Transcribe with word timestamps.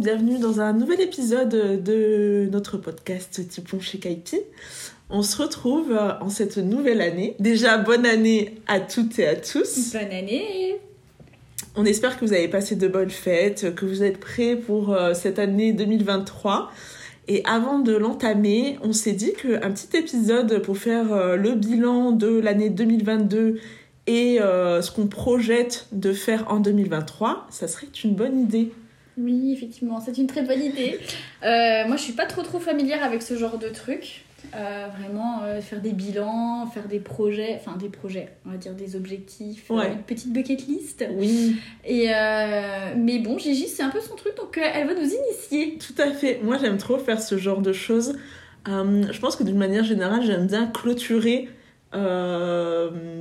bienvenue 0.00 0.38
dans 0.38 0.62
un 0.62 0.72
nouvel 0.72 1.02
épisode 1.02 1.82
de 1.84 2.48
notre 2.50 2.78
podcast 2.78 3.46
Tipon 3.46 3.80
chez 3.80 3.98
Kaipi. 3.98 4.38
On 5.10 5.20
se 5.20 5.42
retrouve 5.42 5.92
en 6.22 6.30
cette 6.30 6.56
nouvelle 6.56 7.02
année. 7.02 7.36
Déjà, 7.38 7.76
bonne 7.76 8.06
année 8.06 8.54
à 8.66 8.80
toutes 8.80 9.18
et 9.18 9.26
à 9.26 9.36
tous. 9.36 9.92
Bonne 9.92 10.10
année 10.10 10.76
On 11.76 11.84
espère 11.84 12.18
que 12.18 12.24
vous 12.24 12.32
avez 12.32 12.48
passé 12.48 12.76
de 12.76 12.88
bonnes 12.88 13.10
fêtes, 13.10 13.74
que 13.74 13.84
vous 13.84 14.02
êtes 14.02 14.18
prêts 14.18 14.56
pour 14.56 14.94
euh, 14.94 15.12
cette 15.12 15.38
année 15.38 15.74
2023. 15.74 16.72
Et 17.28 17.42
avant 17.44 17.78
de 17.78 17.94
l'entamer, 17.94 18.78
on 18.82 18.94
s'est 18.94 19.12
dit 19.12 19.34
qu'un 19.34 19.70
petit 19.70 19.94
épisode 19.98 20.62
pour 20.62 20.78
faire 20.78 21.12
euh, 21.12 21.36
le 21.36 21.52
bilan 21.52 22.12
de 22.12 22.40
l'année 22.40 22.70
2022 22.70 23.60
et 24.06 24.40
euh, 24.40 24.80
ce 24.80 24.90
qu'on 24.90 25.08
projette 25.08 25.88
de 25.92 26.14
faire 26.14 26.50
en 26.50 26.58
2023, 26.58 27.48
ça 27.50 27.68
serait 27.68 27.88
une 28.02 28.14
bonne 28.14 28.40
idée. 28.40 28.72
Oui, 29.22 29.52
effectivement, 29.52 30.00
c'est 30.00 30.16
une 30.18 30.26
très 30.26 30.42
bonne 30.42 30.62
idée. 30.62 30.98
Euh, 31.44 31.86
moi, 31.86 31.96
je 31.96 32.02
suis 32.02 32.12
pas 32.12 32.26
trop 32.26 32.42
trop 32.42 32.58
familière 32.58 33.02
avec 33.04 33.22
ce 33.22 33.36
genre 33.36 33.58
de 33.58 33.68
truc. 33.68 34.24
Euh, 34.56 34.86
vraiment, 34.98 35.42
euh, 35.42 35.60
faire 35.60 35.80
des 35.82 35.92
bilans, 35.92 36.66
faire 36.72 36.88
des 36.88 36.98
projets, 36.98 37.60
enfin 37.60 37.76
des 37.76 37.90
projets, 37.90 38.28
on 38.46 38.50
va 38.50 38.56
dire 38.56 38.72
des 38.74 38.96
objectifs, 38.96 39.68
Ouais. 39.70 39.92
une 39.92 39.98
petite 40.02 40.32
bucket 40.32 40.66
list. 40.66 41.04
Oui, 41.14 41.56
Et 41.84 42.06
mais 42.96 43.18
bon, 43.18 43.36
Gigi, 43.38 43.68
c'est 43.68 43.82
un 43.82 43.90
peu 43.90 44.00
son 44.00 44.16
truc, 44.16 44.34
donc 44.36 44.58
elle 44.58 44.86
va 44.86 44.94
nous 44.94 45.08
initier. 45.08 45.78
tout 45.78 46.00
à 46.02 46.10
fait. 46.12 46.40
Moi, 46.42 46.56
j'aime 46.60 46.78
trop 46.78 46.96
faire 46.98 47.20
ce 47.20 47.36
genre 47.36 47.60
de 47.60 47.72
choses. 47.74 48.16
Je 48.66 49.20
pense 49.20 49.36
que 49.36 49.42
d'une 49.44 49.58
manière 49.58 49.84
générale, 49.84 50.22
j'aime 50.24 50.46
bien 50.46 50.66
clôturer 50.66 51.48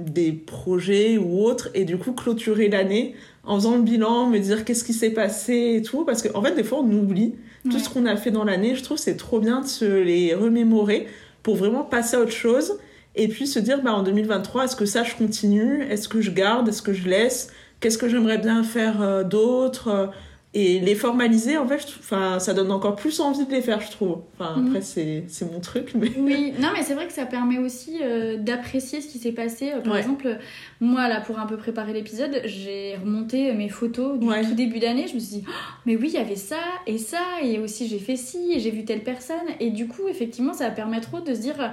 des 0.05 0.31
projets 0.31 1.17
ou 1.17 1.44
autres 1.44 1.70
et 1.73 1.84
du 1.86 1.97
coup 1.97 2.13
clôturer 2.13 2.70
l'année 2.70 3.16
en 3.49 3.55
faisant 3.55 3.76
le 3.76 3.81
bilan, 3.81 4.28
me 4.28 4.38
dire 4.39 4.64
qu'est-ce 4.64 4.83
qui 4.86 4.94
s'est 4.94 5.09
passé 5.09 5.73
et 5.78 5.81
tout. 5.81 6.05
Parce 6.05 6.22
qu'en 6.22 6.39
en 6.39 6.44
fait, 6.44 6.55
des 6.55 6.64
fois, 6.64 6.80
on 6.80 6.92
oublie 6.92 7.36
tout 7.66 7.73
Ouais. 7.73 7.80
ce 7.80 7.89
qu'on 7.89 8.05
a 8.05 8.16
fait 8.16 8.31
dans 8.31 8.44
l'année. 8.45 8.75
Je 8.75 8.83
trouve 8.83 8.97
que 8.97 9.03
c'est 9.03 9.17
trop 9.17 9.39
bien 9.39 9.61
de 9.61 9.66
se 9.67 9.86
les 9.86 10.33
remémorer 10.33 11.08
pour 11.44 11.55
vraiment 11.58 11.83
passer 11.83 12.16
à 12.16 12.22
autre 12.22 12.31
chose 12.31 12.77
et 13.16 13.27
puis 13.27 13.47
se 13.47 13.59
dire 13.59 13.81
bah, 13.81 13.94
en 13.94 14.03
2023, 14.03 14.66
est-ce 14.66 14.75
que 14.75 14.86
ça 14.86 15.03
je 15.03 15.16
continue? 15.16 15.81
Est-ce 15.89 16.08
que 16.08 16.22
je 16.22 16.31
garde? 16.31 16.70
Est-ce 16.70 16.81
que 16.81 16.94
je 16.94 17.09
laisse? 17.09 17.50
Qu'est-ce 17.81 17.97
que 17.97 18.08
j'aimerais 18.08 18.38
bien 18.38 18.64
faire 18.64 19.02
euh, 19.02 19.23
d'autre? 19.23 20.11
Et 20.55 20.80
les 20.80 20.95
formaliser, 20.95 21.59
en 21.59 21.67
fait, 21.67 21.86
enfin, 22.00 22.39
ça 22.39 22.55
donne 22.55 22.72
encore 22.72 22.95
plus 22.95 23.19
envie 23.19 23.45
de 23.45 23.52
les 23.52 23.61
faire, 23.61 23.81
je 23.81 23.92
trouve. 23.92 24.17
Enfin, 24.33 24.55
Mhm. 24.59 24.67
après, 24.67 24.81
c'est 24.81 25.25
c'est 25.28 25.45
mon 25.52 25.59
truc, 25.59 25.92
mais. 25.94 26.09
Oui, 26.17 26.53
non, 26.59 26.69
mais 26.73 26.81
c'est 26.81 26.95
vrai 26.95 27.05
que 27.05 27.14
ça 27.14 27.28
permet 27.28 27.59
aussi 27.59 28.00
euh, 28.02 28.36
d'apprécier 28.38 29.00
ce 29.02 29.08
qui 29.08 29.20
s'est 29.20 29.31
passé. 29.31 29.72
Euh, 29.73 29.81
Par 29.81 29.94
Ouais. 29.94 30.00
exemple, 30.00 30.39
moi, 30.81 31.08
là, 31.08 31.22
pour 31.22 31.38
un 31.38 31.45
peu 31.45 31.55
préparer 31.55 31.94
l'épisode, 31.94 32.42
j'ai 32.45 32.95
remonté 32.95 33.53
mes 33.53 33.70
photos 33.70 34.17
du 34.20 34.27
Ouais. 34.27 34.44
tout 34.44 34.55
début 34.55 34.80
d'année. 34.80 35.05
Je 35.08 35.14
me 35.14 35.20
suis 35.20 35.38
dit, 35.38 35.44
Oh, 35.47 35.52
mais 35.86 35.95
oui, 35.95 36.08
il 36.08 36.14
y 36.14 36.17
avait 36.17 36.36
ça 36.36 36.58
et 36.88 36.97
ça, 36.97 37.22
et 37.44 37.59
aussi 37.59 37.88
j'ai 37.88 38.00
fait 38.00 38.16
ci, 38.16 38.52
et 38.52 38.59
j'ai 38.59 38.72
vu 38.72 38.86
telle 38.86 39.03
personne. 39.03 39.38
Et 39.59 39.70
du 39.70 39.88
coup, 39.88 40.08
effectivement, 40.09 40.53
ça 40.53 40.72
permet 40.72 41.00
trop 41.00 41.20
de 41.20 41.31
se 41.36 41.42
dire, 41.42 41.61
euh, 41.61 41.67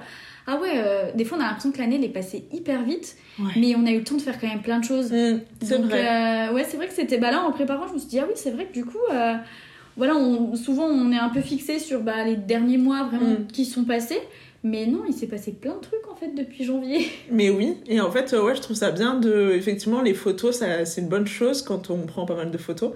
ah 0.46 0.58
ouais, 0.60 0.74
euh, 0.76 1.10
des 1.14 1.24
fois, 1.24 1.38
on 1.38 1.40
a 1.40 1.44
l'impression 1.44 1.72
que 1.72 1.78
l'année, 1.78 1.96
elle 1.96 2.04
est 2.04 2.08
passée 2.08 2.44
hyper 2.52 2.82
vite, 2.84 3.16
Ouais. 3.38 3.52
mais 3.56 3.74
on 3.76 3.84
a 3.86 3.90
eu 3.90 3.98
le 3.98 4.04
temps 4.04 4.14
de 4.16 4.22
faire 4.22 4.38
quand 4.40 4.46
même 4.48 4.62
plein 4.62 4.78
de 4.78 4.84
choses. 4.84 5.12
Mm, 5.12 5.40
c'est 5.62 5.76
Donc, 5.78 5.90
vrai. 5.90 6.48
euh, 6.50 6.54
ouais, 6.54 6.64
c'est 6.68 6.76
vrai 6.76 6.86
que 6.86 6.94
c'était. 6.94 7.18
Bah 7.18 7.30
là, 7.30 7.42
en 7.42 7.52
préparant, 7.52 7.86
je 7.88 7.94
me 7.94 7.98
suis 7.98 8.08
dit, 8.08 8.18
ah 8.18 8.24
oui, 8.26 8.34
c'est 8.36 8.50
vrai 8.52 8.66
que 8.66 8.72
du 8.72 8.84
coup, 8.84 8.98
euh, 9.12 9.34
voilà, 9.96 10.14
on, 10.16 10.54
souvent 10.56 10.84
on 10.86 11.10
est 11.12 11.18
un 11.18 11.28
peu 11.30 11.40
fixé 11.40 11.78
sur 11.78 12.00
bah, 12.02 12.24
les 12.24 12.36
derniers 12.36 12.78
mois 12.78 13.04
vraiment 13.04 13.30
Mm. 13.40 13.46
qui 13.52 13.64
sont 13.64 13.84
passés. 13.84 14.20
Mais 14.64 14.86
non, 14.86 15.02
il 15.06 15.14
s'est 15.14 15.28
passé 15.28 15.52
plein 15.52 15.74
de 15.76 15.80
trucs 15.80 16.08
en 16.10 16.16
fait 16.16 16.34
depuis 16.34 16.64
janvier. 16.64 17.06
Mais 17.30 17.50
oui, 17.50 17.76
et 17.86 18.00
en 18.00 18.10
fait, 18.10 18.32
ouais, 18.32 18.54
je 18.56 18.60
trouve 18.60 18.76
ça 18.76 18.90
bien 18.90 19.14
de. 19.14 19.52
Effectivement, 19.54 20.02
les 20.02 20.14
photos, 20.14 20.56
ça, 20.58 20.84
c'est 20.84 21.00
une 21.02 21.08
bonne 21.08 21.26
chose 21.26 21.62
quand 21.62 21.90
on 21.90 21.98
prend 22.06 22.26
pas 22.26 22.34
mal 22.34 22.50
de 22.50 22.58
photos. 22.58 22.92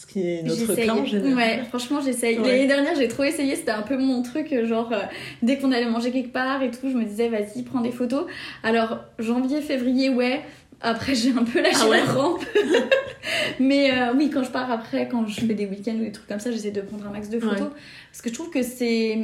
Ce 0.00 0.06
qui 0.06 0.20
est 0.20 0.42
notre 0.42 1.06
général. 1.06 1.34
Ouais, 1.34 1.62
franchement, 1.68 2.00
j'essaye. 2.00 2.38
Ouais. 2.38 2.48
L'année 2.52 2.66
dernière, 2.66 2.94
j'ai 2.96 3.06
trop 3.06 3.22
essayé. 3.22 3.54
C'était 3.54 3.70
un 3.72 3.82
peu 3.82 3.98
mon 3.98 4.22
truc. 4.22 4.48
Genre, 4.64 4.90
euh, 4.94 5.02
dès 5.42 5.58
qu'on 5.58 5.72
allait 5.72 5.90
manger 5.90 6.10
quelque 6.10 6.32
part 6.32 6.62
et 6.62 6.70
tout, 6.70 6.88
je 6.90 6.96
me 6.96 7.04
disais, 7.04 7.28
vas-y, 7.28 7.62
prends 7.64 7.82
des 7.82 7.92
photos. 7.92 8.24
Alors, 8.62 9.00
janvier, 9.18 9.60
février, 9.60 10.08
ouais. 10.08 10.40
Après, 10.80 11.14
j'ai 11.16 11.32
un 11.32 11.44
peu 11.44 11.60
lâché 11.60 11.80
Ah 11.82 11.88
ouais 11.90 11.98
la 11.98 12.12
rampe. 12.14 12.42
Mais 13.60 13.90
euh, 13.90 14.14
oui, 14.16 14.30
quand 14.32 14.42
je 14.42 14.50
pars 14.50 14.70
après, 14.70 15.06
quand 15.06 15.26
je 15.26 15.38
fais 15.38 15.52
des 15.52 15.66
week-ends 15.66 15.96
ou 15.96 16.04
des 16.04 16.12
trucs 16.12 16.28
comme 16.28 16.40
ça, 16.40 16.50
j'essaie 16.50 16.70
de 16.70 16.80
prendre 16.80 17.06
un 17.06 17.10
max 17.10 17.28
de 17.28 17.38
photos. 17.38 17.60
Ouais. 17.60 17.66
Parce 18.10 18.22
que 18.22 18.30
je 18.30 18.34
trouve 18.34 18.48
que 18.48 18.62
c'est. 18.62 19.18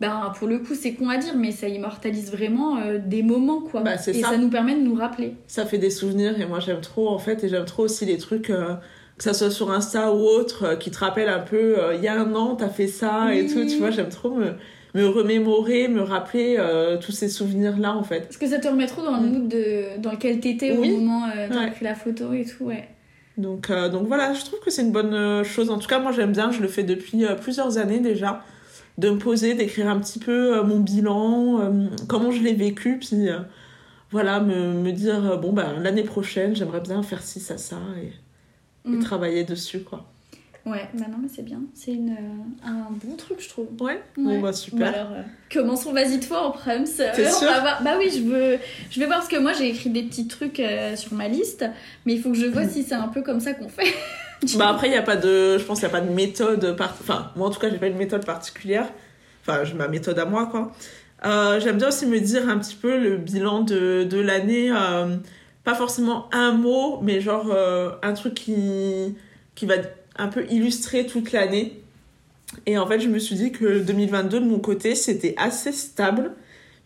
Ben, 0.00 0.32
pour 0.38 0.48
le 0.48 0.60
coup, 0.60 0.74
c'est 0.74 0.94
con 0.94 1.10
à 1.10 1.18
dire, 1.18 1.36
mais 1.36 1.50
ça 1.50 1.68
immortalise 1.68 2.30
vraiment 2.30 2.78
euh, 2.78 2.98
des 2.98 3.22
moments, 3.22 3.60
quoi. 3.60 3.82
Bah, 3.82 3.96
et 3.96 3.98
ça. 3.98 4.30
ça. 4.30 4.38
nous 4.38 4.48
permet 4.48 4.74
de 4.74 4.80
nous 4.80 4.94
rappeler. 4.94 5.34
Ça 5.48 5.66
fait 5.66 5.76
des 5.76 5.90
souvenirs, 5.90 6.40
et 6.40 6.46
moi, 6.46 6.60
j'aime 6.60 6.80
trop, 6.80 7.08
en 7.10 7.18
fait, 7.18 7.44
et 7.44 7.50
j'aime 7.50 7.66
trop 7.66 7.82
aussi 7.82 8.06
les 8.06 8.16
trucs. 8.16 8.48
euh, 8.48 8.74
que 9.18 9.24
ça 9.24 9.34
soit 9.34 9.50
sur 9.50 9.70
Insta 9.72 10.12
ou 10.12 10.20
autre, 10.20 10.64
euh, 10.64 10.76
qui 10.76 10.90
te 10.92 10.98
rappellent 10.98 11.28
un 11.28 11.40
peu, 11.40 11.78
euh, 11.82 11.94
il 11.96 12.02
y 12.02 12.08
a 12.08 12.14
un 12.20 12.34
an, 12.34 12.54
t'as 12.54 12.68
fait 12.68 12.86
ça 12.86 13.34
et 13.34 13.46
tout, 13.46 13.66
tu 13.66 13.76
vois, 13.78 13.90
j'aime 13.90 14.08
trop 14.08 14.30
me, 14.30 14.52
me 14.94 15.06
remémorer, 15.08 15.88
me 15.88 16.02
rappeler 16.02 16.54
euh, 16.58 16.98
tous 16.98 17.10
ces 17.12 17.28
souvenirs-là, 17.28 17.94
en 17.96 18.04
fait. 18.04 18.20
Parce 18.20 18.36
que 18.36 18.46
ça 18.46 18.58
te 18.58 18.68
remet 18.68 18.86
trop 18.86 19.02
dans 19.02 19.16
le 19.16 19.28
mood 19.28 19.48
de, 19.48 20.00
dans 20.00 20.12
lequel 20.12 20.38
t'étais 20.40 20.70
Oui. 20.78 20.92
au 20.92 20.98
moment 20.98 21.24
euh, 21.26 21.48
t'as 21.50 21.64
Ouais. 21.64 21.70
pris 21.72 21.84
la 21.84 21.94
photo 21.96 22.32
et 22.32 22.44
tout, 22.44 22.64
ouais. 22.64 22.88
Donc, 23.36 23.70
donc 23.70 24.08
voilà, 24.08 24.32
je 24.34 24.44
trouve 24.44 24.58
que 24.58 24.70
c'est 24.70 24.82
une 24.82 24.90
bonne 24.90 25.44
chose. 25.44 25.70
En 25.70 25.78
tout 25.78 25.86
cas, 25.86 26.00
moi 26.00 26.10
j'aime 26.10 26.32
bien, 26.32 26.50
je 26.50 26.60
le 26.60 26.66
fais 26.66 26.82
depuis 26.82 27.24
plusieurs 27.40 27.78
années 27.78 28.00
déjà, 28.00 28.42
de 28.98 29.10
me 29.10 29.18
poser, 29.18 29.54
d'écrire 29.54 29.88
un 29.88 30.00
petit 30.00 30.18
peu 30.18 30.60
mon 30.62 30.80
bilan, 30.80 31.70
comment 32.08 32.32
je 32.32 32.42
l'ai 32.42 32.54
vécu, 32.54 32.98
puis 32.98 33.28
voilà, 34.10 34.40
me, 34.40 34.72
me 34.72 34.90
dire, 34.90 35.38
bon, 35.38 35.52
bah, 35.52 35.68
l'année 35.80 36.02
prochaine, 36.02 36.56
j'aimerais 36.56 36.80
bien 36.80 37.00
faire 37.04 37.22
ci, 37.22 37.38
ça, 37.38 37.58
ça, 37.58 37.76
et, 38.02 38.10
et 38.92 38.96
Mm. 38.96 39.02
travailler 39.02 39.44
dessus, 39.44 39.80
quoi. 39.80 40.04
Ouais, 40.66 40.86
bah 40.92 41.06
non, 41.10 41.16
mais 41.22 41.28
c'est 41.34 41.42
bien. 41.44 41.60
C'est 41.74 41.92
une, 41.92 42.10
euh, 42.10 42.66
un 42.66 42.88
bon 43.02 43.16
truc, 43.16 43.40
je 43.40 43.48
trouve. 43.48 43.68
Ouais, 43.80 43.92
Ouais. 43.94 44.02
bon, 44.18 44.40
bah 44.40 44.52
super. 44.52 44.88
alors, 44.94 45.12
euh, 45.12 45.22
commençons, 45.50 45.92
vas-y, 45.94 46.20
toi, 46.20 46.46
en 46.48 46.50
Prums. 46.50 46.84
Euh, 47.00 47.10
on 47.16 47.38
sûre 47.38 47.48
va 47.48 47.60
voir. 47.60 47.82
Bah 47.82 47.92
oui, 47.98 48.10
je 48.14 48.20
veux, 48.22 48.58
je 48.90 49.00
vais 49.00 49.06
voir 49.06 49.18
parce 49.20 49.30
que 49.30 49.38
moi, 49.38 49.52
j'ai 49.54 49.68
écrit 49.70 49.88
des 49.88 50.02
petits 50.02 50.26
trucs 50.28 50.60
euh, 50.60 50.94
sur 50.94 51.14
ma 51.14 51.26
liste, 51.28 51.64
mais 52.04 52.14
il 52.14 52.20
faut 52.20 52.30
que 52.30 52.36
je 52.36 52.44
vois 52.46 52.68
si 52.68 52.82
c'est 52.82 52.94
un 52.94 53.08
peu 53.08 53.22
comme 53.22 53.40
ça 53.40 53.54
qu'on 53.54 53.68
fait. 53.68 53.94
Bah 54.56 54.68
après, 54.68 54.88
il 54.88 54.94
a 54.94 55.02
pas 55.02 55.16
de, 55.16 55.58
je 55.58 55.64
pense 55.64 55.80
qu'il 55.80 55.88
n'y 55.88 55.94
a 55.96 55.98
pas 55.98 56.04
de 56.06 56.12
méthode, 56.12 56.76
part... 56.76 56.94
enfin, 57.00 57.32
moi 57.34 57.48
en 57.48 57.50
tout 57.50 57.58
cas, 57.58 57.70
j'ai 57.70 57.78
pas 57.78 57.88
une 57.88 57.96
méthode 57.96 58.24
particulière. 58.24 58.88
Enfin, 59.42 59.64
j'ai 59.64 59.74
ma 59.74 59.88
méthode 59.88 60.16
à 60.18 60.26
moi, 60.26 60.46
quoi. 60.46 60.70
J'aime 61.58 61.76
bien 61.78 61.88
aussi 61.88 62.06
me 62.06 62.20
dire 62.20 62.48
un 62.48 62.56
petit 62.58 62.76
peu 62.76 63.00
le 63.00 63.16
bilan 63.16 63.62
de, 63.62 64.04
de 64.04 64.20
l'année, 64.20 64.70
pas 65.68 65.74
forcément 65.74 66.30
un 66.32 66.52
mot, 66.52 66.98
mais 67.02 67.20
genre 67.20 67.50
euh, 67.50 67.90
un 68.02 68.14
truc 68.14 68.32
qui, 68.32 69.14
qui 69.54 69.66
va 69.66 69.74
un 70.16 70.28
peu 70.28 70.46
illustrer 70.48 71.04
toute 71.04 71.32
l'année. 71.32 71.82
Et 72.64 72.78
en 72.78 72.86
fait, 72.86 73.00
je 73.00 73.08
me 73.10 73.18
suis 73.18 73.34
dit 73.34 73.52
que 73.52 73.80
2022, 73.80 74.40
de 74.40 74.46
mon 74.46 74.60
côté, 74.60 74.94
c'était 74.94 75.34
assez 75.36 75.72
stable. 75.72 76.32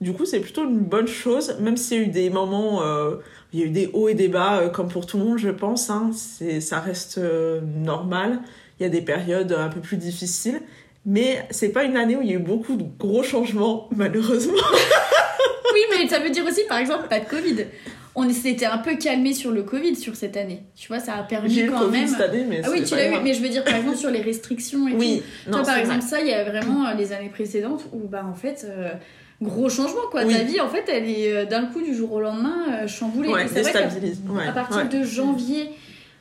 Du 0.00 0.12
coup, 0.14 0.24
c'est 0.24 0.40
plutôt 0.40 0.64
une 0.64 0.80
bonne 0.80 1.06
chose, 1.06 1.58
même 1.60 1.76
s'il 1.76 1.96
y 1.96 2.00
a 2.00 2.02
eu 2.02 2.08
des 2.08 2.28
moments, 2.28 2.82
euh, 2.82 3.18
il 3.52 3.60
y 3.60 3.62
a 3.62 3.66
eu 3.66 3.70
des 3.70 3.88
hauts 3.92 4.08
et 4.08 4.14
des 4.14 4.26
bas, 4.26 4.58
euh, 4.58 4.68
comme 4.68 4.88
pour 4.88 5.06
tout 5.06 5.16
le 5.16 5.26
monde, 5.26 5.38
je 5.38 5.50
pense. 5.50 5.88
Hein. 5.88 6.10
Ça 6.58 6.80
reste 6.80 7.18
euh, 7.18 7.60
normal. 7.60 8.40
Il 8.80 8.82
y 8.82 8.86
a 8.86 8.88
des 8.88 9.02
périodes 9.02 9.52
un 9.52 9.68
peu 9.68 9.78
plus 9.78 9.96
difficiles. 9.96 10.60
Mais 11.06 11.46
c'est 11.50 11.68
pas 11.68 11.84
une 11.84 11.96
année 11.96 12.16
où 12.16 12.22
il 12.22 12.30
y 12.30 12.32
a 12.32 12.34
eu 12.34 12.38
beaucoup 12.40 12.74
de 12.74 12.84
gros 12.98 13.22
changements, 13.22 13.88
malheureusement. 13.94 14.54
oui, 15.72 15.80
mais 15.88 16.08
ça 16.08 16.18
veut 16.18 16.30
dire 16.30 16.44
aussi, 16.44 16.62
par 16.68 16.78
exemple, 16.78 17.06
pas 17.06 17.20
de 17.20 17.26
Covid. 17.26 17.66
On 18.14 18.28
s'était 18.30 18.66
un 18.66 18.76
peu 18.78 18.96
calmé 18.96 19.32
sur 19.32 19.50
le 19.52 19.62
Covid 19.62 19.96
sur 19.96 20.16
cette 20.16 20.36
année. 20.36 20.62
Tu 20.76 20.88
vois, 20.88 20.98
ça 20.98 21.14
a 21.14 21.22
permis 21.22 21.54
le 21.62 21.70
quand 21.70 21.78
Covid 21.80 22.00
même. 22.00 22.08
cette 22.08 22.20
année, 22.20 22.44
mais 22.46 22.60
Ah 22.62 22.68
oui, 22.70 22.84
tu 22.84 22.94
l'as 22.94 23.08
eu, 23.08 23.14
mais 23.24 23.32
je 23.32 23.40
veux 23.40 23.48
dire, 23.48 23.64
par 23.64 23.74
exemple, 23.74 23.96
sur 23.96 24.10
les 24.10 24.20
restrictions 24.20 24.86
et 24.86 24.92
tout. 24.92 24.98
Oui, 24.98 25.22
non, 25.46 25.58
Toi, 25.58 25.62
par 25.66 25.78
exemple, 25.78 26.00
vrai. 26.00 26.08
ça, 26.08 26.20
il 26.20 26.28
y 26.28 26.32
a 26.34 26.44
vraiment 26.44 26.86
euh, 26.86 26.94
les 26.94 27.12
années 27.12 27.30
précédentes 27.30 27.84
où, 27.94 28.06
bah, 28.06 28.24
en 28.30 28.34
fait, 28.34 28.66
euh, 28.68 28.90
gros 29.40 29.70
changement, 29.70 30.02
quoi. 30.10 30.24
Oui. 30.26 30.34
Ta 30.34 30.42
vie, 30.42 30.60
en 30.60 30.68
fait, 30.68 30.84
elle 30.88 31.08
est 31.08 31.32
euh, 31.32 31.44
d'un 31.46 31.64
coup, 31.64 31.80
du 31.80 31.94
jour 31.94 32.12
au 32.12 32.20
lendemain, 32.20 32.82
euh, 32.82 32.86
chamboulée. 32.86 33.30
Ouais, 33.30 33.46
c'est 33.48 33.62
vrai. 33.62 33.88
Ouais, 34.28 34.46
à 34.46 34.52
partir 34.52 34.76
ouais. 34.82 34.88
de 34.88 35.02
janvier 35.04 35.70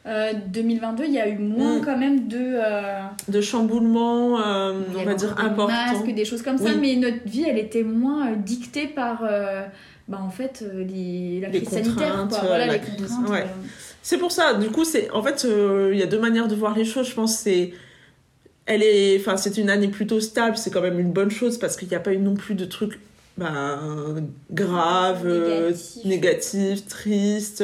euh, 0.07 0.31
2022, 0.48 1.04
il 1.07 1.12
y 1.12 1.19
a 1.19 1.27
eu 1.27 1.38
moins 1.39 1.80
Mm. 1.80 1.81
quand 1.86 1.98
même 1.98 2.27
de. 2.30 2.38
euh, 2.39 3.00
De 3.27 3.42
chamboulements, 3.42 4.36
on 4.36 5.04
va 5.04 5.13
dire 5.13 5.36
des 5.36 5.44
importants. 5.44 5.68
masques, 5.68 6.13
des 6.16 6.24
choses 6.25 6.42
comme 6.42 6.57
ça, 6.57 6.69
mais 6.80 6.95
notre 6.95 7.24
vie, 7.25 7.44
elle 7.50 7.57
était 7.60 7.83
moins 7.83 8.31
dictée 8.31 8.88
par. 8.88 9.24
Bah, 10.12 10.19
en 10.22 10.30
fait, 10.30 10.62
euh, 10.63 10.84
les, 10.84 11.40
la 11.40 11.48
Les 11.50 11.62
crise 11.63 11.69
sanitaire, 11.84 12.12
contraintes, 12.12 12.30
quoi. 12.30 12.40
Voilà, 12.48 12.66
la 12.68 12.74
les 12.74 12.80
crise, 12.80 12.96
contraintes. 13.08 13.30
ouais. 13.30 13.46
C'est 14.04 14.18
pour 14.18 14.31
ça, 14.31 14.56
du 14.56 14.69
coup, 14.69 14.84
c'est 14.84 15.10
en 15.12 15.24
fait, 15.24 15.46
euh, 15.46 15.92
il 15.94 16.00
y 16.00 16.04
a 16.04 16.08
deux 16.08 16.19
manières 16.19 16.48
de 16.48 16.56
voir 16.56 16.75
les 16.75 16.86
choses. 16.86 17.08
Je 17.08 17.13
pense 17.16 17.38
c'est 17.38 17.72
elle 18.66 18.84
est, 18.84 19.18
enfin, 19.19 19.38
c'est 19.38 19.58
une 19.58 19.69
année 19.69 19.88
plutôt 19.88 20.19
stable. 20.19 20.58
C'est 20.58 20.69
quand 20.72 20.81
même 20.81 21.00
une 21.00 21.12
bonne 21.12 21.31
chose 21.31 21.58
parce 21.58 21.75
qu'il 21.78 21.88
n'y 21.88 21.96
a 21.96 22.00
pas 22.00 22.13
eu 22.13 22.18
non 22.18 22.36
plus 22.36 22.56
de 22.56 22.66
trucs 22.66 23.00
bah, 23.38 23.80
graves, 24.52 25.25
euh, 25.25 25.68
Négatifs. 25.69 26.06
négatifs, 26.06 26.88
tristes. 26.88 27.64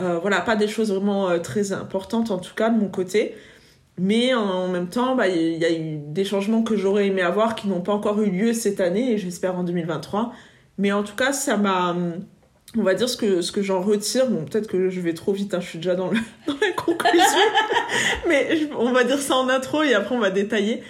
Euh, 0.00 0.18
voilà, 0.20 0.40
pas 0.40 0.56
des 0.56 0.68
choses 0.68 0.90
vraiment 0.90 1.28
euh, 1.30 1.38
très 1.38 1.72
importantes 1.72 2.30
en 2.30 2.38
tout 2.38 2.54
cas 2.54 2.70
de 2.70 2.78
mon 2.78 2.88
côté. 2.88 3.34
Mais 3.98 4.32
en 4.32 4.68
même 4.68 4.88
temps, 4.88 5.14
bah, 5.16 5.28
il 5.28 5.58
y 5.58 5.64
a 5.66 5.70
eu 5.70 5.98
des 5.98 6.24
changements 6.24 6.62
que 6.62 6.76
j'aurais 6.76 7.08
aimé 7.08 7.20
avoir 7.20 7.54
qui 7.54 7.68
n'ont 7.68 7.82
pas 7.82 7.92
encore 7.92 8.22
eu 8.22 8.30
lieu 8.30 8.54
cette 8.54 8.80
année 8.80 9.12
et 9.12 9.18
j'espère 9.18 9.54
en 9.58 9.64
2023. 9.64 10.32
Mais 10.78 10.92
en 10.92 11.02
tout 11.02 11.14
cas, 11.16 11.32
ça 11.32 11.56
m'a 11.56 11.94
on 12.76 12.82
va 12.82 12.94
dire 12.94 13.08
ce 13.08 13.18
que, 13.18 13.42
ce 13.42 13.52
que 13.52 13.60
j'en 13.62 13.82
retire. 13.82 14.28
Bon, 14.30 14.44
peut-être 14.46 14.66
que 14.66 14.88
je 14.88 15.00
vais 15.00 15.12
trop 15.12 15.32
vite, 15.32 15.52
hein, 15.52 15.60
je 15.60 15.68
suis 15.68 15.78
déjà 15.78 15.94
dans, 15.94 16.08
le, 16.08 16.16
dans 16.46 16.54
la 16.54 16.72
conclusion. 16.72 17.38
Mais 18.28 18.56
je- 18.56 18.66
on 18.78 18.92
va 18.92 19.04
dire 19.04 19.18
ça 19.18 19.36
en 19.36 19.48
intro 19.48 19.82
et 19.82 19.92
après 19.94 20.14
on 20.14 20.20
va 20.20 20.30
détailler. 20.30 20.82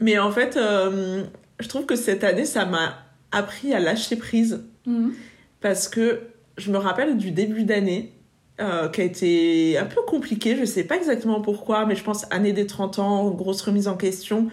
Mais 0.00 0.18
en 0.18 0.30
fait, 0.30 0.56
euh, 0.56 1.22
je 1.60 1.68
trouve 1.68 1.86
que 1.86 1.96
cette 1.96 2.22
année, 2.24 2.44
ça 2.44 2.66
m'a 2.66 2.98
appris 3.30 3.72
à 3.72 3.80
lâcher 3.80 4.16
prise. 4.16 4.62
Mhm. 4.86 5.14
Parce 5.60 5.88
que 5.88 6.20
je 6.58 6.70
me 6.70 6.76
rappelle 6.76 7.16
du 7.16 7.30
début 7.30 7.64
d'année, 7.64 8.12
euh, 8.60 8.88
qui 8.88 9.00
a 9.00 9.04
été 9.04 9.78
un 9.78 9.86
peu 9.86 10.02
compliqué. 10.02 10.56
Je 10.56 10.64
sais 10.66 10.84
pas 10.84 10.96
exactement 10.96 11.40
pourquoi, 11.40 11.86
mais 11.86 11.94
je 11.96 12.04
pense 12.04 12.26
année 12.30 12.52
des 12.52 12.66
30 12.66 12.98
ans, 12.98 13.30
grosse 13.30 13.62
remise 13.62 13.88
en 13.88 13.96
question. 13.96 14.48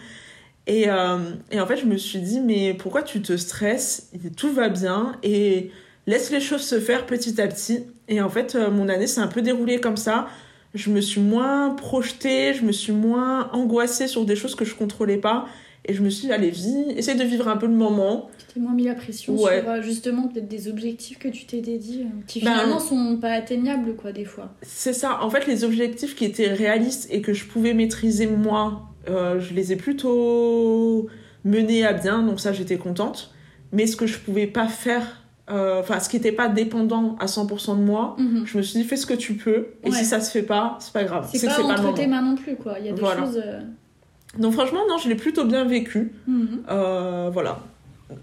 Et, 0.70 0.88
euh, 0.88 1.18
et 1.52 1.60
en 1.60 1.66
fait, 1.66 1.78
je 1.78 1.86
me 1.86 1.98
suis 1.98 2.20
dit, 2.20 2.40
mais 2.40 2.76
pourquoi 2.76 3.02
tu 3.02 3.22
te 3.24 3.36
stresses? 3.36 4.12
Tout 4.38 4.54
va 4.54 4.70
bien 4.70 5.18
et 5.24 5.72
laisse 6.06 6.32
les 6.32 6.40
choses 6.40 6.62
se 6.62 6.80
faire 6.80 7.08
petit 7.08 7.42
à 7.42 7.48
petit. 7.48 7.86
Et 8.08 8.22
en 8.22 8.30
fait, 8.30 8.54
euh, 8.56 8.70
mon 8.70 8.88
année 8.88 9.08
s'est 9.08 9.20
un 9.22 9.28
peu 9.28 9.42
déroulée 9.42 9.80
comme 9.80 9.98
ça. 9.98 10.28
Je 10.76 10.92
me 10.92 11.02
suis 11.02 11.22
moins 11.22 11.72
projetée, 11.72 12.54
je 12.54 12.64
me 12.64 12.72
suis 12.72 12.92
moins 12.94 13.50
angoissée 13.52 14.08
sur 14.08 14.26
des 14.26 14.36
choses 14.36 14.54
que 14.54 14.64
je 14.64 14.76
contrôlais 14.76 15.18
pas. 15.18 15.48
Et 15.86 15.94
je 15.96 16.04
me 16.04 16.10
suis 16.12 16.28
dit, 16.28 16.34
allez, 16.34 16.52
vis, 16.52 16.76
essaye 16.98 17.18
de 17.18 17.24
vivre 17.24 17.48
un 17.48 17.58
peu 17.58 17.66
le 17.66 17.74
moment. 17.74 18.30
Tu 18.38 18.54
t'es 18.54 18.60
moins 18.60 18.74
mis 18.74 18.84
la 18.84 18.94
pression 18.94 19.34
Ouais. 19.42 19.62
sur 19.62 19.70
euh, 19.72 19.82
justement 19.82 20.28
peut-être 20.28 20.48
des 20.48 20.68
objectifs 20.68 21.18
que 21.18 21.30
tu 21.30 21.46
t'es 21.46 21.62
dédié, 21.62 22.02
euh, 22.04 22.22
qui 22.28 22.42
Ben, 22.42 22.52
finalement 22.52 22.80
sont 22.80 23.18
pas 23.20 23.32
atteignables, 23.32 23.96
quoi, 23.96 24.12
des 24.12 24.26
fois. 24.26 24.54
C'est 24.62 24.94
ça. 24.94 25.24
En 25.24 25.32
fait, 25.32 25.48
les 25.48 25.64
objectifs 25.64 26.16
qui 26.16 26.26
étaient 26.26 26.54
réalistes 26.54 27.08
et 27.10 27.22
que 27.22 27.34
je 27.34 27.46
pouvais 27.46 27.74
maîtriser 27.74 28.28
moi, 28.28 28.84
euh, 29.08 29.40
je 29.40 29.54
les 29.54 29.72
ai 29.72 29.76
plutôt 29.76 31.08
menés 31.46 31.86
à 31.86 31.94
bien. 31.94 32.22
Donc 32.24 32.40
ça, 32.40 32.52
j'étais 32.54 32.78
contente. 32.78 33.34
Mais 33.72 33.86
ce 33.88 33.96
que 33.96 34.08
je 34.08 34.18
pouvais 34.18 34.48
pas 34.48 34.68
faire, 34.68 35.22
euh, 35.52 35.80
enfin, 35.80 36.00
ce 36.00 36.10
qui 36.10 36.16
n'était 36.18 36.32
pas 36.32 36.48
dépendant 36.48 37.16
à 37.20 37.28
100% 37.28 37.76
de 37.78 37.82
moi, 37.84 38.16
Mhm. 38.18 38.46
je 38.46 38.58
me 38.58 38.62
suis 38.64 38.80
dit, 38.82 38.86
fais 38.88 38.96
ce 38.98 39.06
que 39.06 39.14
tu 39.14 39.36
peux. 39.36 39.68
Et 39.84 39.90
Ouais. 39.90 39.96
si 39.96 40.06
ça 40.06 40.20
se 40.22 40.32
fait 40.32 40.44
pas, 40.44 40.78
c'est 40.80 40.94
pas 40.94 41.04
grave. 41.04 41.30
C'est 41.32 41.40
que 41.40 41.46
pas 41.56 41.62
entre 41.64 41.94
tes 41.94 42.08
mains 42.08 42.22
non 42.22 42.36
plus, 42.36 42.56
quoi. 42.56 42.76
Il 42.80 42.86
y 42.86 42.90
a 42.90 42.94
des 42.94 43.02
Voilà. 43.02 43.22
choses. 43.26 43.42
euh, 43.44 43.60
Donc 44.38 44.54
franchement, 44.54 44.82
non, 44.88 44.98
je 44.98 45.10
l'ai 45.10 45.16
plutôt 45.16 45.46
bien 45.46 45.66
vécu. 45.66 46.12
mhm. 46.28 46.64
Euh, 46.70 47.30
voilà. 47.32 47.60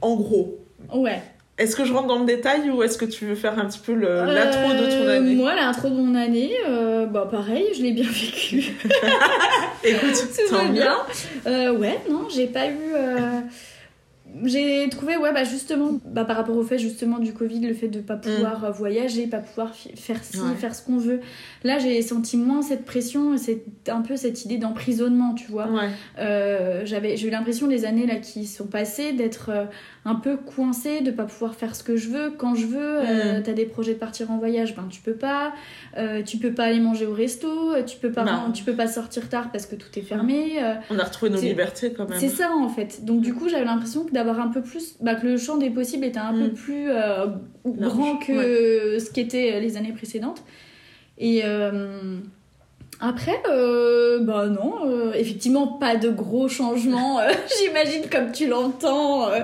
En 0.03 0.15
gros. 0.17 0.59
Ouais. 0.95 1.23
Est-ce 1.59 1.75
que 1.75 1.85
je 1.87 1.93
rentre 1.95 2.07
dans 2.09 2.19
le 2.19 2.27
détail 2.27 2.69
ou 2.71 2.83
est-ce 2.83 2.99
que 2.99 3.07
tu 3.07 3.25
veux 3.25 3.35
faire 3.35 3.59
un 3.59 3.65
petit 3.65 3.79
peu 3.79 3.95
l'intro 3.95 4.73
de 4.75 4.91
ton 4.91 5.07
Euh, 5.09 5.17
année? 5.17 5.35
Moi, 5.37 5.55
l'intro 5.55 5.89
de 5.89 5.95
mon 5.95 6.15
année, 6.15 6.53
euh, 6.69 7.07
bah 7.07 7.27
pareil, 7.31 7.65
je 7.77 7.83
l'ai 7.83 7.93
bien 7.93 8.05
vécu. 8.09 8.75
Écoute, 9.85 10.29
Tout 10.49 10.55
va 10.55 10.65
bien. 10.65 10.97
Euh, 11.47 11.73
ouais, 11.73 11.99
non, 12.11 12.29
j'ai 12.35 12.47
pas 12.47 12.67
eu. 12.69 12.93
J'ai 14.45 14.89
trouvé, 14.91 15.17
ouais, 15.17 15.33
bah 15.33 15.45
justement, 15.45 15.99
bah, 16.05 16.25
par 16.25 16.37
rapport 16.37 16.57
au 16.57 16.63
fait 16.63 16.79
justement 16.79 17.19
du 17.19 17.33
Covid, 17.33 17.61
le 17.61 17.75
fait 17.75 17.89
de 17.89 18.01
pas 18.01 18.17
pouvoir 18.17 18.65
euh, 18.65 18.71
voyager, 18.71 19.27
pas 19.27 19.39
pouvoir 19.39 19.75
faire 19.75 20.23
ci, 20.25 20.39
Mm. 20.39 20.51
Ouais. 20.51 20.55
faire 20.57 20.75
ce 20.75 20.83
qu'on 20.83 20.99
veut. 20.99 21.21
Là, 21.65 21.79
j'ai 21.79 22.03
senti 22.03 22.37
moins 22.37 22.63
cette 22.63 22.85
pression 22.85 23.37
c'est 23.37 23.63
un 23.89 24.03
peu 24.03 24.17
cette 24.17 24.45
idée 24.45 24.59
d'emprisonnement, 24.59 25.35
tu 25.35 25.51
vois. 25.51 25.69
Ouais. 25.71 25.89
Euh, 26.19 26.83
j'avais 26.85 27.17
j'ai 27.17 27.29
eu 27.29 27.31
l'impression 27.31 27.67
les 27.69 27.85
années 27.85 28.07
là 28.07 28.17
qui 28.17 28.47
sont 28.47 28.67
passées 28.67 29.13
d'être 29.13 29.51
euh, 29.51 29.65
un 30.05 30.15
peu 30.17 30.37
coincée 30.37 31.01
de 31.01 31.11
pas 31.11 31.25
pouvoir 31.25 31.55
faire 31.55 31.75
ce 31.77 31.83
que 31.85 31.97
je 31.97 32.09
veux 32.09 32.31
quand 32.37 32.55
je 32.55 32.67
veux 32.67 32.79
euh, 32.81 33.39
Mm. 33.39 33.43
t'as 33.45 33.53
des 33.53 33.65
projets 33.67 33.95
de 33.95 33.99
partir 33.99 34.31
en 34.31 34.39
voyage 34.39 34.75
ben 34.77 34.87
tu 34.91 35.01
peux 35.01 35.15
pas 35.15 35.53
tu 36.27 36.37
peux 36.39 36.53
pas 36.53 36.65
aller 36.65 36.81
manger 36.81 37.07
au 37.07 37.15
resto 37.15 37.49
tu 37.87 37.97
peux 37.99 38.11
pas 38.13 38.25
Non. 38.25 38.53
tu 38.53 38.65
peux 38.65 38.75
pas 38.75 38.87
sortir 38.89 39.29
tard 39.29 39.51
parce 39.53 39.67
que 39.67 39.75
tout 39.77 39.89
est 39.97 40.03
fermé 40.03 40.53
On 40.91 40.99
a 40.99 41.05
retrouvé 41.05 41.31
nos 41.31 41.41
libertés 41.41 41.93
quand 41.93 42.09
même. 42.09 42.19
c'est 42.19 42.29
ça 42.29 42.51
en 42.53 42.69
fait 42.69 43.05
donc 43.05 43.21
du 43.23 43.33
coup 43.35 43.49
j'avais 43.49 43.65
l'impression 43.65 44.05
que 44.05 44.13
d'avoir 44.13 44.26
un 44.29 44.49
peu 44.49 44.63
plus 44.63 44.97
bah, 45.01 45.15
que 45.15 45.27
le 45.27 45.37
champ 45.37 45.57
des 45.57 45.71
possibles 45.71 46.05
était 46.05 46.19
un 46.19 46.33
peu 46.33 46.49
Mm. 46.49 46.55
plus 46.55 46.91
euh, 46.91 47.27
grand 47.65 48.17
que 48.19 48.99
ce 48.99 49.11
qu'étaient 49.11 49.61
les 49.61 49.77
années 49.77 49.93
précédentes 49.93 50.43
et 51.19 51.43
euh, 51.45 52.19
après, 53.01 53.43
euh, 53.51 54.21
bah 54.21 54.47
non, 54.47 54.87
euh, 54.87 55.13
effectivement 55.13 55.67
pas 55.67 55.97
de 55.97 56.09
gros 56.09 56.49
changements, 56.49 57.21
euh, 57.21 57.29
j'imagine 57.59 58.09
comme 58.11 58.33
tu 58.33 58.47
l'entends, 58.47 59.29
euh, 59.29 59.41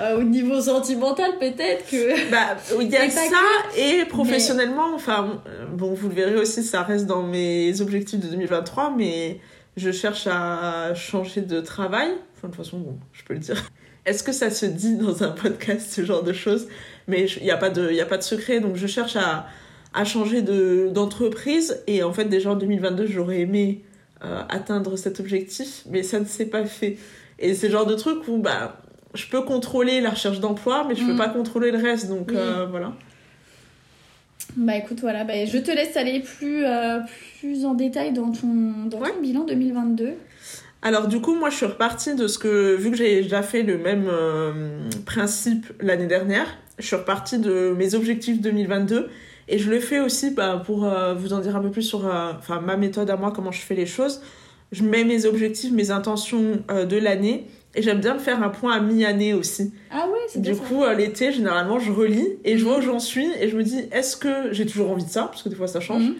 euh, 0.00 0.18
au 0.18 0.22
niveau 0.24 0.60
sentimental 0.60 1.30
peut-être 1.38 1.88
que... 1.88 2.30
Bah, 2.30 2.56
il 2.80 2.88
y 2.88 2.96
a 2.96 3.08
ça, 3.08 3.22
et 3.76 4.04
professionnellement, 4.04 4.94
enfin, 4.94 5.40
euh, 5.46 5.66
bon, 5.72 5.94
vous 5.94 6.08
le 6.08 6.14
verrez 6.14 6.36
aussi, 6.36 6.62
ça 6.64 6.82
reste 6.82 7.06
dans 7.06 7.22
mes 7.22 7.80
objectifs 7.80 8.18
de 8.18 8.26
2023, 8.28 8.94
mais 8.96 9.40
je 9.76 9.92
cherche 9.92 10.26
à 10.26 10.92
changer 10.94 11.40
de 11.42 11.60
travail. 11.60 12.08
Enfin, 12.36 12.48
de 12.48 12.52
toute 12.54 12.64
façon, 12.64 12.78
bon, 12.78 12.98
je 13.12 13.22
peux 13.22 13.34
le 13.34 13.40
dire. 13.40 13.62
Est-ce 14.08 14.22
que 14.22 14.32
ça 14.32 14.50
se 14.50 14.66
dit 14.66 14.96
dans 14.96 15.22
un 15.22 15.28
podcast, 15.30 15.90
ce 15.92 16.04
genre 16.04 16.22
de 16.22 16.32
choses? 16.32 16.68
Mais 17.08 17.26
il 17.38 17.42
n'y 17.44 17.50
a, 17.50 17.56
pas 17.56 17.70
de- 17.70 17.90
y 17.92 18.00
a 18.00 18.06
pas 18.06 18.16
de 18.18 18.22
secret, 18.22 18.60
donc 18.60 18.76
je 18.76 18.86
cherche 18.86 19.16
à, 19.16 19.46
à 19.94 20.04
changer 20.04 20.42
de- 20.42 20.88
d'entreprise, 20.92 21.82
et 21.86 22.02
en 22.02 22.12
fait, 22.12 22.24
déjà 22.26 22.50
en 22.52 22.56
2022, 22.56 23.06
j'aurais 23.06 23.40
aimé 23.40 23.82
euh, 24.24 24.42
atteindre 24.48 24.96
cet 24.96 25.20
objectif, 25.20 25.82
mais 25.90 26.02
ça 26.02 26.18
ne 26.20 26.24
s'est 26.24 26.46
pas 26.46 26.64
fait. 26.64 26.96
Et 27.38 27.54
c'est 27.54 27.68
le 27.68 27.72
genre 27.72 27.86
de 27.86 27.94
truc 27.94 28.26
où, 28.28 28.38
bah, 28.38 28.80
je 29.14 29.26
peux 29.26 29.42
contrôler 29.42 30.00
la 30.00 30.10
recherche 30.10 30.40
d'emploi, 30.40 30.84
mais 30.88 30.94
je 30.96 31.04
peux 31.04 31.14
Mm. 31.14 31.18
pas 31.18 31.28
contrôler 31.28 31.70
le 31.70 31.78
reste, 31.78 32.08
donc 32.08 32.28
Oui. 32.30 32.36
euh, 32.36 32.66
voilà. 32.66 32.92
Bah 34.56 34.76
écoute, 34.76 35.00
voilà, 35.00 35.24
bah, 35.24 35.44
je 35.44 35.58
te 35.58 35.70
laisse 35.70 35.96
aller 35.96 36.20
plus, 36.20 36.64
euh, 36.64 36.98
plus 37.40 37.64
en 37.64 37.74
détail 37.74 38.12
dans 38.12 38.32
ton, 38.32 38.86
dans 38.90 38.98
Ouais. 38.98 39.10
ton 39.12 39.20
bilan 39.20 39.44
2022. 39.44 40.14
Alors 40.82 41.08
du 41.08 41.20
coup, 41.20 41.34
moi 41.34 41.50
je 41.50 41.56
suis 41.56 41.66
repartie 41.66 42.14
de 42.14 42.26
ce 42.26 42.38
que, 42.38 42.76
vu 42.76 42.90
que 42.90 42.96
j'ai 42.96 43.22
déjà 43.22 43.42
fait 43.42 43.62
le 43.62 43.78
même 43.78 44.06
euh, 44.08 44.88
principe 45.06 45.66
l'année 45.80 46.06
dernière, 46.06 46.46
je 46.78 46.86
suis 46.86 46.96
repartie 46.96 47.38
de 47.38 47.74
mes 47.76 47.94
objectifs 47.94 48.40
2022 48.40 49.08
et 49.48 49.58
je 49.58 49.70
le 49.70 49.80
fais 49.80 49.98
aussi 49.98 50.30
bah, 50.30 50.62
pour 50.64 50.84
euh, 50.84 51.14
vous 51.14 51.32
en 51.32 51.40
dire 51.40 51.56
un 51.56 51.60
peu 51.60 51.70
plus 51.70 51.82
sur 51.82 52.06
euh, 52.06 52.32
ma 52.64 52.76
méthode 52.76 53.10
à 53.10 53.16
moi, 53.16 53.32
comment 53.34 53.50
je 53.50 53.60
fais 53.60 53.74
les 53.74 53.86
choses. 53.86 54.22
Je 54.70 54.84
mets 54.84 55.02
mes 55.02 55.24
objectifs, 55.24 55.72
mes 55.72 55.90
intentions 55.90 56.62
de 56.68 56.96
l'année 56.98 57.46
et 57.74 57.80
j'aime 57.80 58.00
bien 58.00 58.12
me 58.12 58.18
faire 58.18 58.42
un 58.42 58.50
point 58.50 58.74
à 58.74 58.80
mi-année 58.80 59.32
aussi. 59.32 59.72
Ah 59.90 60.06
ouais, 60.06 60.18
c'est 60.28 60.42
bien 60.42 60.52
Du 60.52 60.58
coup, 60.58 60.84
l'été, 60.94 61.32
généralement, 61.32 61.78
je 61.78 61.90
relis 61.90 62.36
et 62.44 62.58
je 62.58 62.64
vois 62.64 62.78
où 62.78 62.82
j'en 62.82 62.98
suis 62.98 63.26
et 63.40 63.48
je 63.48 63.56
me 63.56 63.62
dis, 63.62 63.88
est-ce 63.92 64.18
que 64.18 64.52
j'ai 64.52 64.66
toujours 64.66 64.90
envie 64.90 65.06
de 65.06 65.10
ça? 65.10 65.22
Parce 65.22 65.42
que 65.42 65.48
des 65.48 65.54
fois, 65.54 65.68
ça 65.68 65.80
change. 65.80 66.02
Mhm. 66.02 66.16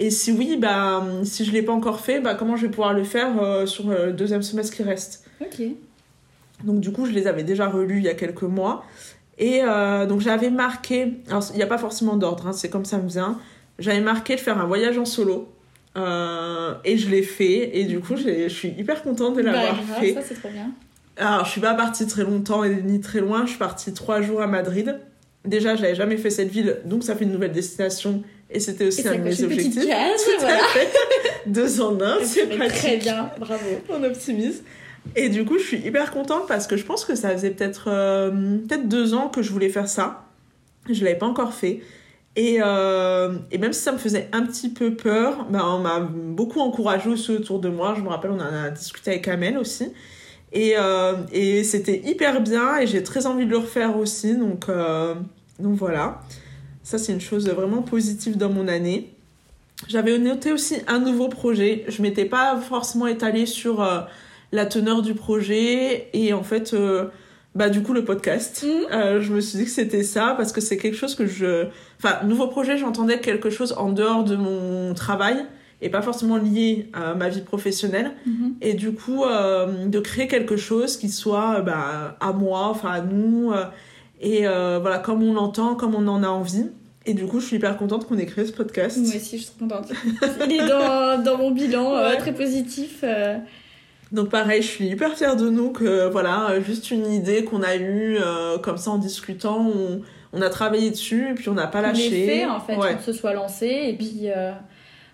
Et 0.00 0.10
si 0.10 0.30
oui, 0.32 0.56
bah, 0.56 1.04
si 1.24 1.44
je 1.44 1.50
l'ai 1.52 1.62
pas 1.62 1.72
encore 1.72 2.00
fait, 2.00 2.20
bah, 2.20 2.34
comment 2.34 2.56
je 2.56 2.62
vais 2.66 2.70
pouvoir 2.70 2.94
le 2.94 3.02
faire 3.04 3.42
euh, 3.42 3.66
sur 3.66 3.90
euh, 3.90 4.06
le 4.06 4.12
deuxième 4.12 4.42
semestre 4.42 4.74
qui 4.76 4.82
reste? 4.84 5.24
Ok. 5.40 5.60
Donc 6.64 6.80
du 6.80 6.92
coup, 6.92 7.04
je 7.04 7.12
les 7.12 7.26
avais 7.26 7.42
déjà 7.42 7.68
relus 7.68 7.98
il 7.98 8.04
y 8.04 8.08
a 8.08 8.14
quelques 8.14 8.42
mois. 8.42 8.84
Et 9.38 9.60
euh, 9.62 10.06
donc 10.06 10.20
j'avais 10.20 10.50
marqué, 10.50 11.14
alors 11.28 11.44
il 11.52 11.56
n'y 11.56 11.62
a 11.62 11.66
pas 11.66 11.78
forcément 11.78 12.16
d'ordre, 12.16 12.46
hein, 12.48 12.52
c'est 12.52 12.68
comme 12.70 12.84
ça 12.84 12.98
me 12.98 13.08
vient. 13.08 13.38
J'avais 13.78 14.00
marqué 14.00 14.34
de 14.34 14.40
faire 14.40 14.58
un 14.58 14.66
voyage 14.66 14.98
en 14.98 15.04
solo. 15.04 15.52
Euh, 15.96 16.74
et 16.84 16.96
je 16.96 17.08
l'ai 17.08 17.22
fait. 17.22 17.76
Et 17.78 17.84
du 17.84 17.98
coup, 18.00 18.14
je 18.16 18.48
suis 18.48 18.68
hyper 18.68 19.02
contente 19.02 19.36
de 19.36 19.42
Bah, 19.42 19.50
l'avoir 19.52 19.74
grave, 19.84 20.00
fait. 20.00 20.14
ça 20.14 20.22
c'est 20.22 20.34
trop 20.34 20.48
bien. 20.48 20.70
Alors, 21.16 21.44
je 21.44 21.50
suis 21.50 21.60
pas 21.60 21.74
partie 21.74 22.06
très 22.06 22.22
longtemps 22.22 22.62
et 22.62 22.82
ni 22.82 23.00
très 23.00 23.20
loin. 23.20 23.42
Je 23.44 23.50
suis 23.50 23.58
partie 23.58 23.92
trois 23.92 24.20
jours 24.22 24.40
à 24.40 24.46
Madrid. 24.46 25.00
Déjà, 25.44 25.74
je 25.74 25.82
n'avais 25.82 25.94
jamais 25.96 26.16
fait 26.16 26.30
cette 26.30 26.50
ville, 26.50 26.78
donc 26.84 27.02
ça 27.02 27.16
fait 27.16 27.24
une 27.24 27.32
nouvelle 27.32 27.52
destination. 27.52 28.22
Et 28.50 28.60
c'était 28.60 28.86
aussi 28.86 29.02
Et 29.02 29.08
un 29.08 29.12
de 29.16 29.18
mes 29.18 29.30
coche 29.30 29.40
une 29.40 29.48
petite 29.48 29.66
objectifs. 29.76 29.86
case, 29.88 30.24
Tout 30.24 30.30
à 30.36 30.38
voilà. 30.40 30.64
fait. 30.68 30.88
Deux 31.46 31.80
en 31.82 32.00
un, 32.00 32.16
c'est 32.24 32.46
pratique. 32.46 32.78
Très 32.78 32.96
bien, 32.96 33.30
bravo. 33.38 33.64
On 33.90 34.02
optimise. 34.04 34.62
Et 35.16 35.28
du 35.28 35.44
coup, 35.44 35.58
je 35.58 35.64
suis 35.64 35.76
hyper 35.78 36.10
contente 36.10 36.46
parce 36.48 36.66
que 36.66 36.76
je 36.76 36.84
pense 36.84 37.04
que 37.04 37.14
ça 37.14 37.30
faisait 37.30 37.50
peut-être 37.50 37.84
euh, 37.88 38.30
peut-être 38.66 38.88
deux 38.88 39.14
ans 39.14 39.28
que 39.28 39.42
je 39.42 39.52
voulais 39.52 39.68
faire 39.68 39.88
ça. 39.88 40.24
Je 40.90 41.04
l'avais 41.04 41.16
pas 41.18 41.26
encore 41.26 41.52
fait. 41.52 41.80
Et, 42.36 42.58
euh, 42.62 43.34
et 43.50 43.58
même 43.58 43.72
si 43.72 43.80
ça 43.82 43.92
me 43.92 43.98
faisait 43.98 44.28
un 44.32 44.42
petit 44.46 44.68
peu 44.70 44.94
peur, 44.94 45.46
ben, 45.50 45.62
on 45.64 45.78
m'a 45.80 46.00
beaucoup 46.00 46.60
encouragé 46.60 47.08
aussi 47.10 47.32
autour 47.32 47.58
de 47.58 47.68
moi. 47.68 47.94
Je 47.96 48.02
me 48.02 48.08
rappelle, 48.08 48.30
on 48.30 48.40
en 48.40 48.64
a 48.64 48.70
discuté 48.70 49.10
avec 49.12 49.28
Amel 49.28 49.58
aussi. 49.58 49.92
Et, 50.52 50.74
euh, 50.78 51.14
et 51.32 51.64
c'était 51.64 52.00
hyper 52.04 52.40
bien 52.40 52.78
et 52.78 52.86
j'ai 52.86 53.02
très 53.02 53.26
envie 53.26 53.44
de 53.44 53.50
le 53.50 53.58
refaire 53.58 53.96
aussi. 53.98 54.36
Donc, 54.36 54.66
donc 55.58 55.74
voilà. 55.74 56.20
Ça, 56.88 56.96
c'est 56.96 57.12
une 57.12 57.20
chose 57.20 57.46
vraiment 57.50 57.82
positive 57.82 58.38
dans 58.38 58.48
mon 58.48 58.66
année. 58.66 59.10
J'avais 59.88 60.16
noté 60.16 60.52
aussi 60.52 60.76
un 60.86 61.00
nouveau 61.00 61.28
projet. 61.28 61.84
Je 61.86 62.00
m'étais 62.00 62.24
pas 62.24 62.56
forcément 62.56 63.06
étalée 63.06 63.44
sur 63.44 63.82
euh, 63.82 64.00
la 64.52 64.64
teneur 64.64 65.02
du 65.02 65.12
projet 65.12 66.08
et 66.14 66.32
en 66.32 66.42
fait, 66.42 66.72
euh, 66.72 67.08
bah 67.54 67.68
du 67.68 67.82
coup 67.82 67.92
le 67.92 68.06
podcast. 68.06 68.64
Mhm. 68.66 68.86
Euh, 68.90 69.20
je 69.20 69.34
me 69.34 69.42
suis 69.42 69.58
dit 69.58 69.66
que 69.66 69.70
c'était 69.70 70.02
ça 70.02 70.32
parce 70.38 70.50
que 70.50 70.62
c'est 70.62 70.78
quelque 70.78 70.96
chose 70.96 71.14
que 71.14 71.26
je, 71.26 71.66
enfin 72.02 72.24
nouveau 72.24 72.46
projet, 72.46 72.78
j'entendais 72.78 73.20
quelque 73.20 73.50
chose 73.50 73.74
en 73.76 73.92
dehors 73.92 74.24
de 74.24 74.36
mon 74.36 74.94
travail 74.94 75.44
et 75.82 75.90
pas 75.90 76.00
forcément 76.00 76.38
lié 76.38 76.88
à 76.94 77.12
ma 77.12 77.28
vie 77.28 77.42
professionnelle. 77.42 78.12
Mhm. 78.24 78.54
Et 78.62 78.72
du 78.72 78.92
coup, 78.94 79.24
de 79.26 80.00
créer 80.00 80.26
quelque 80.26 80.56
chose 80.56 80.96
qui 80.96 81.10
soit 81.10 81.60
bah, 81.60 82.16
à 82.18 82.32
moi, 82.32 82.68
enfin 82.68 82.92
à 82.92 83.02
nous, 83.02 83.52
et 84.20 84.46
euh, 84.46 84.78
voilà, 84.80 84.98
comme 84.98 85.22
on 85.22 85.32
l'entend, 85.34 85.74
comme 85.74 85.94
on 85.94 86.06
en 86.08 86.22
a 86.22 86.28
envie. 86.28 86.66
Et 87.06 87.14
du 87.14 87.26
coup, 87.26 87.40
je 87.40 87.46
suis 87.46 87.56
hyper 87.56 87.76
contente 87.78 88.06
qu'on 88.06 88.18
ait 88.18 88.26
créé 88.26 88.44
ce 88.44 88.52
podcast. 88.52 88.98
Moi 88.98 89.08
aussi, 89.16 89.38
je 89.38 89.44
suis 89.44 89.52
contente. 89.58 89.88
Il 90.48 90.52
est 90.52 90.66
dans, 90.68 91.22
dans 91.22 91.38
mon 91.38 91.50
bilan, 91.50 91.94
euh, 91.96 92.16
très 92.16 92.34
positif. 92.34 93.00
euh. 93.02 93.38
Donc 94.12 94.28
pareil, 94.30 94.62
je 94.62 94.66
suis 94.68 94.86
hyper 94.88 95.14
fière 95.16 95.36
de 95.36 95.48
nous 95.48 95.70
que 95.70 96.08
voilà, 96.10 96.58
juste 96.60 96.90
une 96.90 97.10
idée 97.12 97.44
qu'on 97.44 97.62
a 97.62 97.76
eue 97.76 98.16
comme 98.62 98.78
ça 98.78 98.90
en 98.90 98.96
discutant, 98.98 99.66
on, 99.74 100.00
on 100.32 100.40
a 100.40 100.48
travaillé 100.48 100.90
dessus, 100.90 101.28
et 101.30 101.34
puis 101.34 101.48
on 101.50 101.54
n'a 101.54 101.66
pas 101.66 101.80
On 101.80 101.82
lâché. 101.82 102.24
est 102.24 102.26
fait 102.26 102.44
en 102.46 102.58
fait, 102.60 102.76
Ouais. 102.76 102.96
on 102.98 103.02
se 103.02 103.12
soit 103.12 103.34
lancé 103.34 103.66
et 103.66 103.92
puis. 103.94 104.28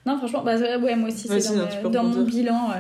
Euh, 0.07 0.11
Non, 0.11 0.19
franchement, 0.19 0.43
bah, 0.45 0.57
ouais, 0.57 0.97
moi 0.97 1.09
aussi, 1.09 1.29
c'est 1.29 1.55
dans, 1.57 1.63
hein, 1.63 1.91
dans 1.91 2.05
mon 2.05 2.23
bilan. 2.23 2.71
euh, 2.71 2.75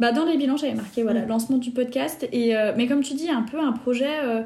Bah, 0.00 0.12
dans 0.12 0.24
les 0.24 0.36
bilans, 0.36 0.56
j'avais 0.56 0.74
marqué 0.74 1.02
voilà, 1.02 1.22
Mm. 1.22 1.28
lancement 1.28 1.56
du 1.58 1.72
podcast. 1.72 2.28
Et, 2.30 2.54
euh, 2.56 2.72
mais 2.76 2.86
comme 2.86 3.00
tu 3.02 3.14
dis, 3.14 3.28
un 3.30 3.42
peu 3.42 3.58
un 3.58 3.72
projet 3.72 4.06
euh, 4.22 4.42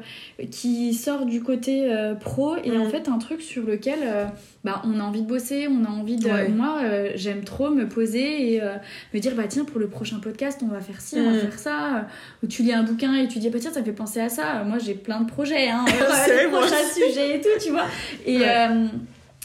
qui 0.49 0.95
sort 0.95 1.27
du 1.27 1.43
côté 1.43 1.83
euh, 1.93 2.15
pro 2.15 2.55
et 2.63 2.71
Mm. 2.71 2.81
en 2.81 2.85
fait 2.89 3.07
un 3.07 3.19
truc 3.19 3.39
sur 3.43 3.61
lequel 3.63 3.99
euh, 4.03 4.25
bah, 4.63 4.81
on 4.83 4.99
a 4.99 5.03
envie 5.03 5.21
de 5.21 5.27
bosser, 5.27 5.67
on 5.69 5.85
a 5.85 5.89
envie 5.89 6.15
de. 6.15 6.27
Ouais. 6.27 6.47
Moi, 6.47 6.77
euh, 6.81 7.11
j'aime 7.13 7.43
trop 7.43 7.69
me 7.69 7.87
poser 7.87 8.53
et 8.55 8.63
euh, 8.63 8.77
me 9.13 9.19
dire, 9.19 9.33
bah 9.35 9.43
tiens, 9.47 9.63
pour 9.63 9.79
le 9.79 9.87
prochain 9.87 10.17
podcast, 10.19 10.61
on 10.63 10.69
va 10.69 10.79
faire 10.81 10.99
ci, 10.99 11.17
on 11.19 11.29
Mm. 11.29 11.33
va 11.33 11.39
faire 11.39 11.59
ça. 11.59 12.07
Ou 12.41 12.47
tu 12.47 12.63
lis 12.63 12.73
un 12.73 12.81
bouquin 12.81 13.13
et 13.13 13.27
tu 13.27 13.37
dis, 13.37 13.49
bah 13.51 13.59
tiens, 13.61 13.71
ça 13.71 13.83
fait 13.83 13.91
penser 13.91 14.21
à 14.21 14.29
ça. 14.29 14.63
Moi, 14.65 14.79
j'ai 14.79 14.95
plein 14.95 15.21
de 15.21 15.27
projets, 15.29 15.69
hein, 15.69 15.85
prochains 16.51 16.89
sujets 16.95 17.37
et 17.37 17.41
tout, 17.41 17.49
tu 17.63 17.69
vois. 17.69 17.85
Et. 18.25 18.39
Ouais. 18.39 18.69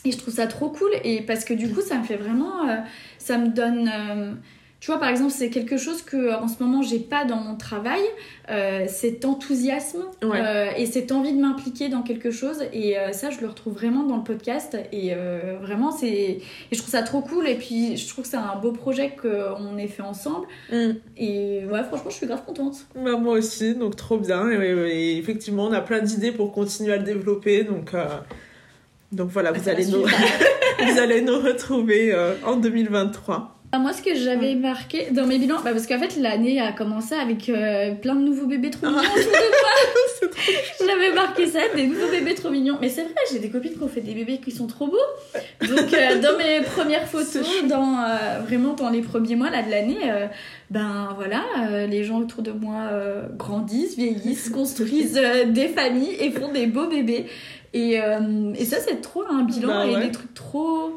Euh, 0.08 0.10
et 0.10 0.12
je 0.12 0.18
trouve 0.18 0.34
ça 0.34 0.46
trop 0.46 0.68
cool 0.70 0.90
et 1.04 1.22
parce 1.22 1.44
que 1.44 1.54
du 1.54 1.68
coup 1.72 1.80
ça 1.80 1.96
me 1.98 2.04
fait 2.04 2.16
vraiment 2.16 2.68
euh, 2.68 2.76
ça 3.18 3.38
me 3.38 3.48
donne 3.48 3.88
euh, 3.92 4.32
tu 4.80 4.92
vois 4.92 5.00
par 5.00 5.08
exemple 5.08 5.32
c'est 5.32 5.50
quelque 5.50 5.76
chose 5.76 6.02
que 6.02 6.32
en 6.40 6.46
ce 6.46 6.62
moment 6.62 6.82
j'ai 6.82 7.00
pas 7.00 7.24
dans 7.24 7.36
mon 7.38 7.56
travail 7.56 8.00
euh, 8.48 8.84
cet 8.86 9.24
enthousiasme 9.24 10.04
Ouais. 10.22 10.40
euh, 10.40 10.70
et 10.76 10.86
cette 10.86 11.10
envie 11.10 11.32
de 11.32 11.40
m'impliquer 11.40 11.88
dans 11.88 12.02
quelque 12.02 12.30
chose 12.30 12.62
et 12.72 12.96
euh, 12.96 13.10
ça 13.12 13.30
je 13.30 13.40
le 13.40 13.48
retrouve 13.48 13.74
vraiment 13.74 14.04
dans 14.04 14.16
le 14.16 14.22
podcast 14.22 14.76
et 14.92 15.14
euh, 15.14 15.56
vraiment 15.60 15.90
c'est 15.90 16.06
et 16.08 16.42
je 16.70 16.78
trouve 16.78 16.90
ça 16.90 17.02
trop 17.02 17.22
cool 17.22 17.48
et 17.48 17.56
puis 17.56 17.96
je 17.96 18.06
trouve 18.08 18.22
que 18.24 18.30
c'est 18.30 18.36
un 18.36 18.56
beau 18.62 18.70
projet 18.72 19.16
qu'on 19.20 19.76
ait 19.78 19.88
fait 19.88 20.02
ensemble 20.02 20.46
Mm. 20.70 20.90
et 21.16 21.64
ouais 21.70 21.82
franchement 21.82 22.10
je 22.10 22.14
suis 22.14 22.26
grave 22.26 22.44
contente 22.46 22.86
Bah, 22.94 23.16
moi 23.16 23.34
aussi, 23.34 23.74
donc 23.74 23.96
trop 23.96 24.16
bien. 24.18 24.48
Et, 24.50 24.54
et 24.64 25.18
effectivement, 25.18 25.64
on 25.66 25.72
a 25.72 25.80
plein 25.80 26.00
d'idées 26.00 26.30
pour 26.32 26.52
continuer 26.52 26.92
à 26.92 26.96
le 26.98 27.02
développer. 27.04 27.64
Donc, 27.64 27.94
euh, 27.94 28.06
donc 29.12 29.30
voilà, 29.30 29.52
vous 29.52 29.62
Ça 29.62 29.70
allez, 29.70 29.86
nous, 29.86 30.02
vous 30.86 30.98
allez 30.98 31.20
nous 31.22 31.38
retrouver 31.38 32.12
euh, 32.12 32.34
en 32.44 32.56
2023. 32.56 33.58
Ah, 33.70 33.78
Moi, 33.78 33.92
ce 33.92 34.00
que 34.00 34.14
j'avais 34.14 34.54
marqué 34.54 35.08
dans 35.10 35.26
mes 35.26 35.38
bilans, 35.38 35.60
bah, 35.62 35.72
parce 35.72 35.86
qu'en 35.86 35.98
fait, 35.98 36.16
l'année 36.16 36.58
a 36.58 36.72
commencé 36.72 37.14
avec 37.14 37.50
euh, 37.50 37.92
plein 37.94 38.14
de 38.14 38.22
nouveaux 38.22 38.46
bébés 38.46 38.70
trop 38.70 38.86
mignons 38.86 38.98
autour 38.98 39.14
de 39.14 39.28
moi. 39.28 40.38
J'avais 40.86 41.12
marqué 41.14 41.46
ça, 41.46 41.58
des 41.76 41.86
nouveaux 41.86 42.08
bébés 42.08 42.34
trop 42.34 42.48
mignons. 42.48 42.78
Mais 42.80 42.88
c'est 42.88 43.02
vrai, 43.02 43.12
j'ai 43.30 43.40
des 43.40 43.50
copines 43.50 43.74
qui 43.74 43.82
ont 43.82 43.88
fait 43.88 44.00
des 44.00 44.14
bébés 44.14 44.38
qui 44.38 44.52
sont 44.52 44.66
trop 44.66 44.86
beaux. 44.86 44.96
Donc, 45.68 45.92
euh, 45.92 46.18
dans 46.18 46.38
mes 46.38 46.60
premières 46.64 47.06
photos, 47.06 47.46
dans, 47.68 47.98
euh, 47.98 48.40
vraiment 48.46 48.72
dans 48.72 48.88
les 48.88 49.02
premiers 49.02 49.36
mois 49.36 49.50
là, 49.50 49.62
de 49.62 49.70
l'année, 49.70 49.98
ben 50.70 51.10
voilà, 51.16 51.42
les 51.86 52.04
gens 52.04 52.20
autour 52.20 52.42
de 52.42 52.52
moi 52.52 52.90
grandissent, 53.36 53.96
vieillissent, 53.96 54.48
construisent 54.48 55.20
des 55.46 55.68
familles 55.68 56.16
et 56.18 56.30
font 56.30 56.52
des 56.52 56.66
beaux 56.66 56.86
bébés. 56.88 57.26
Et, 57.74 58.00
euh, 58.00 58.52
et 58.56 58.64
ça, 58.64 58.78
c'est 58.80 59.00
trop 59.00 59.24
un 59.28 59.42
bilan 59.44 59.68
Bah 59.68 59.86
et 59.86 59.94
ouais. 59.96 60.06
des 60.06 60.10
trucs 60.12 60.32
trop 60.34 60.96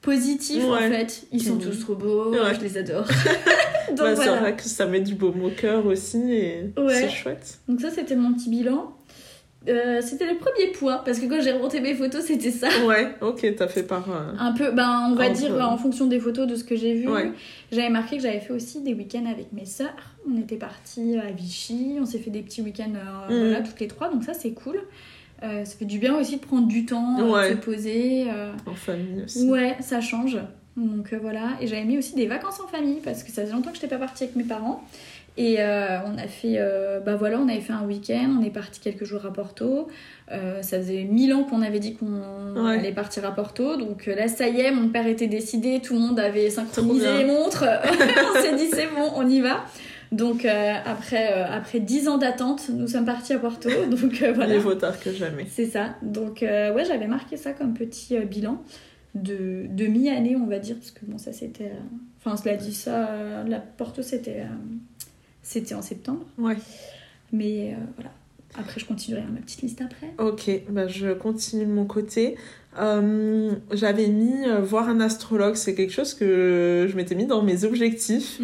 positifs 0.00 0.64
en 0.64 0.76
fait. 0.78 1.26
Ils 1.32 1.42
sont 1.42 1.54
Mhm. 1.54 1.60
tous 1.62 1.80
trop 1.80 1.94
beaux, 1.94 2.30
Ouais. 2.32 2.54
je 2.54 2.60
les 2.60 2.76
adore. 2.78 3.06
Donc 3.88 3.98
Bah, 3.98 4.16
C'est 4.16 4.36
vrai 4.36 4.54
que 4.56 4.62
ça 4.62 4.86
met 4.86 5.00
du 5.00 5.14
baume 5.14 5.42
au 5.44 5.50
cœur 5.50 5.86
aussi. 5.86 6.32
Et 6.32 6.70
Ouais. 6.78 6.94
c'est 6.94 7.08
chouette. 7.08 7.58
Donc 7.68 7.80
ça, 7.80 7.90
c'était 7.90 8.16
mon 8.16 8.32
petit 8.34 8.48
bilan. 8.50 8.92
Euh, 9.66 10.02
c'était 10.02 10.26
le 10.30 10.36
premier 10.36 10.72
point 10.72 10.98
parce 11.06 11.18
que 11.18 11.24
quand 11.24 11.40
j'ai 11.40 11.52
remonté 11.52 11.80
mes 11.80 11.94
photos, 11.94 12.22
c'était 12.22 12.50
ça. 12.50 12.68
Ouais, 12.86 13.14
ok, 13.22 13.54
t'as 13.56 13.66
fait 13.66 13.82
par. 13.82 14.10
euh, 14.10 14.32
Un 14.38 14.52
peu, 14.52 14.70
ben 14.72 15.08
on 15.10 15.14
va 15.14 15.30
dire 15.30 15.54
peu. 15.54 15.62
en 15.62 15.78
fonction 15.78 16.04
des 16.06 16.20
photos 16.20 16.46
de 16.46 16.54
ce 16.54 16.64
que 16.64 16.76
j'ai 16.76 16.92
vu. 16.92 17.08
Ouais. 17.08 17.32
J'avais 17.72 17.88
marqué 17.88 18.18
que 18.18 18.22
j'avais 18.22 18.40
fait 18.40 18.52
aussi 18.52 18.82
des 18.82 18.92
week-ends 18.92 19.24
avec 19.24 19.54
mes 19.54 19.64
sœurs. 19.64 19.94
On 20.30 20.38
était 20.38 20.56
partis 20.56 21.16
à 21.16 21.30
Vichy, 21.32 21.96
on 21.98 22.04
s'est 22.04 22.18
fait 22.18 22.28
des 22.30 22.42
petits 22.42 22.60
week-ends 22.60 22.92
euh, 22.94 23.26
voilà, 23.48 23.62
toutes 23.62 23.80
les 23.80 23.88
trois, 23.88 24.10
donc 24.10 24.22
ça 24.24 24.34
c'est 24.34 24.50
cool. 24.52 24.80
Euh, 25.42 25.64
ça 25.64 25.76
fait 25.76 25.84
du 25.84 25.98
bien 25.98 26.14
aussi 26.16 26.36
de 26.36 26.40
prendre 26.44 26.66
du 26.68 26.86
temps, 26.86 27.18
euh, 27.20 27.30
Ouais. 27.32 27.50
de 27.50 27.54
se 27.56 27.60
poser. 27.60 28.26
euh, 28.30 28.52
en 28.66 28.74
famille 28.74 29.22
aussi. 29.24 29.48
Ouais, 29.50 29.76
ça 29.80 30.00
change. 30.00 30.38
Donc 30.76 31.12
euh, 31.12 31.18
voilà. 31.20 31.50
Et 31.60 31.66
j'avais 31.66 31.84
mis 31.84 31.98
aussi 31.98 32.14
des 32.14 32.26
vacances 32.26 32.60
en 32.60 32.66
famille 32.68 33.00
parce 33.04 33.22
que 33.22 33.30
ça 33.30 33.42
faisait 33.42 33.52
longtemps 33.52 33.70
que 33.70 33.76
je 33.76 33.82
n'étais 33.82 33.94
pas 33.94 34.00
partie 34.00 34.24
avec 34.24 34.36
mes 34.36 34.44
parents. 34.44 34.82
Et 35.36 35.56
on 35.58 36.16
a 36.16 36.28
fait, 36.28 36.60
bah 37.04 37.16
voilà, 37.16 37.40
on 37.40 37.48
avait 37.48 37.60
fait 37.60 37.72
un 37.72 37.82
week-end, 37.84 38.36
on 38.40 38.44
est 38.44 38.50
parti 38.50 38.78
quelques 38.78 39.02
jours 39.04 39.26
à 39.26 39.32
Porto. 39.32 39.88
Ça 40.30 40.78
faisait 40.78 41.02
mille 41.10 41.34
ans 41.34 41.42
qu'on 41.42 41.60
avait 41.60 41.80
dit 41.80 41.96
qu'on 41.96 42.54
Ouais. 42.54 42.78
allait 42.78 42.92
partir 42.92 43.24
à 43.24 43.32
Porto. 43.32 43.76
Donc 43.76 44.06
là, 44.06 44.28
ça 44.28 44.46
y 44.46 44.60
est, 44.60 44.70
mon 44.70 44.90
père 44.90 45.08
était 45.08 45.26
décidé, 45.26 45.80
tout 45.82 45.94
le 45.94 45.98
monde 46.00 46.20
avait 46.20 46.50
synchronisé 46.50 47.18
les 47.18 47.24
montres. 47.24 47.64
on 48.36 48.42
s'est 48.42 48.54
dit, 48.54 48.68
c'est 48.72 48.86
bon, 48.94 49.10
on 49.16 49.28
y 49.28 49.40
va. 49.40 49.64
Donc 50.14 50.44
euh, 50.44 50.74
après, 50.84 51.32
euh, 51.32 51.44
après 51.50 51.80
10 51.80 52.08
ans 52.08 52.18
d'attente, 52.18 52.68
nous 52.72 52.86
sommes 52.86 53.04
partis 53.04 53.32
à 53.32 53.38
Porto. 53.38 53.68
Donc 53.90 54.22
euh, 54.22 54.32
voilà. 54.32 54.54
Mieux 54.54 54.60
vaut 54.60 54.74
tard 54.74 54.98
que 55.00 55.12
jamais. 55.12 55.46
C'est 55.50 55.66
ça. 55.66 55.96
Donc, 56.02 56.42
euh, 56.42 56.72
ouais, 56.72 56.84
j'avais 56.84 57.08
marqué 57.08 57.36
ça 57.36 57.52
comme 57.52 57.74
petit 57.74 58.16
bilan 58.20 58.62
de, 59.16 59.66
de 59.68 59.86
mi-année, 59.86 60.36
on 60.36 60.46
va 60.46 60.60
dire, 60.60 60.76
parce 60.76 60.92
que 60.92 61.04
bon, 61.04 61.18
ça 61.18 61.32
c'était. 61.32 61.72
Enfin, 62.24 62.36
cela 62.36 62.56
dit, 62.56 62.72
ça, 62.72 63.44
la 63.46 63.58
Porto 63.58 64.02
c'était 64.02 64.44
c'était 65.42 65.74
en 65.74 65.82
septembre. 65.82 66.24
Ouais. 66.38 66.56
Mais 67.32 67.76
voilà. 67.96 68.10
Après, 68.56 68.78
je 68.80 68.86
continuerai 68.86 69.24
ma 69.26 69.40
petite 69.40 69.62
liste 69.62 69.80
après. 69.80 70.14
Ok, 70.18 70.48
bah 70.70 70.86
je 70.86 71.12
continue 71.12 71.66
de 71.66 71.72
mon 71.72 71.86
côté. 71.86 72.36
Euh, 72.78 73.52
J'avais 73.72 74.08
mis 74.08 74.46
euh, 74.46 74.60
voir 74.60 74.88
un 74.88 75.00
astrologue, 75.00 75.54
c'est 75.54 75.74
quelque 75.74 75.92
chose 75.92 76.14
que 76.14 76.86
je 76.88 76.96
m'étais 76.96 77.14
mis 77.14 77.26
dans 77.26 77.42
mes 77.42 77.64
objectifs. 77.64 78.40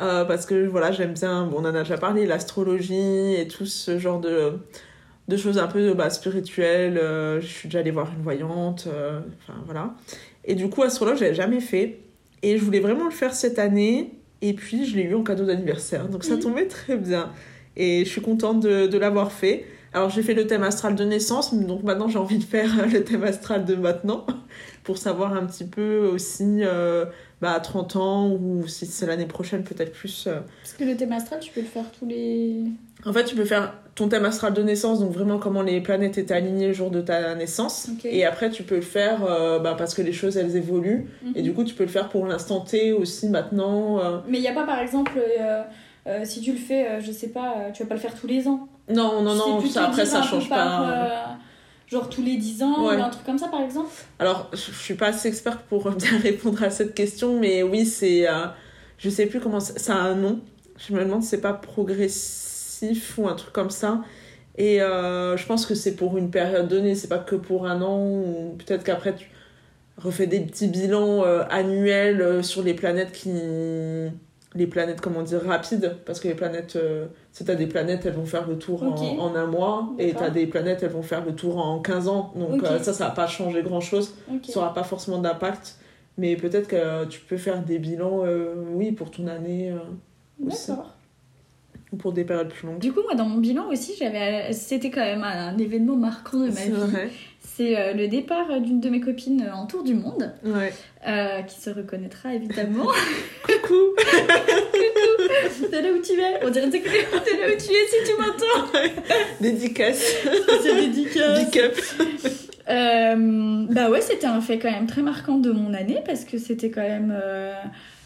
Euh, 0.00 0.24
parce 0.24 0.46
que 0.46 0.66
voilà, 0.66 0.92
j'aime 0.92 1.12
bien, 1.12 1.46
bon, 1.46 1.56
on 1.58 1.60
en 1.60 1.74
a 1.74 1.82
déjà 1.82 1.98
parlé, 1.98 2.24
l'astrologie 2.26 3.34
et 3.34 3.46
tout 3.48 3.66
ce 3.66 3.98
genre 3.98 4.18
de, 4.20 4.52
de 5.28 5.36
choses 5.36 5.58
un 5.58 5.66
peu 5.66 5.92
bah, 5.94 6.08
spirituelles. 6.10 6.96
Euh, 6.98 7.40
je 7.40 7.46
suis 7.46 7.68
déjà 7.68 7.80
allée 7.80 7.90
voir 7.90 8.08
une 8.16 8.22
voyante, 8.22 8.86
euh, 8.86 9.20
enfin 9.42 9.58
voilà. 9.66 9.94
Et 10.44 10.54
du 10.54 10.68
coup, 10.70 10.82
astrologue, 10.82 11.16
je 11.16 11.24
l'avais 11.24 11.34
jamais 11.34 11.60
fait. 11.60 12.00
Et 12.42 12.56
je 12.56 12.64
voulais 12.64 12.80
vraiment 12.80 13.04
le 13.04 13.10
faire 13.10 13.34
cette 13.34 13.58
année. 13.58 14.12
Et 14.40 14.54
puis, 14.54 14.86
je 14.86 14.96
l'ai 14.96 15.02
eu 15.02 15.14
en 15.14 15.22
cadeau 15.22 15.44
d'anniversaire. 15.44 16.08
Donc, 16.08 16.24
ça 16.24 16.36
Mhm. 16.36 16.40
tombait 16.40 16.66
très 16.66 16.96
bien. 16.96 17.30
Et 17.76 18.04
je 18.06 18.10
suis 18.10 18.22
contente 18.22 18.60
de, 18.60 18.86
de 18.86 18.98
l'avoir 18.98 19.32
fait. 19.32 19.66
Alors, 19.92 20.08
j'ai 20.08 20.22
fait 20.22 20.32
le 20.32 20.46
thème 20.46 20.62
astral 20.62 20.94
de 20.94 21.04
naissance. 21.04 21.52
Donc, 21.54 21.82
maintenant, 21.82 22.08
j'ai 22.08 22.18
envie 22.18 22.38
de 22.38 22.44
faire 22.44 22.70
le 22.90 23.04
thème 23.04 23.24
astral 23.24 23.66
de 23.66 23.74
maintenant. 23.74 24.26
Pour 24.82 24.96
savoir 24.96 25.34
un 25.34 25.44
petit 25.44 25.66
peu 25.66 25.98
aussi 26.10 26.62
bah, 27.40 27.52
à 27.52 27.60
30 27.60 27.96
ans 27.96 28.28
ou 28.30 28.66
si 28.66 28.86
c'est 28.86 29.06
l'année 29.06 29.26
prochaine, 29.26 29.62
peut-être 29.64 29.92
plus. 29.92 30.26
euh. 30.26 30.40
Parce 30.62 30.74
que 30.74 30.84
le 30.84 30.96
thème 30.96 31.12
astral, 31.12 31.40
tu 31.40 31.50
peux 31.52 31.60
le 31.60 31.66
faire 31.66 31.84
tous 31.98 32.06
les. 32.06 32.64
En 33.06 33.12
fait, 33.12 33.24
tu 33.24 33.34
peux 33.34 33.44
faire 33.46 33.72
ton 33.94 34.08
thème 34.08 34.24
astral 34.26 34.52
de 34.52 34.62
naissance, 34.62 35.00
donc 35.00 35.12
vraiment 35.12 35.38
comment 35.38 35.62
les 35.62 35.80
planètes 35.80 36.18
étaient 36.18 36.34
alignées 36.34 36.68
le 36.68 36.72
jour 36.74 36.90
de 36.90 37.00
ta 37.00 37.34
naissance. 37.34 37.88
Et 38.04 38.24
après, 38.26 38.50
tu 38.50 38.62
peux 38.62 38.76
le 38.76 38.80
faire 38.82 39.24
euh, 39.24 39.58
bah, 39.58 39.74
parce 39.76 39.94
que 39.94 40.02
les 40.02 40.12
choses, 40.12 40.36
elles 40.36 40.54
évoluent. 40.56 41.06
Mhm. 41.22 41.32
Et 41.34 41.42
du 41.42 41.52
coup, 41.54 41.64
tu 41.64 41.74
peux 41.74 41.84
le 41.84 41.90
faire 41.90 42.08
pour 42.10 42.26
l'instant 42.26 42.60
T 42.60 42.92
aussi 42.92 43.28
maintenant. 43.28 43.98
euh. 44.00 44.18
Mais 44.28 44.38
il 44.38 44.42
n'y 44.42 44.48
a 44.48 44.52
pas, 44.52 44.64
par 44.64 44.80
exemple, 44.80 45.12
si 46.24 46.40
tu 46.40 46.52
le 46.52 46.58
fais, 46.58 47.00
je 47.00 47.10
sais 47.12 47.28
pas, 47.28 47.70
tu 47.72 47.82
vas 47.82 47.88
pas 47.88 47.94
le 47.94 48.00
faire 48.00 48.14
tous 48.14 48.26
les 48.26 48.46
ans. 48.48 48.68
Non, 48.88 49.22
non, 49.22 49.34
non, 49.34 49.60
ça, 49.66 49.84
après, 49.86 50.04
ça 50.04 50.22
change 50.22 50.48
pas. 50.48 51.38
Genre 51.90 52.08
tous 52.08 52.22
les 52.22 52.36
10 52.36 52.62
ans 52.62 52.86
Ouais. 52.86 52.96
ou 52.96 53.02
un 53.02 53.08
truc 53.10 53.24
comme 53.26 53.38
ça, 53.38 53.48
par 53.48 53.62
exemple 53.62 53.90
Alors, 54.18 54.48
je 54.52 54.58
suis 54.72 54.94
pas 54.94 55.08
assez 55.08 55.28
experte 55.28 55.60
pour 55.68 55.90
bien 55.96 56.18
répondre 56.22 56.62
à 56.62 56.70
cette 56.70 56.94
question, 56.94 57.38
mais 57.40 57.62
oui, 57.62 57.84
c'est. 57.86 58.28
euh, 58.28 58.46
je 58.98 59.10
sais 59.10 59.26
plus 59.26 59.40
comment. 59.40 59.60
c'est- 59.60 59.78
Ça 59.78 59.94
a 59.96 59.98
un 59.98 60.14
nom. 60.14 60.40
Je 60.78 60.94
me 60.94 61.00
demande 61.04 61.22
si 61.22 61.28
c'est 61.30 61.40
pas 61.40 61.52
progressif 61.52 63.18
ou 63.18 63.28
un 63.28 63.34
truc 63.34 63.52
comme 63.52 63.70
ça. 63.70 64.02
Et 64.56 64.82
euh, 64.82 65.36
je 65.36 65.46
pense 65.46 65.64
que 65.66 65.74
c'est 65.74 65.94
pour 65.96 66.18
une 66.18 66.30
période 66.30 66.68
donnée, 66.68 66.94
c'est 66.94 67.08
pas 67.08 67.18
que 67.18 67.34
pour 67.36 67.66
un 67.66 67.80
an, 67.82 67.98
ou 68.04 68.56
peut-être 68.58 68.84
qu'après 68.84 69.14
tu 69.14 69.30
refais 69.96 70.26
des 70.26 70.40
petits 70.40 70.66
bilans 70.68 71.22
euh, 71.24 71.44
annuels 71.50 72.20
euh, 72.20 72.42
sur 72.42 72.62
les 72.62 72.74
planètes 72.74 73.12
qui. 73.12 73.30
Les 74.56 74.66
planètes, 74.66 75.00
comment 75.00 75.22
dire, 75.22 75.42
rapides, 75.44 75.96
parce 76.04 76.18
que 76.18 76.26
les 76.26 76.34
planètes, 76.34 76.74
euh, 76.74 77.06
tu 77.32 77.44
t'as 77.44 77.54
des 77.54 77.68
planètes, 77.68 78.04
elles 78.04 78.14
vont 78.14 78.26
faire 78.26 78.48
le 78.48 78.58
tour 78.58 78.82
en, 78.82 78.96
en 78.96 79.36
un 79.36 79.46
mois, 79.46 79.90
et 79.98 80.12
t'as 80.12 80.30
des 80.30 80.46
planètes, 80.46 80.82
elles 80.82 80.90
vont 80.90 81.02
faire 81.02 81.24
le 81.24 81.34
tour 81.36 81.58
en 81.58 81.78
15 81.78 82.08
ans, 82.08 82.32
donc 82.34 82.62
euh, 82.64 82.78
ça, 82.80 82.92
ça 82.92 83.04
va 83.06 83.10
pas 83.12 83.28
changer 83.28 83.62
grand-chose 83.62 84.14
Ok. 84.28 84.46
ça 84.46 84.58
aura 84.60 84.74
pas 84.74 84.82
forcément 84.82 85.18
d'impact. 85.18 85.76
Mais 86.18 86.36
peut-être 86.36 86.66
que 86.68 87.04
tu 87.06 87.20
peux 87.20 87.36
faire 87.36 87.62
des 87.62 87.78
bilans, 87.78 88.22
euh, 88.24 88.54
oui, 88.74 88.90
pour 88.92 89.10
ton 89.12 89.28
année 89.28 89.70
euh. 89.70 89.78
D'accord. 90.40 90.94
Ou 91.92 91.96
pour 91.96 92.12
des 92.12 92.24
périodes 92.24 92.48
plus 92.48 92.66
longues. 92.66 92.78
Du 92.78 92.92
coup, 92.92 93.00
moi, 93.02 93.14
dans 93.14 93.24
mon 93.26 93.38
bilan 93.38 93.66
aussi, 93.68 93.94
j'avais, 93.98 94.52
c'était 94.52 94.90
quand 94.90 95.00
même 95.04 95.24
un, 95.24 95.56
événement 95.58 95.96
marquant 95.96 96.38
de 96.38 96.46
ma 96.46 96.52
C'est 96.52 96.66
vie. 96.66 96.72
vrai. 96.72 97.10
C'est 97.42 97.76
euh, 97.78 97.92
le 97.94 98.06
départ 98.08 98.60
d'une 98.60 98.80
de 98.80 98.88
mes 98.88 99.00
copines 99.00 99.50
en 99.52 99.66
tour 99.66 99.82
du 99.82 99.94
monde, 99.94 100.32
Ouais. 100.44 100.72
euh, 101.08 101.42
qui 101.42 101.60
se 101.60 101.68
reconnaîtra 101.70 102.32
évidemment. 102.34 102.84
Coucou 103.44 103.74
de 105.70 105.76
là 105.76 105.92
où 105.92 106.00
tu 106.00 106.12
es? 106.12 106.44
On 106.46 106.50
dirait 106.50 106.68
que 106.70 106.76
de 106.76 107.40
là 107.40 107.48
où 107.48 107.58
tu 107.58 107.72
es 107.72 107.86
si 107.86 108.10
tu 108.10 108.16
m'entends. 108.18 108.78
Dédicace 109.40 110.02
C'est 110.62 110.74
dédicace. 110.74 111.50
Big 111.50 111.60
up 111.60 111.76
Euh, 112.68 113.66
bah 113.70 113.90
ouais, 113.90 114.00
c'était 114.00 114.26
un 114.28 114.40
fait 114.40 114.58
quand 114.60 114.70
même 114.70 114.86
très 114.86 115.02
marquant 115.02 115.38
de 115.38 115.50
mon 115.50 115.74
année 115.74 116.02
parce 116.06 116.24
que 116.24 116.38
c'était 116.38 116.70
quand 116.70 116.82
même 116.82 117.12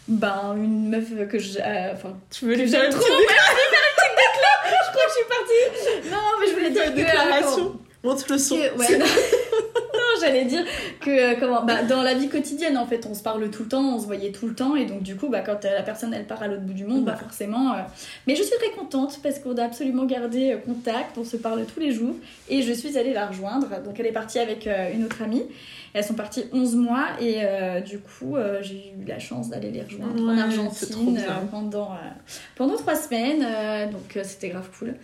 ben, 0.07 0.53
une 0.57 0.89
meuf 0.89 1.05
que 1.29 1.39
je. 1.39 1.57
euh, 1.59 1.93
Enfin, 1.93 2.13
Tu 2.31 2.45
veux 2.45 2.55
lui 2.55 2.67
faire 2.67 2.83
une 2.83 2.89
petite 2.91 3.01
je 3.05 3.13
vais 3.13 3.25
faire 3.25 3.85
une 3.85 3.95
petite 3.95 4.15
décla- 4.19 4.69
Je 4.85 4.91
crois 4.91 5.03
que 5.03 5.09
je 5.09 5.15
suis 5.15 5.29
partie. 5.29 6.09
Non, 6.11 6.17
mais 6.39 6.47
je 6.47 6.53
voulais 6.53 6.69
dire 6.71 6.85
que. 6.85 6.89
déclaration 6.91 7.79
Montre 8.03 8.25
le 8.29 8.37
son. 8.37 8.55
Ouais, 8.55 8.69
j'allais 10.25 10.45
dire 10.45 10.63
que 10.99 11.09
euh, 11.09 11.35
comment 11.39 11.63
bah, 11.63 11.83
dans 11.83 12.01
la 12.01 12.13
vie 12.13 12.27
quotidienne 12.29 12.77
en 12.77 12.85
fait 12.85 13.05
on 13.09 13.13
se 13.13 13.23
parle 13.23 13.49
tout 13.49 13.63
le 13.63 13.69
temps 13.69 13.95
on 13.95 13.99
se 13.99 14.05
voyait 14.05 14.31
tout 14.31 14.47
le 14.47 14.55
temps 14.55 14.75
et 14.75 14.85
donc 14.85 15.03
du 15.03 15.15
coup 15.15 15.29
bah, 15.29 15.41
quand 15.41 15.63
euh, 15.65 15.73
la 15.75 15.83
personne 15.83 16.13
elle 16.13 16.25
part 16.25 16.41
à 16.43 16.47
l'autre 16.47 16.61
bout 16.63 16.73
du 16.73 16.85
monde 16.85 17.05
bah 17.05 17.13
Ouais. 17.13 17.19
forcément 17.23 17.73
euh, 17.73 17.77
mais 18.27 18.35
je 18.35 18.43
suis 18.43 18.55
très 18.57 18.71
contente 18.71 19.19
parce 19.21 19.39
qu'on 19.39 19.55
a 19.57 19.63
absolument 19.63 20.05
gardé 20.05 20.57
contact 20.65 21.17
on 21.17 21.23
se 21.23 21.37
parle 21.37 21.65
tous 21.65 21.79
les 21.79 21.91
jours 21.91 22.15
et 22.49 22.61
je 22.61 22.73
suis 22.73 22.97
allée 22.97 23.13
la 23.13 23.27
rejoindre. 23.27 23.67
Donc 23.83 23.99
elle 23.99 24.05
est 24.07 24.11
partie 24.11 24.39
avec 24.39 24.67
euh, 24.67 24.91
une 24.93 25.03
autre 25.05 25.21
amie 25.21 25.43
elles 25.93 26.03
sont 26.03 26.13
parties 26.13 26.43
11 26.51 26.75
mois 26.75 27.05
et 27.21 27.35
euh, 27.39 27.79
du 27.79 27.99
coup 27.99 28.35
j'ai 28.61 28.93
eu 28.99 29.05
la 29.07 29.19
chance 29.19 29.49
d'aller 29.49 29.71
les 29.71 29.81
rejoindre 29.81 30.21
en 30.21 30.27
Ouais, 30.27 30.35
trop 30.35 30.41
Argentine 30.43 31.21
pendant, 31.51 31.91
pendant 32.55 32.75
trois 32.75 32.95
semaines 32.95 33.45
donc 33.91 34.17
c'était 34.23 34.49
grave 34.49 34.69
cool. 34.77 34.95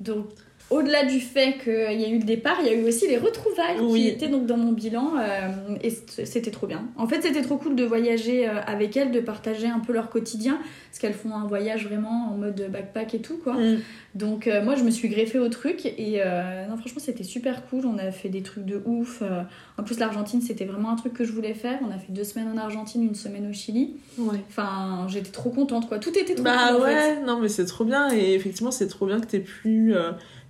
Donc 0.00 0.26
au-delà 0.72 1.04
du 1.04 1.20
fait 1.20 1.58
qu'il 1.62 2.00
y 2.00 2.04
a 2.04 2.08
eu 2.08 2.18
le 2.18 2.24
départ, 2.24 2.56
il 2.60 2.66
y 2.66 2.70
a 2.70 2.74
eu 2.74 2.84
aussi 2.84 3.06
les 3.06 3.18
retrouvailles 3.18 3.78
qui 3.92 4.08
étaient 4.08 4.28
donc 4.28 4.46
dans 4.46 4.56
mon 4.56 4.72
bilan 4.72 5.12
euh, 5.18 5.76
et 5.82 5.90
c'était 5.90 6.50
trop 6.50 6.66
bien. 6.66 6.88
En 6.96 7.06
fait, 7.06 7.22
c'était 7.22 7.42
trop 7.42 7.58
cool 7.58 7.76
de 7.76 7.84
voyager 7.84 8.48
euh, 8.48 8.60
avec 8.66 8.96
elles, 8.96 9.10
de 9.10 9.20
partager 9.20 9.66
un 9.66 9.80
peu 9.80 9.92
leur 9.92 10.08
quotidien 10.08 10.58
parce 10.90 10.98
qu'elles 10.98 11.14
font 11.14 11.34
un 11.34 11.46
voyage 11.46 11.86
vraiment 11.86 12.30
en 12.32 12.36
mode 12.36 12.68
backpack 12.70 13.14
et 13.14 13.20
tout 13.20 13.36
quoi. 13.36 13.54
Mm. 13.54 13.80
Donc 14.14 14.46
euh, 14.46 14.62
moi, 14.62 14.74
je 14.74 14.82
me 14.84 14.90
suis 14.90 15.08
greffée 15.08 15.38
au 15.38 15.48
truc 15.48 15.86
et 15.86 16.20
euh, 16.22 16.66
non, 16.68 16.76
franchement, 16.76 17.00
c'était 17.02 17.24
super 17.24 17.64
cool. 17.70 17.86
On 17.86 17.96
a 17.96 18.10
fait 18.10 18.28
des 18.28 18.42
trucs 18.42 18.66
de 18.66 18.82
ouf. 18.84 19.22
euh, 19.22 19.42
en 19.78 19.82
plus, 19.82 19.98
l'Argentine, 19.98 20.42
c'était 20.42 20.66
vraiment 20.66 20.90
un 20.90 20.96
truc 20.96 21.14
que 21.14 21.24
je 21.24 21.32
voulais 21.32 21.54
faire. 21.54 21.78
On 21.82 21.90
a 21.90 21.98
fait 21.98 22.10
deux 22.12 22.24
semaines 22.24 22.48
en 22.54 22.58
Argentine, 22.58 23.02
une 23.02 23.14
semaine 23.14 23.48
au 23.48 23.54
Chili. 23.54 23.96
Ouais. 24.18 24.36
Enfin, 24.50 25.06
j'étais 25.08 25.30
trop 25.30 25.48
contente 25.48 25.88
quoi. 25.88 25.98
Tout 25.98 26.10
était 26.18 26.34
trop 26.34 26.44
Bah 26.44 26.72
cool 26.72 26.82
en 26.82 26.84
fait. 26.84 26.94
ouais, 26.94 27.20
non 27.26 27.38
mais 27.40 27.48
c'est 27.48 27.64
trop 27.64 27.84
bien 27.84 28.12
et 28.12 28.34
effectivement 28.34 28.70
c'est 28.70 28.88
trop 28.88 29.06
bien 29.06 29.18
que 29.18 29.26
t'aies 29.26 29.40
pu 29.40 29.94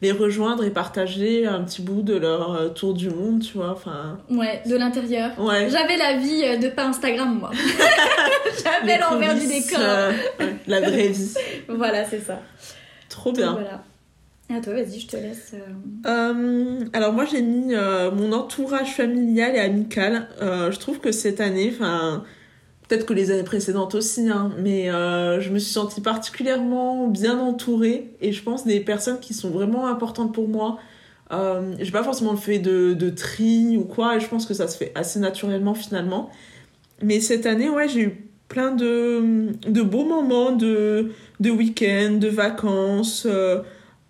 les 0.01 0.11
rejoindre 0.11 0.65
et 0.65 0.71
partager 0.71 1.47
un 1.47 1.63
petit 1.63 1.81
bout 1.83 2.03
de 2.03 2.17
leur 2.17 2.75
tour 2.75 2.93
du 2.95 3.09
monde, 3.11 3.41
tu 3.43 3.59
vois, 3.59 3.71
enfin... 3.71 4.19
Ouais, 4.29 4.61
de 4.67 4.75
l'intérieur. 4.77 5.31
Ouais. 5.39 5.69
J'avais 5.71 5.97
la 5.97 6.17
vie 6.17 6.59
de 6.59 6.69
pas 6.69 6.87
Instagram, 6.87 7.39
moi. 7.39 7.53
J'avais 8.65 8.99
l'envers 8.99 9.35
du 9.39 9.47
décor. 9.47 9.79
euh, 9.81 10.13
ouais, 10.41 10.57
la 10.67 10.81
vraie 10.81 11.09
vie. 11.09 11.35
Voilà, 11.69 12.05
c'est 12.05 12.19
ça. 12.21 12.41
Trop 13.13 13.31
Donc, 13.31 13.37
bien. 13.39 13.53
Voilà. 13.53 13.85
Et 14.51 14.55
à 14.55 14.61
toi, 14.61 14.73
vas-y, 14.75 14.99
je 15.01 15.07
te 15.07 15.17
laisse. 15.17 15.55
euh, 15.55 16.09
Euh, 16.11 16.85
alors 16.93 17.13
moi 17.13 17.25
j'ai 17.25 17.43
mis 17.43 17.75
euh, 17.75 18.11
mon 18.11 18.33
entourage 18.33 18.95
familial 18.95 19.55
et 19.55 19.61
amical. 19.61 20.29
Euh, 20.43 20.71
je 20.73 20.79
trouve 20.79 20.99
que 20.99 21.13
cette 21.13 21.41
année, 21.41 21.71
enfin 21.73 22.25
peut-être 22.89 23.07
que 23.07 23.15
les 23.15 23.31
années 23.31 23.45
précédentes 23.45 23.95
aussi, 23.95 24.29
hein, 24.29 24.51
mais 24.59 24.87
je 24.89 25.49
me 25.51 25.59
suis 25.59 25.73
sentie 25.73 26.01
particulièrement 26.03 27.07
bien 27.09 27.39
entourée 27.39 28.11
et 28.21 28.33
je 28.33 28.43
pense 28.43 28.65
des 28.67 28.81
personnes 28.81 29.21
qui 29.21 29.33
sont 29.33 29.49
vraiment 29.51 29.87
importantes 29.87 30.35
pour 30.35 30.49
moi. 30.49 30.79
J'ai 31.79 31.91
pas 31.93 32.03
forcément 32.03 32.37
fait 32.37 32.59
de, 32.59 32.93
de 32.93 33.09
tri 33.09 33.79
ou 33.79 33.85
quoi 33.85 34.17
et 34.17 34.21
je 34.21 34.29
pense 34.29 34.45
que 34.45 34.53
ça 34.53 34.69
se 34.69 34.77
fait 34.77 34.93
assez 34.95 35.21
naturellement 35.21 35.73
finalement. 35.75 36.29
Mais 37.01 37.21
cette 37.21 37.47
année, 37.47 37.71
ouais, 37.71 37.89
j'ai 37.89 38.01
eu 38.03 38.29
plein 38.49 38.73
de, 38.73 39.47
de 39.67 39.81
beaux 39.81 40.05
moments 40.05 40.53
de, 40.53 41.13
de 41.43 41.51
week-end, 41.51 42.19
de 42.19 42.29
vacances. 42.29 43.27
euh, 43.27 43.63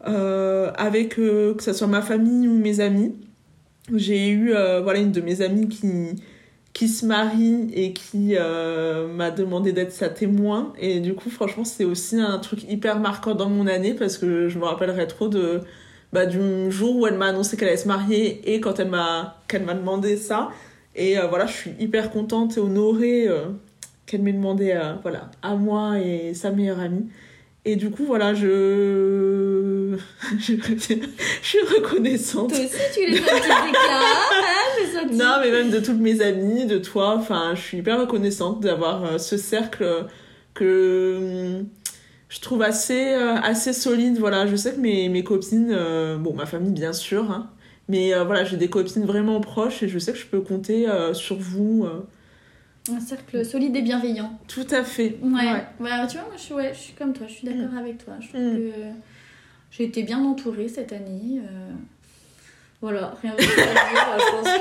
euh, 0.08 0.72
avec 0.76 1.16
euh, 1.18 1.54
que 1.54 1.62
ce 1.62 1.72
soit 1.72 1.86
ma 1.86 2.02
famille 2.02 2.48
ou 2.48 2.58
mes 2.58 2.80
amis. 2.80 3.14
J'ai 3.94 4.28
eu 4.30 4.52
voilà 4.82 5.00
une 5.00 5.12
de 5.12 5.20
mes 5.20 5.42
amies 5.42 5.68
qui 5.68 6.22
qui 6.72 6.88
se 6.88 7.04
marie 7.04 7.68
et 7.74 7.92
qui 7.92 8.34
m'a 8.36 9.30
demandé 9.32 9.72
d'être 9.72 9.92
sa 9.92 10.08
témoin 10.08 10.72
et 10.78 11.00
du 11.00 11.14
coup 11.14 11.30
franchement 11.30 11.64
c'est 11.64 11.84
aussi 11.84 12.16
un 12.20 12.38
truc 12.38 12.62
hyper 12.70 13.00
marquant 13.00 13.34
dans 13.34 13.48
mon 13.50 13.66
année 13.66 13.94
parce 13.94 14.18
que 14.18 14.48
je 14.48 14.58
me 14.58 14.64
rappellerai 14.64 15.08
trop 15.08 15.28
de 15.28 15.62
bah, 16.12 16.26
du 16.26 16.70
jour 16.70 16.96
où 16.96 17.06
elle 17.08 17.18
m'a 17.18 17.26
annoncé 17.26 17.56
qu'elle 17.56 17.68
allait 17.68 17.76
se 17.76 17.88
marier 17.88 18.54
et 18.54 18.60
quand 18.60 18.78
elle 18.78 18.88
m'a 18.90 19.42
qu'elle 19.48 19.64
m'a 19.64 19.74
demandé 19.74 20.16
ça 20.16 20.50
et 20.94 21.16
voilà 21.28 21.46
je 21.46 21.52
suis 21.52 21.72
hyper 21.80 22.10
contente 22.10 22.56
et 22.56 22.60
honorée 22.60 23.28
qu'elle 24.12 24.22
m'ait 24.22 24.32
demandé 24.32 24.70
euh, 24.70 24.94
voilà 25.02 25.30
à 25.42 25.56
moi 25.56 25.98
et 25.98 26.34
sa 26.34 26.50
meilleure 26.50 26.80
amie 26.80 27.08
et 27.64 27.76
du 27.76 27.90
coup, 27.90 28.04
voilà, 28.04 28.34
je. 28.34 29.96
je 30.36 30.38
suis 30.40 31.60
reconnaissante. 31.60 32.50
Toi 32.50 32.58
aussi, 32.58 32.76
tu 32.92 33.08
les 33.08 33.18
as 33.18 33.20
hein. 33.20 35.06
Non, 35.12 35.36
mais 35.40 35.52
même 35.52 35.70
de 35.70 35.78
toutes 35.78 36.00
mes 36.00 36.22
amies, 36.22 36.66
de 36.66 36.78
toi. 36.78 37.14
Enfin, 37.16 37.52
je 37.54 37.60
suis 37.60 37.78
hyper 37.78 38.00
reconnaissante 38.00 38.60
d'avoir 38.60 39.04
euh, 39.04 39.18
ce 39.18 39.36
cercle 39.36 40.06
que 40.54 41.62
je 42.32 42.40
trouve 42.40 42.62
assez, 42.62 43.12
euh, 43.12 43.36
assez 43.36 43.72
solide. 43.72 44.18
Voilà, 44.18 44.46
je 44.46 44.56
sais 44.56 44.72
que 44.72 44.80
mes, 44.80 45.08
mes 45.08 45.22
copines, 45.22 45.70
euh, 45.70 46.16
bon, 46.16 46.34
ma 46.34 46.46
famille 46.46 46.72
bien 46.72 46.94
sûr, 46.94 47.30
hein, 47.30 47.50
mais 47.88 48.14
euh, 48.14 48.24
voilà, 48.24 48.44
j'ai 48.44 48.56
des 48.56 48.70
copines 48.70 49.04
vraiment 49.04 49.40
proches 49.40 49.82
et 49.82 49.88
je 49.88 49.98
sais 49.98 50.12
que 50.12 50.18
je 50.18 50.26
peux 50.26 50.40
compter 50.40 50.88
euh, 50.88 51.12
sur 51.12 51.36
vous. 51.36 51.86
Un 52.90 52.98
cercle 53.00 53.44
solide 53.44 53.76
et 53.76 53.82
bienveillant. 53.82 54.38
tout 54.48 54.66
à 54.70 54.82
fait. 54.82 55.16
Ouais. 55.22 55.30
ouais. 55.80 56.06
tu 56.08 56.16
vois, 56.16 56.26
moi, 56.26 56.34
je 56.36 56.40
suis, 56.42 56.54
ouais, 56.54 56.72
je 56.74 56.78
suis 56.78 56.92
comme 56.94 57.12
toi, 57.12 57.26
je 57.28 57.34
suis 57.34 57.46
d'accord 57.46 57.78
avec 57.78 58.04
toi. 58.04 58.14
Je 58.20 58.28
trouve 58.28 58.40
Mm. 58.40 58.56
que 58.56 58.72
j'ai 59.70 59.84
été 59.84 60.02
bien 60.02 60.18
entourée 60.24 60.68
cette 60.68 60.92
année. 60.92 61.40
euh, 61.40 61.70
Voilà, 62.80 63.14
rien 63.22 63.32
de 63.32 63.36
plus 63.36 63.62
à 63.62 63.66
dire. 63.66 64.18
Je 64.18 64.30
pense 64.32 64.58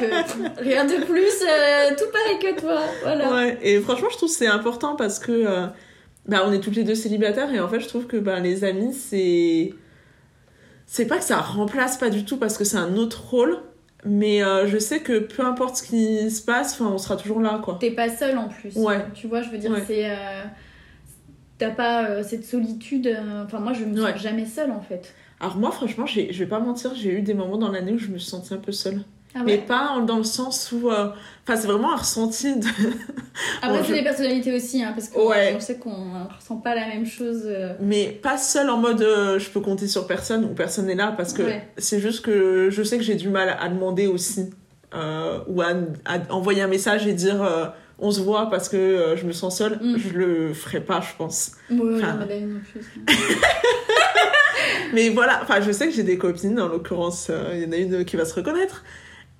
que 0.57 0.61
rien 0.63 0.85
de 0.85 1.03
plus, 1.05 1.43
euh, 1.49 1.95
tout 1.97 2.11
pareil 2.13 2.37
que 2.55 2.59
toi. 2.61 2.81
Voilà. 3.01 3.33
Ouais, 3.33 3.57
et 3.63 3.79
franchement, 3.79 4.09
je 4.11 4.17
trouve 4.17 4.29
que 4.29 4.35
c'est 4.35 4.45
important 4.47 4.95
parce 4.95 5.17
que 5.17 5.31
euh, 5.31 5.65
bah, 6.27 6.43
on 6.45 6.53
est 6.53 6.59
toutes 6.59 6.75
les 6.75 6.83
deux 6.83 6.93
célibataires 6.95 7.51
et 7.51 7.59
en 7.59 7.67
fait, 7.67 7.79
je 7.79 7.87
trouve 7.87 8.05
que 8.05 8.17
bah, 8.17 8.39
les 8.39 8.63
amis, 8.63 8.93
c'est. 8.93 9.73
C'est 10.85 11.05
pas 11.07 11.17
que 11.17 11.23
ça 11.23 11.37
remplace 11.37 11.97
pas 11.97 12.09
du 12.09 12.25
tout 12.25 12.37
parce 12.37 12.57
que 12.57 12.65
c'est 12.65 12.77
un 12.77 12.95
autre 12.97 13.23
rôle, 13.29 13.57
mais 14.05 14.43
euh, 14.43 14.67
je 14.67 14.77
sais 14.77 14.99
que 15.01 15.19
peu 15.19 15.43
importe 15.45 15.77
ce 15.77 15.83
qui 15.83 16.29
se 16.31 16.41
passe, 16.41 16.79
on 16.81 16.97
sera 16.97 17.15
toujours 17.17 17.39
là, 17.39 17.59
quoi. 17.63 17.77
T'es 17.79 17.91
pas 17.91 18.09
seule 18.09 18.37
en 18.37 18.47
plus. 18.47 18.75
Ouais. 18.75 19.05
Tu 19.13 19.27
vois, 19.27 19.41
je 19.41 19.49
veux 19.49 19.57
dire, 19.57 19.71
Ouais. 19.71 19.83
c'est. 19.85 20.09
euh, 20.09 20.43
T'as 21.57 21.69
pas 21.71 22.05
euh, 22.09 22.23
cette 22.23 22.43
solitude. 22.45 23.07
Enfin, 23.45 23.59
moi, 23.59 23.73
je 23.73 23.85
me 23.85 23.95
sens 23.95 24.05
Ouais. 24.05 24.17
jamais 24.17 24.45
seule 24.47 24.71
en 24.71 24.81
fait. 24.81 25.13
Alors, 25.39 25.57
moi, 25.57 25.71
franchement, 25.71 26.05
je 26.07 26.21
vais 26.21 26.45
pas 26.47 26.59
mentir, 26.59 26.93
j'ai 26.95 27.11
eu 27.11 27.21
des 27.21 27.33
moments 27.35 27.57
dans 27.57 27.71
l'année 27.71 27.91
où 27.93 27.97
je 27.99 28.07
me 28.09 28.17
suis 28.17 28.29
sentie 28.29 28.53
un 28.53 28.57
peu 28.57 28.71
seule. 28.71 29.01
Ah 29.33 29.43
Mais 29.45 29.57
pas 29.59 29.97
dans 30.05 30.17
le 30.17 30.23
sens 30.23 30.71
où. 30.71 30.89
euh, 30.89 31.09
Enfin, 31.47 31.59
c'est 31.59 31.67
vraiment 31.67 31.93
un 31.93 31.97
ressenti 31.97 32.55
de. 32.59 32.67
Après, 33.61 33.77
Bon, 33.79 33.83
c'est 33.83 33.89
je- 33.89 33.93
les 33.95 34.03
personnalités 34.03 34.55
aussi, 34.55 34.83
hein, 34.83 34.91
parce 34.95 35.09
que 35.09 35.17
Ouais. 35.19 35.53
on 35.55 35.59
sait 35.59 35.77
qu'on 35.77 36.25
ressent 36.37 36.57
pas 36.57 36.75
la 36.75 36.87
même 36.87 37.05
chose. 37.05 37.41
euh, 37.45 37.73
Mais 37.81 38.19
pas 38.21 38.37
seule 38.37 38.69
en 38.69 38.77
mode 38.77 39.01
euh, 39.01 39.39
je 39.39 39.49
peux 39.49 39.59
compter 39.61 39.87
sur 39.87 40.05
personne 40.05 40.45
ou 40.45 40.49
personne 40.49 40.85
n'est 40.85 40.95
là 40.95 41.13
parce 41.17 41.33
que 41.33 41.41
Ouais. 41.41 41.67
c'est 41.77 41.99
juste 41.99 42.23
que 42.23 42.69
je 42.69 42.83
sais 42.83 42.97
que 42.97 43.03
j'ai 43.03 43.15
du 43.15 43.29
mal 43.29 43.57
à 43.59 43.69
demander 43.69 44.05
aussi 44.07 44.51
ou 44.93 45.61
à, 45.61 45.69
à 46.05 46.19
envoyer 46.33 46.61
un 46.61 46.67
message 46.67 47.07
et 47.07 47.13
dire 47.13 47.73
on 47.97 48.11
se 48.11 48.19
voit 48.21 48.49
parce 48.49 48.67
que 48.69 49.15
je 49.15 49.25
me 49.25 49.31
sens 49.31 49.57
seule. 49.57 49.79
Mm. 49.81 49.97
Je 49.97 50.09
le 50.17 50.53
ferai 50.53 50.81
pas, 50.81 51.01
je 51.01 51.15
pense. 51.17 51.53
Ouais, 51.71 51.95
Enfin. 52.03 52.17
non, 52.17 52.27
mais 54.93 55.09
voilà, 55.09 55.39
enfin 55.41 55.61
je 55.61 55.71
sais 55.71 55.87
que 55.87 55.93
j'ai 55.93 56.03
des 56.03 56.17
copines, 56.17 56.59
en 56.59 56.67
l'occurrence 56.67 57.31
il 57.53 57.63
y 57.63 57.65
en 57.65 57.71
a 57.71 57.77
une 57.77 58.05
qui 58.05 58.15
va 58.17 58.25
se 58.25 58.33
reconnaître. 58.35 58.83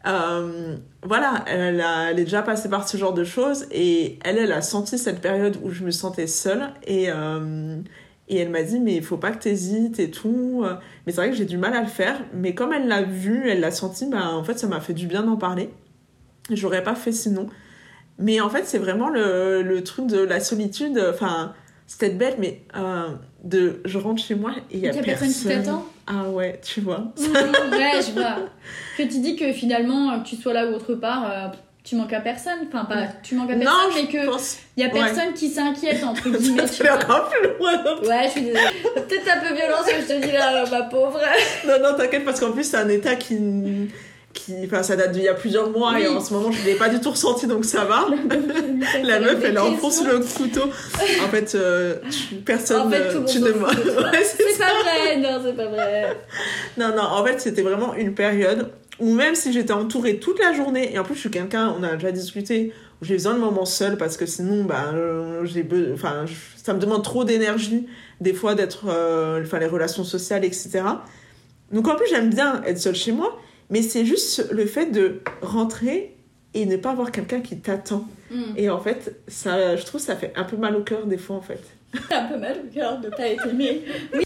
Euh, 0.07 0.75
voilà, 1.03 1.43
elle, 1.47 1.79
a- 1.81 2.09
elle 2.11 2.19
est 2.19 2.23
déjà 2.23 2.41
passée 2.41 2.69
par 2.69 2.87
ce 2.87 2.97
genre 2.97 3.13
de 3.13 3.23
choses 3.23 3.67
et 3.71 4.17
elle, 4.23 4.37
elle 4.39 4.51
a 4.51 4.61
senti 4.61 4.97
cette 4.97 5.21
période 5.21 5.57
où 5.63 5.69
je 5.69 5.83
me 5.83 5.91
sentais 5.91 6.25
seule 6.27 6.69
et, 6.87 7.11
euh, 7.11 7.77
et 8.27 8.37
elle 8.37 8.49
m'a 8.49 8.63
dit 8.63 8.79
mais 8.79 8.95
il 8.95 9.03
faut 9.03 9.17
pas 9.17 9.31
que 9.31 9.37
t'hésites 9.43 9.99
et 9.99 10.09
tout. 10.09 10.65
Mais 11.05 11.11
c'est 11.11 11.17
vrai 11.21 11.29
que 11.29 11.35
j'ai 11.35 11.45
du 11.45 11.57
mal 11.57 11.73
à 11.75 11.81
le 11.81 11.87
faire, 11.87 12.19
mais 12.33 12.55
comme 12.55 12.73
elle 12.73 12.87
l'a 12.87 13.03
vu, 13.03 13.47
elle 13.47 13.59
l'a 13.59 13.71
senti, 13.71 14.07
bah 14.07 14.29
en 14.33 14.43
fait 14.43 14.57
ça 14.57 14.67
m'a 14.67 14.79
fait 14.79 14.93
du 14.93 15.05
bien 15.05 15.21
d'en 15.23 15.37
parler. 15.37 15.69
J'aurais 16.49 16.83
pas 16.83 16.95
fait 16.95 17.11
sinon. 17.11 17.47
Mais 18.17 18.39
en 18.41 18.49
fait 18.49 18.65
c'est 18.65 18.77
vraiment 18.79 19.09
le, 19.09 19.61
le 19.61 19.83
truc 19.83 20.07
de 20.07 20.19
la 20.19 20.39
solitude, 20.39 20.99
enfin 21.13 21.53
c'est 21.87 21.99
peut-être 21.99 22.17
bête 22.17 22.37
mais 22.39 22.63
euh, 22.75 23.09
de 23.43 23.81
je 23.85 23.97
rentre 23.97 24.23
chez 24.23 24.33
moi 24.35 24.51
et 24.71 24.77
il 24.77 24.79
y 24.79 24.87
a 24.87 24.91
Il 24.91 24.95
y 24.95 24.99
a 24.99 25.03
personne 25.03 25.27
qui 25.27 25.33
t'attend 25.65 25.85
ah 26.07 26.23
ouais, 26.29 26.59
tu 26.63 26.81
vois. 26.81 26.99
Mmh, 26.99 27.13
Ouais, 27.71 28.01
je 28.05 28.11
vois. 28.11 28.35
Que 28.97 29.03
tu 29.03 29.19
dis 29.19 29.35
que 29.35 29.51
finalement, 29.53 30.19
que 30.19 30.27
tu 30.27 30.35
sois 30.35 30.53
là 30.53 30.65
ou 30.67 30.73
autre 30.73 30.95
part, 30.95 31.29
euh, 31.29 31.47
tu 31.83 31.95
manques 31.95 32.13
à 32.13 32.19
personne. 32.21 32.59
Enfin, 32.67 32.85
pas 32.85 33.07
tu 33.23 33.35
manques 33.35 33.51
à 33.51 33.55
personne, 33.55 33.73
non, 33.73 33.95
mais 33.95 34.07
que 34.07 34.25
pense... 34.25 34.57
il 34.77 34.83
y 34.83 34.85
a 34.85 34.87
ouais. 34.87 34.93
personne 34.93 35.33
qui 35.33 35.49
s'inquiète, 35.49 36.03
entre 36.03 36.29
guillemets. 36.37 36.65
tu 36.65 36.87
encore 36.89 37.29
plus 37.29 37.47
loin. 37.47 37.83
Ouais, 38.03 38.25
je 38.25 38.31
suis 38.31 38.41
désolée. 38.41 38.61
C'est 38.95 39.07
Peut-être 39.07 39.37
un 39.37 39.39
peu 39.39 39.55
violent 39.55 39.77
ce 39.85 39.91
que 39.91 40.01
je 40.01 40.07
te 40.07 40.25
dis 40.25 40.31
là, 40.31 40.63
ma 40.69 40.83
pauvre. 40.83 41.19
Non, 41.67 41.73
non, 41.81 41.97
t'inquiète, 41.97 42.25
parce 42.25 42.39
qu'en 42.39 42.51
plus, 42.51 42.63
c'est 42.63 42.77
un 42.77 42.89
état 42.89 43.15
qui... 43.15 43.37
qui... 44.33 44.53
Enfin, 44.65 44.81
ça 44.83 44.95
date 44.95 45.11
d'il 45.11 45.23
y 45.23 45.27
a 45.27 45.33
plusieurs 45.33 45.69
mois 45.69 45.93
Oui. 45.95 46.03
et 46.03 46.07
en 46.07 46.19
ce 46.21 46.33
moment, 46.33 46.51
je 46.51 46.63
l'ai 46.65 46.75
pas 46.75 46.89
du 46.89 46.99
tout 46.99 47.11
ressenti, 47.11 47.47
donc 47.47 47.65
ça 47.65 47.85
va. 47.85 48.05
La 49.03 49.19
meuf, 49.19 49.43
elle 49.43 49.59
enfonce 49.59 50.03
le 50.07 50.19
couteau. 50.19 50.63
En 51.23 51.27
fait, 51.29 51.53
euh, 51.55 51.95
tu- 52.09 52.35
personne... 52.35 52.81
En 52.87 52.89
fait, 52.89 53.01
euh, 53.01 53.13
tout 53.19 53.25
tu 53.25 53.39
ne 53.41 53.47
fout. 53.51 53.67
Ouais, 53.67 54.23
c'est 54.23 54.57
pas 54.57 54.65
vrai, 54.83 55.17
non, 55.17 55.41
c'est 55.43 55.55
pas 55.55 55.67
vrai. 55.67 56.17
Non, 56.77 56.89
non, 56.95 57.03
en 57.03 57.25
fait, 57.25 57.39
c'était 57.41 57.61
vraiment 57.61 57.93
une 57.95 58.13
période 58.13 58.69
où 58.99 59.11
même 59.13 59.33
si 59.35 59.51
j'étais 59.51 59.73
entourée 59.73 60.17
toute 60.19 60.39
la 60.39 60.53
journée, 60.53 60.93
et 60.93 60.99
en 60.99 61.03
plus, 61.03 61.15
je 61.15 61.21
suis 61.21 61.31
quelqu'un, 61.31 61.73
on 61.79 61.83
a 61.83 61.93
déjà 61.95 62.11
discuté, 62.11 62.71
où 63.01 63.05
j'ai 63.05 63.15
besoin 63.15 63.33
de 63.33 63.39
moments 63.39 63.65
seuls 63.65 63.97
parce 63.97 64.15
que 64.15 64.27
sinon, 64.27 64.63
bah, 64.63 64.91
euh, 64.93 65.43
j'ai 65.45 65.63
be- 65.63 65.91
enfin, 65.93 66.25
ça 66.61 66.73
me 66.75 66.79
demande 66.79 67.03
trop 67.03 67.23
d'énergie, 67.23 67.87
des 68.19 68.33
fois, 68.33 68.53
d'être, 68.53 68.85
euh, 68.89 69.41
enfin, 69.43 69.57
les 69.57 69.65
relations 69.65 70.03
sociales, 70.03 70.45
etc. 70.45 70.83
Donc, 71.71 71.87
en 71.87 71.95
plus, 71.95 72.05
j'aime 72.09 72.29
bien 72.29 72.61
être 72.67 72.77
seule 72.79 72.93
chez 72.95 73.11
moi, 73.11 73.39
Mais 73.71 73.81
c'est 73.81 74.05
juste 74.05 74.47
le 74.51 74.65
fait 74.67 74.87
de 74.91 75.21
rentrer 75.41 76.15
et 76.53 76.65
ne 76.65 76.75
pas 76.77 76.91
avoir 76.91 77.11
quelqu'un 77.11 77.39
qui 77.41 77.57
t'attend. 77.59 78.05
Mm. 78.29 78.41
Et 78.57 78.69
en 78.69 78.79
fait, 78.79 79.15
ça, 79.27 79.75
je 79.75 79.83
trouve 79.85 79.99
que 80.01 80.05
ça 80.07 80.15
fait 80.15 80.33
un 80.35 80.43
peu 80.43 80.57
mal 80.57 80.75
au 80.75 80.83
cœur 80.83 81.05
des 81.07 81.17
fois 81.17 81.37
en 81.37 81.41
fait. 81.41 81.61
un 82.11 82.25
peu 82.25 82.37
mal 82.37 82.57
au 82.65 82.73
cœur 82.73 82.99
de 83.01 83.09
pas 83.09 83.27
être 83.27 83.47
aimé. 83.47 83.81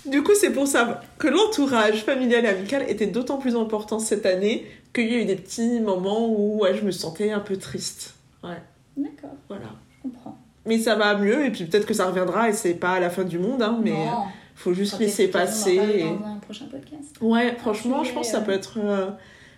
Du 0.05 0.21
coup, 0.23 0.33
c'est 0.35 0.51
pour 0.51 0.67
ça 0.67 1.01
que 1.17 1.27
l'entourage 1.27 2.03
familial 2.03 2.45
et 2.45 2.49
amical 2.49 2.83
était 2.89 3.07
d'autant 3.07 3.37
plus 3.37 3.55
important 3.55 3.97
cette 3.99 4.25
année 4.25 4.65
qu'il 4.93 5.11
y 5.11 5.15
a 5.15 5.19
eu 5.19 5.25
des 5.25 5.35
petits 5.35 5.79
moments 5.79 6.27
où 6.29 6.61
ouais, 6.61 6.75
je 6.75 6.83
me 6.83 6.91
sentais 6.91 7.31
un 7.31 7.39
peu 7.39 7.57
triste. 7.57 8.13
Ouais, 8.43 8.61
D'accord, 8.97 9.35
voilà. 9.47 9.65
je 9.97 10.09
comprends. 10.09 10.37
Mais 10.67 10.77
ça 10.79 10.95
va 10.95 11.15
mieux 11.17 11.45
et 11.45 11.51
puis 11.51 11.65
peut-être 11.65 11.85
que 11.85 11.93
ça 11.93 12.05
reviendra 12.07 12.49
et 12.49 12.53
c'est 12.53 12.73
pas 12.75 12.99
la 12.99 13.09
fin 13.09 13.23
du 13.23 13.37
monde, 13.39 13.61
hein, 13.61 13.79
mais 13.83 13.91
Non. 13.91 14.23
faut 14.55 14.73
juste 14.73 14.99
laisser 14.99 15.29
t'es- 15.29 15.37
on 15.37 15.41
en 15.41 15.45
passer. 15.45 15.71
et- 15.75 16.03
dans 16.03 16.25
un 16.25 16.37
prochain 16.37 16.65
podcast. 16.65 17.15
Ouais, 17.21 17.55
franchement, 17.57 18.03
je 18.03 18.11
pense 18.13 18.27
que 18.27 18.31
ça 18.31 18.39
euh, 18.39 18.45
peut 18.45 18.51
être. 18.53 18.77
euh, 18.79 19.07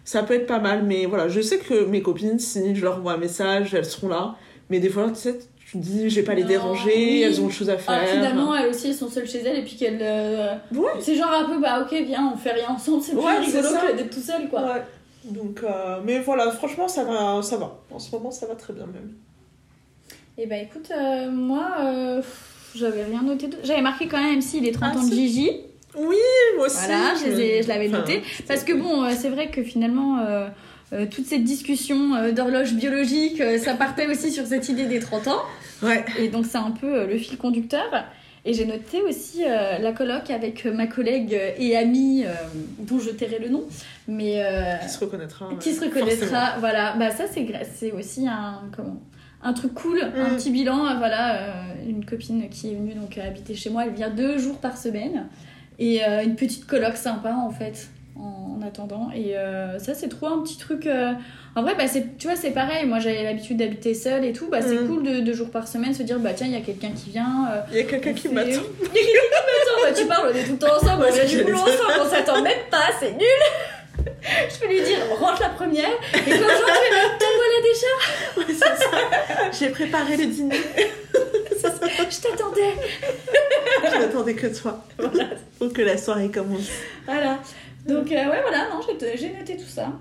ça 0.08 0.24
peut 0.24 0.36
être 0.36 0.48
pas 0.48 0.60
mal, 0.60 0.84
mais 0.84 1.06
voilà, 1.06 1.28
je 1.28 1.42
sais 1.42 1.58
que 1.58 1.84
mes 1.86 2.02
copines, 2.02 2.40
si 2.40 2.74
je 2.76 2.82
leur 2.84 2.98
envoie 2.98 3.14
un 3.14 3.18
message, 3.18 3.74
elles 3.74 3.84
seront 3.86 4.08
là. 4.08 4.36
Mais 4.70 4.80
des 4.80 4.88
fois, 4.90 5.10
tu 5.10 5.16
sais, 5.16 5.38
tu 5.60 5.74
te 5.74 5.84
dis, 5.84 6.10
je 6.10 6.16
vais 6.16 6.24
pas 6.24 6.34
les 6.34 6.44
Non, 6.44 6.48
déranger, 6.48 6.94
oui. 6.96 7.22
elles 7.24 7.42
ont 7.42 7.46
autre 7.48 7.56
chose 7.56 7.70
à 7.70 7.78
faire. 7.78 8.00
Ah, 8.04 8.06
finalement, 8.08 8.56
elles 8.56 8.70
aussi, 8.70 8.88
elles 8.88 8.94
sont 8.96 9.10
seules 9.10 9.28
chez 9.28 9.40
elles 9.40 9.58
et 9.60 9.64
puis 9.64 9.76
qu'elles. 9.76 10.00
euh, 10.02 10.56
Ouais. 10.74 10.92
C'est 11.02 11.16
genre 11.16 11.32
un 11.34 11.44
peu, 11.50 11.60
bah 11.60 11.82
ok, 11.82 11.94
viens, 12.06 12.32
on 12.34 12.38
fait 12.38 12.52
rien 12.54 12.70
ensemble, 12.70 13.04
c'est 13.04 13.12
plus 13.12 13.20
Ouais, 13.22 13.34
c'est 13.46 13.60
rigolo 13.60 13.76
que 13.92 13.98
d'être 13.98 14.14
tout 14.16 14.22
seul, 14.22 14.48
quoi. 14.50 14.62
Ouais. 14.62 14.84
Donc, 15.26 15.60
euh, 15.64 16.00
mais 16.06 16.20
voilà, 16.22 16.52
franchement, 16.52 16.88
ça 16.88 17.04
va, 17.04 17.42
ça 17.42 17.58
va. 17.58 17.78
En 17.92 18.00
ce 18.00 18.10
moment, 18.16 18.32
ça 18.32 18.46
va 18.46 18.56
très 18.56 18.72
bien 18.72 18.86
même. 18.86 19.12
Et 20.38 20.46
bah 20.46 20.58
écoute, 20.58 20.90
euh, 20.96 21.30
moi, 21.32 21.68
j'avais 22.76 23.04
rien 23.06 23.24
noté. 23.24 23.48
de- 23.48 23.58
J'avais 23.64 23.82
marqué 23.82 24.08
quand 24.08 24.22
même 24.22 24.36
MC 24.40 24.62
les 24.62 24.72
30 24.72 24.92
Ah, 24.96 25.00
ans 25.00 25.04
de 25.04 25.10
si. 25.10 25.28
Gigi. 25.28 25.52
Oui, 25.98 26.16
moi 26.58 26.68
aussi. 26.68 26.78
Voilà, 26.86 27.14
je, 27.16 27.68
l'avais 27.68 27.88
Enfin, 27.90 28.00
noté. 28.00 28.22
Parce 28.48 28.64
que 28.64 28.74
bon, 28.74 29.04
euh, 29.04 29.12
c'est 29.18 29.30
vrai 29.30 29.50
que 29.50 29.64
finalement, 29.64 30.20
euh, 30.20 30.48
euh, 30.94 31.06
toute 31.10 31.26
cette 31.26 31.44
discussion 31.44 32.16
euh, 32.16 32.32
d'horloge 32.32 32.74
biologique, 32.74 33.42
ça 33.60 33.74
partait 33.74 34.08
aussi 34.08 34.32
sur 34.32 34.46
cette 34.46 34.70
idée 34.70 34.86
des 34.86 35.00
30 35.00 35.28
ans. 35.28 35.42
Ouais. 35.84 36.04
Et 36.20 36.28
donc 36.30 36.46
c'est 36.46 36.58
un 36.58 36.72
peu 36.72 37.06
le 37.06 37.18
fil 37.18 37.38
conducteur. 37.38 38.06
Et 38.46 38.54
j'ai 38.54 38.66
noté 38.66 39.02
aussi 39.02 39.42
la 39.44 39.92
colloque 39.92 40.30
avec 40.30 40.64
ma 40.66 40.88
collègue 40.88 41.38
et 41.60 41.76
amie, 41.76 42.24
dont 42.80 42.98
je 42.98 43.10
tairai 43.10 43.40
le 43.40 43.50
nom, 43.50 43.66
mais 44.08 44.42
Qui 44.82 44.90
se 44.90 45.00
reconnaîtra. 45.00 45.50
qui 45.60 45.74
se 45.74 45.84
reconnaîtra. 45.84 46.56
Voilà, 46.60 46.96
bah 46.98 47.12
ça 47.12 47.26
c'est 47.28 47.92
aussi 47.92 48.26
un 48.26 48.62
comment 48.74 49.02
un 49.44 49.52
truc 49.54 49.74
cool, 49.74 50.00
un 50.02 50.30
Mm. 50.32 50.36
petit 50.38 50.50
bilan. 50.52 50.98
Voilà, 50.98 51.36
euh, 51.36 51.52
une 51.90 52.06
copine 52.06 52.48
qui 52.50 52.70
est 52.72 52.76
venue 52.76 52.94
donc 52.94 53.18
habiter 53.18 53.54
chez 53.54 53.70
moi, 53.70 53.84
elle 53.86 53.94
vient 53.94 54.10
deux 54.10 54.38
jours 54.38 54.58
par 54.60 54.78
semaine 54.78 55.28
et 55.80 56.04
euh, 56.04 56.24
une 56.24 56.36
petite 56.36 56.66
colloque 56.66 56.98
sympa 56.98 57.32
en 57.34 57.50
fait. 57.52 57.90
En, 58.20 58.58
en 58.60 58.66
attendant 58.68 59.10
et 59.16 59.38
euh, 59.38 59.78
ça 59.78 59.94
c'est 59.94 60.10
trop 60.10 60.26
un 60.26 60.42
petit 60.42 60.58
truc 60.58 60.88
euh, 60.88 61.12
en 61.56 61.62
vrai 61.62 61.76
bah 61.78 61.86
c'est 61.88 62.18
tu 62.18 62.26
vois 62.26 62.36
c'est 62.36 62.50
pareil 62.50 62.84
moi 62.88 62.98
j'avais 62.98 63.22
l'habitude 63.24 63.58
d'habiter 63.58 63.94
seule 63.94 64.26
et 64.26 64.34
tout 64.34 64.48
bah 64.50 64.58
c'est 64.60 64.74
Mm. 64.74 64.88
cool 64.88 65.04
de 65.04 65.20
deux 65.20 65.34
jours 65.34 65.52
par 65.52 65.68
semaine 65.68 65.94
se 65.94 66.02
dire 66.02 66.18
bah 66.18 66.32
tiens 66.36 66.48
il 66.48 66.54
y 66.54 66.56
a 66.56 66.62
quelqu'un 66.62 66.90
qui 66.96 67.12
vient 67.12 67.48
Il 67.70 67.78
y 67.78 67.82
a 67.82 67.84
quelqu'un 67.84 68.14
qui 68.14 68.30
m'attend. 68.30 68.50
Il 68.50 68.56
y 68.56 68.58
a 68.58 68.64
quelqu'un 68.64 69.22
qui 69.38 69.46
m'attend, 69.54 69.84
bah, 69.84 69.94
tu 69.96 70.06
parles, 70.08 70.32
on 70.34 70.36
est 70.36 70.44
tout 70.46 70.54
le 70.54 70.58
temps 70.58 70.76
ensemble, 70.76 71.06
on 71.08 71.14
c'est 71.14 71.28
du 71.28 71.44
boulot 71.44 71.60
ensemble, 71.60 72.02
on 72.02 72.10
s'attend 72.10 72.42
même 72.42 72.58
pas, 72.72 72.90
c'est 73.00 73.12
nul. 73.12 73.44
Je 74.50 74.60
peux 74.60 74.68
lui 74.68 74.82
dire, 74.82 74.98
rentre 75.20 75.42
la 75.42 75.50
première, 75.50 75.86
et 75.86 76.18
quand 76.18 76.26
je 76.26 76.32
rentre, 76.32 77.18
te 77.20 77.26
voilà 77.38 77.60
déjà, 77.62 78.58
Ouais. 78.58 79.52
J'ai 79.60 79.70
préparé 79.70 80.18
le 80.18 80.26
dîner. 80.26 80.56
je 82.12 82.22
t'attendais. 82.22 82.74
Je 83.84 83.98
n'attendais 84.00 84.34
que 84.36 84.48
toi. 84.60 84.84
Pour 85.60 85.74
que 85.74 85.82
la 85.82 85.98
soirée 85.98 86.30
commence. 86.30 86.70
Voilà. 87.06 87.40
Donc, 87.88 88.12
euh, 88.12 88.16
ouais, 88.16 88.42
voilà, 88.42 88.70
non, 88.70 88.82
j'ai 89.16 89.34
noté 89.34 89.56
tout 89.58 89.68
ça. 89.68 89.92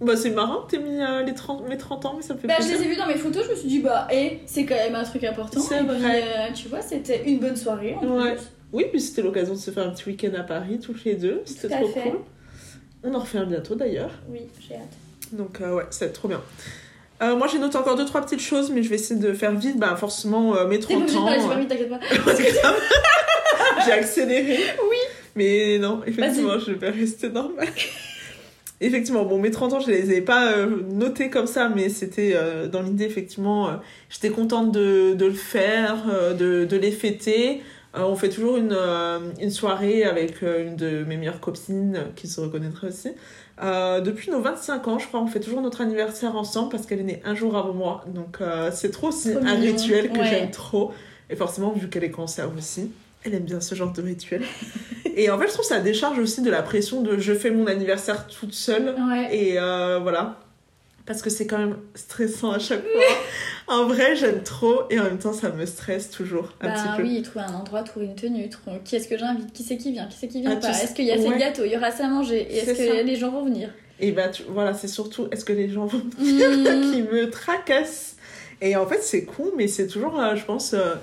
Bah, 0.00 0.16
c'est 0.16 0.30
marrant 0.30 0.62
que 0.62 0.70
t'aies 0.70 0.82
mis 0.82 1.00
euh, 1.02 1.22
les 1.24 1.34
30, 1.34 1.68
mes 1.68 1.76
30 1.76 2.06
ans, 2.06 2.14
mais 2.16 2.22
ça 2.22 2.34
me 2.34 2.38
fait 2.38 2.46
Bah, 2.46 2.54
je 2.58 2.64
plaisir. 2.66 2.78
les 2.80 2.86
ai 2.86 2.88
vus 2.90 2.96
dans 2.96 3.06
mes 3.06 3.16
photos, 3.16 3.44
je 3.46 3.50
me 3.50 3.56
suis 3.56 3.68
dit, 3.68 3.78
bah, 3.80 4.06
et 4.12 4.38
c'est 4.46 4.64
quand 4.64 4.76
même 4.76 4.94
un 4.94 5.02
truc 5.04 5.24
important. 5.24 5.60
C'est 5.60 5.82
vrai. 5.82 6.22
euh, 6.22 6.52
tu 6.54 6.68
vois, 6.68 6.80
c'était 6.82 7.24
une 7.28 7.40
bonne 7.40 7.56
soirée 7.56 7.96
en 8.00 8.06
Ouais. 8.06 8.32
plus. 8.36 8.42
Oui, 8.72 8.84
puis 8.90 9.00
c'était 9.00 9.22
l'occasion 9.22 9.54
de 9.54 9.58
se 9.58 9.70
faire 9.70 9.86
un 9.86 9.90
petit 9.90 10.08
week-end 10.08 10.32
à 10.38 10.42
Paris, 10.42 10.78
tous 10.78 10.94
les 11.04 11.14
deux. 11.14 11.42
C'était 11.46 11.68
trop 11.68 11.88
fait. 11.88 12.02
cool. 12.02 12.20
On 13.02 13.14
en 13.14 13.18
refait 13.20 13.38
un 13.38 13.46
bientôt 13.46 13.74
d'ailleurs. 13.74 14.10
Oui, 14.28 14.40
j'ai 14.60 14.74
hâte. 14.76 15.32
Donc, 15.32 15.58
ouais, 15.60 15.84
ça 15.90 16.04
va 16.04 16.10
être 16.10 16.12
trop 16.18 16.28
bien. 16.28 16.42
Euh, 17.22 17.36
moi, 17.36 17.46
j'ai 17.50 17.58
noté 17.58 17.76
encore 17.76 17.96
deux, 17.96 18.04
trois 18.04 18.20
petites 18.20 18.40
choses, 18.40 18.70
mais 18.70 18.82
je 18.82 18.88
vais 18.88 18.94
essayer 18.94 19.18
de 19.18 19.32
faire 19.32 19.52
vite. 19.54 19.78
Bah, 19.78 19.96
forcément, 19.96 20.54
euh, 20.56 20.66
mes 20.66 20.78
T'es 20.78 20.94
pas 20.94 21.00
30 21.00 21.02
obligé 21.02 21.14
de 21.14 21.20
ans. 21.20 21.24
parler 21.24 21.40
super 21.40 21.56
euh, 21.56 21.60
vite, 21.60 21.68
t'inquiète 21.68 21.90
pas. 21.90 21.98
grave. 22.62 22.80
j'ai 23.86 23.92
accéléré. 23.92 24.58
Oui. 24.88 24.96
Mais 25.34 25.78
non, 25.78 26.00
effectivement, 26.06 26.58
je 26.58 26.72
vais 26.72 26.90
rester 26.90 27.28
normal. 27.30 27.68
effectivement, 28.80 29.24
bon, 29.24 29.38
mes 29.38 29.50
30 29.50 29.72
ans, 29.74 29.80
je 29.80 29.90
les 29.90 30.12
ai 30.12 30.20
pas 30.20 30.52
euh, 30.52 30.82
notés 30.90 31.30
comme 31.30 31.46
ça, 31.46 31.68
mais 31.68 31.88
c'était 31.88 32.32
euh, 32.34 32.66
dans 32.68 32.82
l'idée, 32.82 33.04
effectivement, 33.04 33.68
euh, 33.68 33.72
j'étais 34.10 34.30
contente 34.30 34.72
de, 34.72 35.14
de 35.14 35.26
le 35.26 35.32
faire, 35.32 36.04
euh, 36.12 36.34
de, 36.34 36.64
de 36.64 36.76
les 36.76 36.92
fêter. 36.92 37.62
Euh, 37.96 38.02
on 38.02 38.14
fait 38.16 38.28
toujours 38.28 38.56
une, 38.58 38.72
euh, 38.76 39.18
une 39.40 39.50
soirée 39.50 40.04
avec 40.04 40.42
euh, 40.42 40.66
une 40.66 40.76
de 40.76 41.04
mes 41.04 41.16
meilleures 41.16 41.40
copines 41.40 41.96
euh, 41.96 42.04
qui 42.16 42.28
se 42.28 42.40
reconnaîtrait 42.40 42.88
aussi. 42.88 43.10
Euh, 43.62 44.00
depuis 44.00 44.30
nos 44.30 44.40
25 44.40 44.86
ans, 44.88 44.98
je 44.98 45.06
crois, 45.08 45.20
on 45.20 45.26
fait 45.26 45.40
toujours 45.40 45.60
notre 45.60 45.80
anniversaire 45.80 46.36
ensemble 46.36 46.70
parce 46.70 46.86
qu'elle 46.86 47.00
est 47.00 47.04
née 47.04 47.22
un 47.24 47.34
jour 47.34 47.56
avant 47.56 47.72
moi. 47.72 48.04
Donc 48.14 48.38
euh, 48.40 48.70
c'est 48.72 48.90
trop 48.90 49.08
aussi 49.08 49.32
Trop 49.34 49.44
un 49.44 49.56
mignon. 49.56 49.72
rituel 49.72 50.10
que 50.12 50.18
Ouais. 50.18 50.26
j'aime 50.26 50.50
trop. 50.50 50.92
Et 51.30 51.36
forcément, 51.36 51.72
vu 51.72 51.88
qu'elle 51.88 52.04
est 52.04 52.10
cancer 52.10 52.48
aussi, 52.56 52.90
elle 53.24 53.34
aime 53.34 53.42
bien 53.44 53.60
ce 53.60 53.74
genre 53.74 53.92
de 53.92 54.00
rituel. 54.02 54.42
et 55.16 55.30
en 55.30 55.38
fait, 55.38 55.46
je 55.48 55.52
trouve 55.52 55.62
que 55.66 55.74
ça 55.74 55.80
décharge 55.80 56.18
aussi 56.18 56.40
de 56.42 56.50
la 56.50 56.62
pression 56.62 57.02
de 57.02 57.18
je 57.18 57.32
fais 57.34 57.50
mon 57.50 57.66
anniversaire 57.66 58.26
toute 58.28 58.54
seule. 58.54 58.94
Ouais. 59.10 59.28
Et 59.36 59.58
euh, 59.58 59.98
voilà. 60.00 60.38
Parce 61.08 61.22
que 61.22 61.30
c'est 61.30 61.46
quand 61.48 61.58
même 61.58 61.76
stressant 61.96 62.52
à 62.52 62.58
chaque 62.60 62.82
fois. 62.82 63.02
en 63.66 63.86
vrai, 63.86 64.14
j'aime 64.14 64.42
trop 64.44 64.82
et 64.90 65.00
en 65.00 65.04
même 65.04 65.18
temps, 65.18 65.32
ça 65.32 65.48
me 65.50 65.64
stresse 65.66 66.10
toujours 66.10 66.52
un 66.60 66.68
Bah 66.68 66.74
petit 66.74 66.96
peu. 66.96 67.02
oui, 67.02 67.22
trouver 67.22 67.44
un 67.46 67.54
endroit, 67.54 67.82
trouver 67.82 68.06
une 68.06 68.14
tenue, 68.14 68.48
trouver 68.50 68.78
qui 68.84 68.94
est-ce 68.94 69.08
que 69.08 69.18
j'invite, 69.18 69.52
qui 69.52 69.62
c'est 69.64 69.76
qui 69.78 69.90
vient, 69.92 70.06
qui 70.06 70.16
c'est 70.20 70.28
qui 70.28 70.42
vient 70.42 70.52
Ah, 70.52 70.56
pas, 70.60 70.68
est-ce 70.70 70.94
qu'il 70.94 71.06
y 71.06 71.10
a 71.10 71.16
ouais. 71.16 71.26
de 71.34 71.38
gâteaux, 71.38 71.62
il 71.64 71.72
y 71.72 71.76
aura 71.76 71.86
assez 71.86 72.02
à 72.04 72.08
manger, 72.08 72.42
et 72.42 72.58
est-ce 72.58 72.70
que 72.78 72.86
ça. 72.96 73.02
les 73.02 73.16
gens 73.16 73.30
vont 73.30 73.44
venir 73.44 73.70
Et 74.00 74.12
bah, 74.12 74.28
tu- 74.28 74.42
voilà, 74.50 74.74
c'est 74.74 74.86
surtout 74.86 75.26
est-ce 75.32 75.44
que 75.44 75.52
les 75.54 75.68
gens 75.70 75.86
vont 75.86 75.98
Mmh. 75.98 76.12
qui 76.92 77.02
me 77.02 77.28
tracasse. 77.30 78.16
Et 78.60 78.76
en 78.76 78.86
fait, 78.86 79.02
c'est 79.02 79.24
con, 79.24 79.50
mais 79.56 79.66
c'est 79.66 79.86
toujours, 79.86 80.20
euh, 80.20 80.36
je 80.36 80.44
pense, 80.44 80.74
euh, 80.74 80.94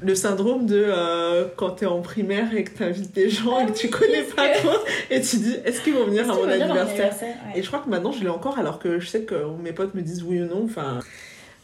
le 0.00 0.14
syndrome 0.14 0.66
de 0.66 0.84
euh, 0.86 1.46
quand 1.56 1.70
t'es 1.70 1.86
en 1.86 2.00
primaire 2.00 2.54
et 2.54 2.64
que 2.64 2.76
t'invites 2.76 3.12
des 3.14 3.28
gens 3.30 3.58
Ah 3.58 3.62
et 3.62 3.72
que 3.72 3.76
tu 3.76 3.86
oui, 3.86 3.92
connais 3.92 4.18
est-ce 4.18 4.34
pas 4.34 4.48
trop 4.50 4.78
et 5.10 5.20
tu 5.20 5.36
dis 5.36 5.56
est-ce 5.64 5.80
qu'ils 5.80 5.94
vont 5.94 6.04
venir 6.04 6.30
à 6.30 6.34
mon 6.34 6.48
anniversaire 6.48 7.14
ouais. 7.20 7.34
Et 7.56 7.62
je 7.62 7.66
crois 7.66 7.80
que 7.80 7.88
maintenant 7.88 8.12
je 8.12 8.22
l'ai 8.22 8.28
encore 8.28 8.58
alors 8.58 8.78
que 8.78 9.00
je 9.00 9.08
sais 9.08 9.22
que 9.22 9.34
mes 9.62 9.72
potes 9.72 9.94
me 9.94 10.02
disent 10.02 10.22
oui 10.22 10.40
ou 10.40 10.46
non. 10.46 10.64
Enfin. 10.64 11.00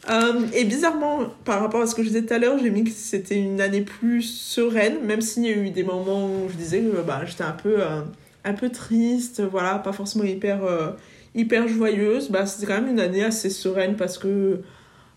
Euh, 0.08 0.46
et 0.54 0.64
bizarrement, 0.64 1.26
par 1.44 1.60
rapport 1.60 1.82
à 1.82 1.86
ce 1.86 1.94
que 1.94 2.02
je 2.02 2.08
disais 2.08 2.22
tout 2.22 2.32
à 2.32 2.38
l'heure, 2.38 2.58
j'ai 2.58 2.70
mis 2.70 2.84
que 2.84 2.90
c'était 2.90 3.36
une 3.36 3.60
année 3.60 3.82
plus 3.82 4.22
sereine, 4.22 5.04
même 5.04 5.20
s'il 5.20 5.44
y 5.44 5.48
a 5.48 5.56
eu 5.56 5.70
des 5.70 5.82
moments 5.82 6.26
où 6.26 6.48
je 6.48 6.56
disais 6.56 6.80
que 6.80 7.02
bah, 7.02 7.20
j'étais 7.26 7.44
un 7.44 7.52
peu, 7.52 7.82
euh, 7.82 8.00
un 8.44 8.54
peu 8.54 8.70
triste, 8.70 9.42
voilà, 9.42 9.78
pas 9.78 9.92
forcément 9.92 10.24
hyper, 10.24 10.64
euh, 10.64 10.92
hyper 11.34 11.68
joyeuse. 11.68 12.30
Bah, 12.30 12.46
c'était 12.46 12.66
quand 12.66 12.80
même 12.80 12.90
une 12.90 13.00
année 13.00 13.22
assez 13.22 13.50
sereine 13.50 13.96
parce 13.96 14.16
que 14.16 14.60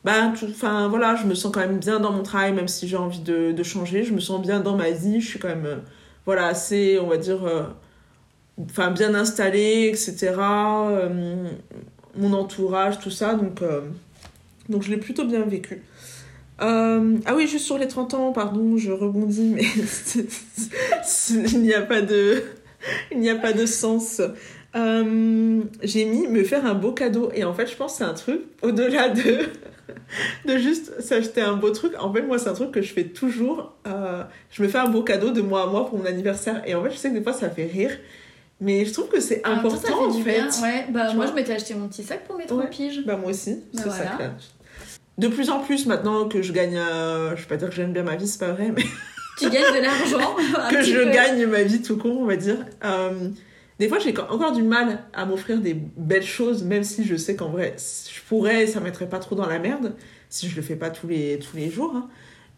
enfin, 0.06 0.88
voilà, 0.90 1.16
je 1.16 1.26
me 1.26 1.34
sens 1.34 1.52
quand 1.52 1.62
même 1.62 1.80
bien 1.80 2.00
dans 2.00 2.12
mon 2.12 2.24
travail, 2.24 2.54
même 2.54 2.68
si 2.68 2.88
j'ai 2.88 2.98
envie 2.98 3.22
de, 3.22 3.64
changer. 3.64 4.04
Je 4.04 4.14
me 4.14 4.20
sens 4.20 4.42
bien 4.42 4.60
dans 4.60 4.76
ma 4.76 4.92
vie, 4.92 5.22
je 5.22 5.28
suis 5.28 5.40
quand 5.40 5.48
même, 5.48 5.66
euh, 5.66 5.78
voilà, 6.26 6.48
assez, 6.48 7.00
on 7.00 7.08
va 7.08 7.18
dire, 7.18 7.46
euh, 7.46 7.64
enfin, 8.62 8.92
bien 8.92 9.16
installée, 9.16 9.90
etc. 9.90 10.34
Euh, 10.40 11.48
mon 12.16 12.34
entourage, 12.34 13.00
tout 13.00 13.10
ça, 13.10 13.34
donc, 13.36 13.64
donc 14.70 14.84
je 14.84 14.92
l'ai 14.92 14.98
plutôt 14.98 15.26
bien 15.26 15.42
vécu. 15.42 15.82
Ah 16.60 17.36
oui, 17.36 17.48
juste 17.48 17.66
sur 17.66 17.78
les 17.78 17.88
30 17.88 18.14
ans, 18.14 18.32
pardon, 18.32 18.78
je 18.78 18.92
rebondis, 18.92 19.50
mais 19.50 19.64
il 21.30 21.62
n'y 21.62 21.74
a 21.74 21.82
pas 21.82 22.02
de, 22.02 22.44
il 23.12 23.20
n'y 23.20 23.30
a 23.30 23.36
pas 23.36 23.52
de 23.52 23.66
sens. 23.66 24.22
J'ai 24.76 26.06
mis 26.06 26.28
me 26.28 26.44
faire 26.44 26.66
un 26.66 26.76
beau 26.76 26.92
cadeau 26.92 27.32
et 27.34 27.44
en 27.44 27.54
fait 27.54 27.68
je 27.68 27.76
pense 27.76 27.94
que 27.94 27.98
c'est 28.00 28.04
un 28.04 28.14
truc 28.14 28.42
au-delà 28.62 29.10
de 29.10 29.50
de 30.46 30.58
juste 30.58 31.02
s'acheter 31.02 31.42
un 31.42 31.54
beau 31.54 31.70
truc 31.72 31.94
en 32.00 32.12
fait 32.14 32.22
moi 32.22 32.38
c'est 32.40 32.50
un 32.50 32.54
truc 32.54 32.72
que 32.72 32.82
je 32.82 32.94
fais 32.94 33.06
toujours 33.06 33.74
Euh, 33.88 34.24
je 34.52 34.64
me 34.64 34.68
fais 34.68 34.78
un 34.78 34.88
beau 34.88 35.04
cadeau 35.04 35.32
de 35.32 35.42
moi 35.42 35.64
à 35.64 35.68
moi 35.68 35.86
pour 35.86 35.98
mon 36.00 36.06
anniversaire 36.06 36.62
et 36.66 36.74
en 36.76 36.84
fait 36.84 36.92
je 36.92 36.98
sais 36.98 37.10
que 37.10 37.16
des 37.16 37.24
fois 37.24 37.34
ça 37.34 37.50
fait 37.50 37.66
rire 37.66 37.92
mais 38.62 38.86
je 38.86 38.94
trouve 38.94 39.10
que 39.10 39.20
c'est 39.20 39.46
même 39.46 39.62
temps, 39.62 39.70
ça 39.72 39.76
important 39.78 40.12
fait 40.12 40.20
en 40.20 40.24
fait 40.24 40.34
bien. 40.42 40.50
Ouais, 40.62 40.86
bah 40.90 41.14
moi 41.14 41.26
je 41.28 41.34
m'étais 41.34 41.54
acheté 41.54 41.74
mon 41.76 41.88
petit 41.90 42.04
sac 42.04 42.24
pour 42.26 42.38
mes 42.38 42.46
trois 42.46 42.60
Ouais. 42.64 42.70
piges. 42.70 43.04
bah 43.06 43.18
moi 43.18 43.32
aussi, 43.32 43.56
Bah 43.74 43.82
c'est 43.84 43.90
ça 43.90 44.06
que- 44.18 45.22
De 45.22 45.28
plus 45.28 45.50
en 45.50 45.60
plus 45.60 45.86
maintenant 45.86 46.28
que 46.30 46.42
je 46.42 46.54
gagne, 46.54 46.78
euh, 46.78 47.36
je 47.36 47.42
vais 47.42 47.48
pas 47.48 47.58
dire 47.58 47.70
que 47.70 47.76
j'aime 47.76 47.92
bien 47.94 48.04
ma 48.04 48.16
vie, 48.16 48.28
c'est 48.28 48.40
pas 48.40 48.52
vrai, 48.54 48.72
mais 48.76 48.84
Tu 49.38 49.50
gagnes 49.50 49.64
de 49.76 49.82
l'argent. 49.82 50.36
que 50.72 50.82
je 50.82 50.98
peu. 51.04 51.10
gagne 51.12 51.46
ma 51.48 51.64
vie 51.64 51.82
tout 51.82 51.98
court, 51.98 52.20
on 52.20 52.26
va 52.26 52.36
dire. 52.38 52.58
Euh, 52.86 53.30
des 53.84 53.90
fois, 53.90 54.00
j'ai 54.00 54.18
encore 54.18 54.54
du 54.54 54.64
mal 54.64 55.04
à 55.14 55.26
m'offrir 55.26 55.60
des 55.60 55.74
belles 55.74 56.24
choses, 56.24 56.64
même 56.64 56.86
si 56.86 57.04
je 57.04 57.18
sais 57.18 57.36
qu'en 57.36 57.50
vrai, 57.50 57.76
je 57.78 58.22
pourrais, 58.30 58.66
ça 58.66 58.80
mettrait 58.80 59.10
pas 59.10 59.20
trop 59.20 59.36
dans 59.36 59.46
la 59.46 59.60
merde, 59.60 59.94
si 60.30 60.48
je 60.48 60.56
le 60.56 60.62
fais 60.62 60.78
pas 60.78 60.90
tous 60.90 61.08
les, 61.08 61.38
tous 61.40 61.58
les 61.58 61.70
jours. 61.70 61.92
hein. 61.94 62.08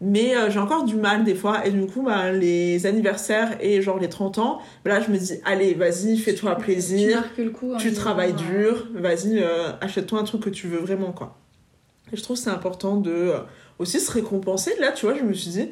Mais 0.00 0.36
euh, 0.36 0.50
j'ai 0.50 0.60
encore 0.60 0.84
du 0.84 0.94
mal 0.94 1.24
des 1.24 1.34
fois. 1.34 1.66
Et 1.66 1.70
du 1.72 1.84
coup, 1.86 2.02
bah, 2.02 2.30
les 2.30 2.86
anniversaires 2.86 3.56
et 3.60 3.82
genre 3.82 3.98
les 3.98 4.08
30 4.08 4.38
ans, 4.38 4.60
bah, 4.84 4.90
là, 4.92 5.00
je 5.00 5.10
me 5.10 5.16
dis, 5.18 5.40
allez, 5.44 5.74
vas-y, 5.74 6.16
fais-toi 6.18 6.54
Tu 6.56 6.62
plaisir. 6.64 7.16
marques 7.22 7.38
le 7.38 7.50
coup. 7.50 7.72
Tu 7.78 7.92
travailles 7.92 8.34
euh, 8.34 8.60
dur. 8.62 8.86
Vas-y, 8.94 9.38
euh, 9.42 9.72
achète-toi 9.80 10.20
un 10.20 10.24
truc 10.24 10.42
que 10.42 10.50
tu 10.50 10.68
veux 10.68 10.78
vraiment, 10.78 11.10
quoi. 11.12 11.38
Et 12.12 12.16
je 12.16 12.22
trouve 12.22 12.36
que 12.36 12.42
c'est 12.42 12.50
important 12.50 12.96
de 12.98 13.10
euh, 13.10 13.38
aussi 13.80 13.98
se 13.98 14.12
récompenser. 14.12 14.72
Là, 14.78 14.92
tu 14.92 15.06
vois, 15.06 15.16
je 15.16 15.24
me 15.24 15.32
suis 15.32 15.50
dit, 15.50 15.70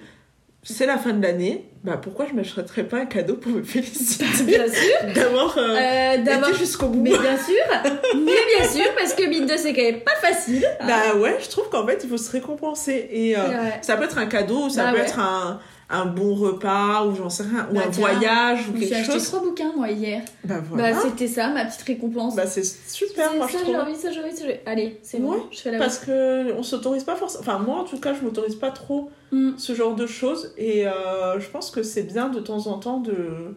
c'est 0.64 0.86
la 0.86 0.98
fin 0.98 1.12
de 1.12 1.22
l'année. 1.22 1.68
Bah, 1.84 1.98
pourquoi 2.02 2.26
je 2.28 2.34
m'achèterais 2.34 2.84
pas 2.84 2.96
un 2.98 3.04
cadeau 3.06 3.34
pour 3.34 3.52
me 3.52 3.62
féliciter 3.62 4.24
Bien 4.44 4.66
sûr. 4.66 5.12
d'avoir 5.14 5.56
euh, 5.58 5.76
Euh, 5.76 6.14
été 6.14 6.54
jusqu'au 6.58 6.86
bout 6.86 7.00
Mais 7.02 7.10
bien 7.10 7.36
sûr. 7.36 7.92
Mais 8.16 8.32
bien 8.56 8.68
sûr, 8.68 8.84
parce 8.98 9.12
que 9.14 9.24
mine 9.28 9.44
de 9.46 9.56
c'est 9.56 9.74
quand 9.74 9.82
même 9.82 10.00
pas 10.00 10.14
facile. 10.16 10.64
Bah 10.86 11.14
ouais, 11.16 11.36
je 11.42 11.48
trouve 11.50 11.68
qu'en 11.68 11.86
fait, 11.86 12.00
il 12.02 12.08
faut 12.08 12.16
se 12.16 12.30
récompenser. 12.32 13.08
Et 13.12 13.36
euh, 13.36 13.40
ça 13.82 13.96
peut 13.98 14.04
être 14.04 14.16
un 14.18 14.26
cadeau, 14.26 14.64
ou 14.64 14.70
ça 14.70 14.84
Bah 14.84 14.90
peut 14.92 14.98
ouais. 14.98 15.04
être 15.04 15.18
un, 15.18 15.60
un 15.90 16.06
bon 16.06 16.34
repas, 16.34 17.04
ou 17.06 17.14
j'en 17.14 17.28
sais 17.28 17.42
rien, 17.42 17.68
ou 17.70 17.74
Bah 17.74 17.82
un 17.86 17.90
tiens, 17.90 18.08
voyage, 18.10 18.60
ou 18.62 18.64
Je 18.68 18.70
me 18.72 18.76
suis 18.78 18.88
quelque 18.88 19.00
acheté 19.02 19.12
chose. 19.12 19.24
trois 19.28 19.40
bouquins, 19.40 19.72
moi, 19.76 19.90
hier. 19.90 20.22
Bah 20.44 20.60
voilà. 20.68 20.92
Bah, 20.92 20.98
c'était 21.02 21.28
ça, 21.28 21.48
ma 21.50 21.64
petite 21.66 21.82
récompense. 21.82 22.34
Bah, 22.36 22.46
c'est 22.46 22.64
super, 22.64 23.30
C'est 23.30 23.36
moi 23.36 23.46
je 23.46 23.52
ça, 23.52 23.58
j'ai 23.58 23.64
trouve. 23.72 23.76
envie, 23.76 23.94
ça, 23.94 24.10
j'ai 24.10 24.20
envie, 24.22 24.34
ça, 24.36 24.46
j'ai- 24.46 24.60
Allez, 24.66 24.98
c'est 25.02 25.18
bon, 25.20 25.32
Ouais, 25.32 25.38
je 25.50 25.58
fais 25.58 25.70
la 25.70 25.78
Parce 25.78 25.98
que 25.98 26.52
on 26.54 26.62
s'autorise 26.62 27.04
pas 27.04 27.16
forcément. 27.16 27.42
Enfin, 27.42 27.58
moi 27.58 27.80
en 27.80 27.84
tout 27.84 27.98
cas, 28.00 28.14
je 28.14 28.22
m'autorise 28.24 28.56
pas 28.56 28.70
trop 28.70 29.10
Hmm. 29.32 29.52
ce 29.58 29.74
genre 29.74 29.94
de 29.96 30.06
choses. 30.06 30.52
Et 30.56 30.86
euh, 30.86 31.38
je 31.40 31.48
pense 31.48 31.70
que 31.70 31.82
c'est 31.82 32.04
bien 32.04 32.28
de 32.28 32.38
temps 32.40 32.66
en 32.68 32.78
temps 32.78 33.00
de, 33.00 33.54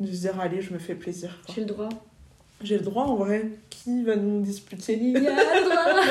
de 0.00 0.06
se 0.12 0.20
dire, 0.20 0.38
allez, 0.40 0.60
je 0.62 0.72
me 0.72 0.78
fais 0.78 0.94
plaisir. 0.94 1.36
J'ai 1.54 1.62
le 1.62 1.66
droit. 1.66 1.88
J'ai 2.62 2.76
le 2.78 2.84
droit 2.84 3.04
en 3.04 3.16
vrai. 3.16 3.50
Qui 3.70 4.02
va 4.04 4.16
nous 4.16 4.40
disputer? 4.42 4.94
Il 5.00 5.12
y 5.22 5.26
a 5.26 5.30
le 5.30 5.64
droit. 5.64 6.04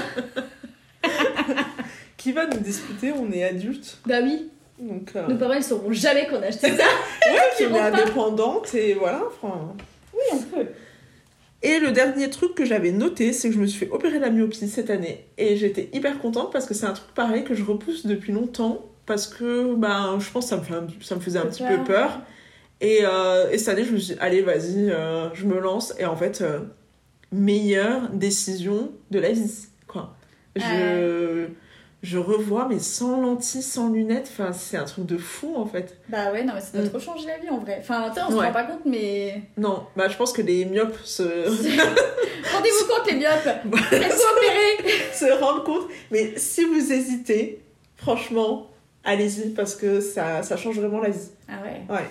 Qui 2.18 2.32
va 2.32 2.48
nous 2.48 2.60
disputer? 2.60 3.12
On 3.14 3.32
est 3.32 3.44
adultes. 3.44 4.00
bah 4.06 4.20
oui, 4.24 4.50
Donc, 4.80 5.12
euh, 5.16 5.28
nos 5.28 5.36
parents 5.38 5.54
ils 5.54 5.64
sauront 5.64 5.92
jamais 5.92 6.28
qu'on 6.28 6.42
a 6.42 6.48
acheté 6.48 6.68
ça. 6.70 6.84
ouais, 7.32 7.40
ils 7.60 7.68
on 7.68 7.76
est 7.76 7.80
indépendante 7.80 8.74
et 8.76 8.94
voilà. 8.94 9.22
Enfin, 9.28 9.74
Oui, 10.14 10.20
on 10.34 10.38
peut. 10.38 10.68
Et 11.64 11.80
le 11.80 11.92
dernier 11.92 12.30
truc 12.30 12.54
que 12.54 12.66
j'avais 12.66 12.92
noté, 12.92 13.34
c'est 13.34 13.50
que 13.50 13.56
je 13.56 13.60
me 13.60 13.66
suis 13.66 13.86
fait 13.86 13.92
opérer 13.92 14.20
la 14.20 14.30
myopie 14.30 14.68
cette 14.68 14.92
année. 14.92 15.26
Et 15.40 15.58
j'étais 15.58 15.90
hyper 15.94 16.20
contente 16.20 16.52
parce 16.54 16.66
que 16.68 16.76
c'est 16.76 16.86
un 16.86 16.94
truc 16.94 17.12
pareil 17.16 17.44
que 17.44 17.56
je 17.56 17.64
repousse 17.64 18.06
depuis 18.06 18.32
longtemps. 18.32 18.86
Parce 19.08 19.26
que 19.26 19.74
ben, 19.76 20.20
je 20.20 20.30
pense 20.30 20.46
que 20.46 20.50
ça 20.52 20.58
me, 20.58 20.62
fait 20.64 20.74
un- 20.76 20.88
ça 21.02 21.16
me 21.16 21.20
faisait 21.22 21.40
un 21.40 21.46
petit 21.48 21.64
peu 21.64 21.84
peur. 21.84 22.20
Et, 22.80 23.00
euh, 23.04 23.50
et 23.50 23.58
cette 23.58 23.70
année, 23.70 23.86
je 23.86 23.92
me 23.94 23.98
suis 23.98 24.14
dit, 24.14 24.20
allez, 24.22 24.42
vas-y, 24.44 24.92
euh, 24.92 25.34
je 25.34 25.46
me 25.46 25.60
lance. 25.60 25.96
Et 25.98 26.06
en 26.06 26.16
fait, 26.16 26.44
meilleure 27.32 28.10
décision 28.10 28.92
de 29.12 29.20
la 29.20 29.32
vie. 29.32 29.68
Quoi. 29.88 30.14
Je, 30.56 31.48
je 32.04 32.18
revois, 32.18 32.68
mais 32.70 32.80
sans 32.80 33.20
lentilles, 33.20 33.62
sans 33.64 33.90
lunettes. 33.90 34.30
Enfin, 34.32 34.54
c'est 34.54 34.78
un 34.78 34.84
truc 34.86 35.06
de 35.06 35.18
fou 35.18 35.54
en 35.56 35.66
fait. 35.66 35.98
Bah 36.10 36.32
ouais, 36.32 36.44
non, 36.44 36.54
mais 36.54 36.62
ça 36.62 36.78
doit 36.78 36.86
Mm. 36.86 36.90
trop 36.90 37.00
changer 37.00 37.28
la 37.28 37.38
vie 37.40 37.50
en 37.50 37.58
vrai. 37.58 37.78
Enfin, 37.80 38.12
on 38.28 38.32
se 38.32 38.36
Ouais. 38.36 38.46
rend 38.48 38.54
pas 38.54 38.64
compte, 38.66 38.86
mais. 38.86 39.42
Non, 39.58 39.84
bah, 39.96 40.08
je 40.08 40.16
pense 40.16 40.32
que 40.32 40.42
les 40.42 40.66
myopes 40.66 40.98
se. 41.04 41.24
Rendez-vous 42.54 42.88
compte, 42.88 43.08
les 43.12 43.18
myopes 43.18 43.32
Faites-vous 43.90 44.24
opérer 44.38 44.92
se 45.14 45.42
rendre 45.44 45.64
compte. 45.64 45.88
Mais 46.12 46.34
si 46.38 46.64
vous 46.64 46.92
hésitez, 46.92 47.62
franchement, 47.98 48.68
allez-y 49.04 49.50
parce 49.50 49.76
que 49.76 50.00
ça, 50.00 50.44
ça 50.44 50.56
change 50.58 50.80
vraiment 50.80 51.02
la 51.02 51.10
vie. 51.10 51.30
Ah 51.50 51.54
ouais. 51.64 51.82
Ouais. 51.96 52.06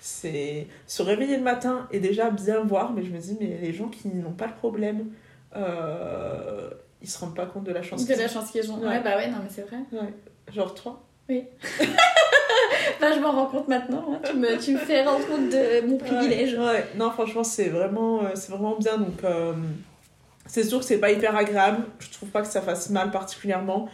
C'est 0.00 0.66
se 0.86 1.02
réveiller 1.02 1.36
le 1.36 1.42
matin 1.42 1.86
et 1.90 2.00
déjà 2.00 2.30
bien 2.30 2.60
voir, 2.60 2.92
mais 2.92 3.02
je 3.04 3.10
me 3.10 3.18
dis, 3.18 3.36
mais 3.38 3.58
les 3.60 3.72
gens 3.74 3.88
qui 3.88 4.08
n'ont 4.08 4.30
pas 4.32 4.46
le 4.46 4.54
problème, 4.54 5.06
euh, 5.56 6.70
ils 7.02 7.08
se 7.08 7.18
rendent 7.18 7.34
pas 7.34 7.46
compte 7.46 7.64
de 7.64 7.72
la 7.72 7.82
chance. 7.82 8.04
De 8.04 8.12
qu'ils 8.12 8.20
la 8.20 8.26
ont. 8.26 8.32
chance 8.32 8.50
qu'ils 8.50 8.70
ont. 8.70 8.78
Ouais. 8.78 8.88
Ouais, 8.88 9.00
bah 9.02 9.16
ouais, 9.16 9.28
non, 9.28 9.36
mais 9.42 9.50
c'est 9.54 9.62
vrai. 9.62 9.78
Ouais. 9.92 10.12
Genre 10.54 10.74
toi. 10.74 11.02
Bah, 13.00 13.08
je 13.14 13.20
m'en 13.20 13.32
rends 13.32 13.46
compte 13.46 13.68
maintenant. 13.68 14.04
hein. 14.14 14.20
Tu, 14.24 14.36
me, 14.36 14.58
tu 14.58 14.72
me 14.72 14.78
fais 14.78 15.02
rendre 15.04 15.26
compte 15.26 15.48
de 15.48 15.86
mon 15.86 15.96
privilège. 15.96 16.54
Ouais, 16.54 16.64
ouais. 16.66 16.86
non, 16.96 17.10
franchement, 17.10 17.44
c'est 17.44 17.68
vraiment, 17.68 18.22
euh, 18.22 18.28
c'est 18.34 18.50
vraiment 18.50 18.76
bien. 18.76 18.98
Donc, 18.98 19.24
euh, 19.24 19.52
c'est 20.46 20.64
sûr 20.64 20.80
que 20.80 20.84
c'est 20.84 20.98
pas 20.98 21.10
hyper 21.10 21.34
agréable. 21.36 21.84
Je 21.98 22.10
trouve 22.10 22.28
pas 22.28 22.42
que 22.42 22.48
ça 22.48 22.60
fasse 22.60 22.90
mal 22.90 23.10
particulièrement. 23.10 23.88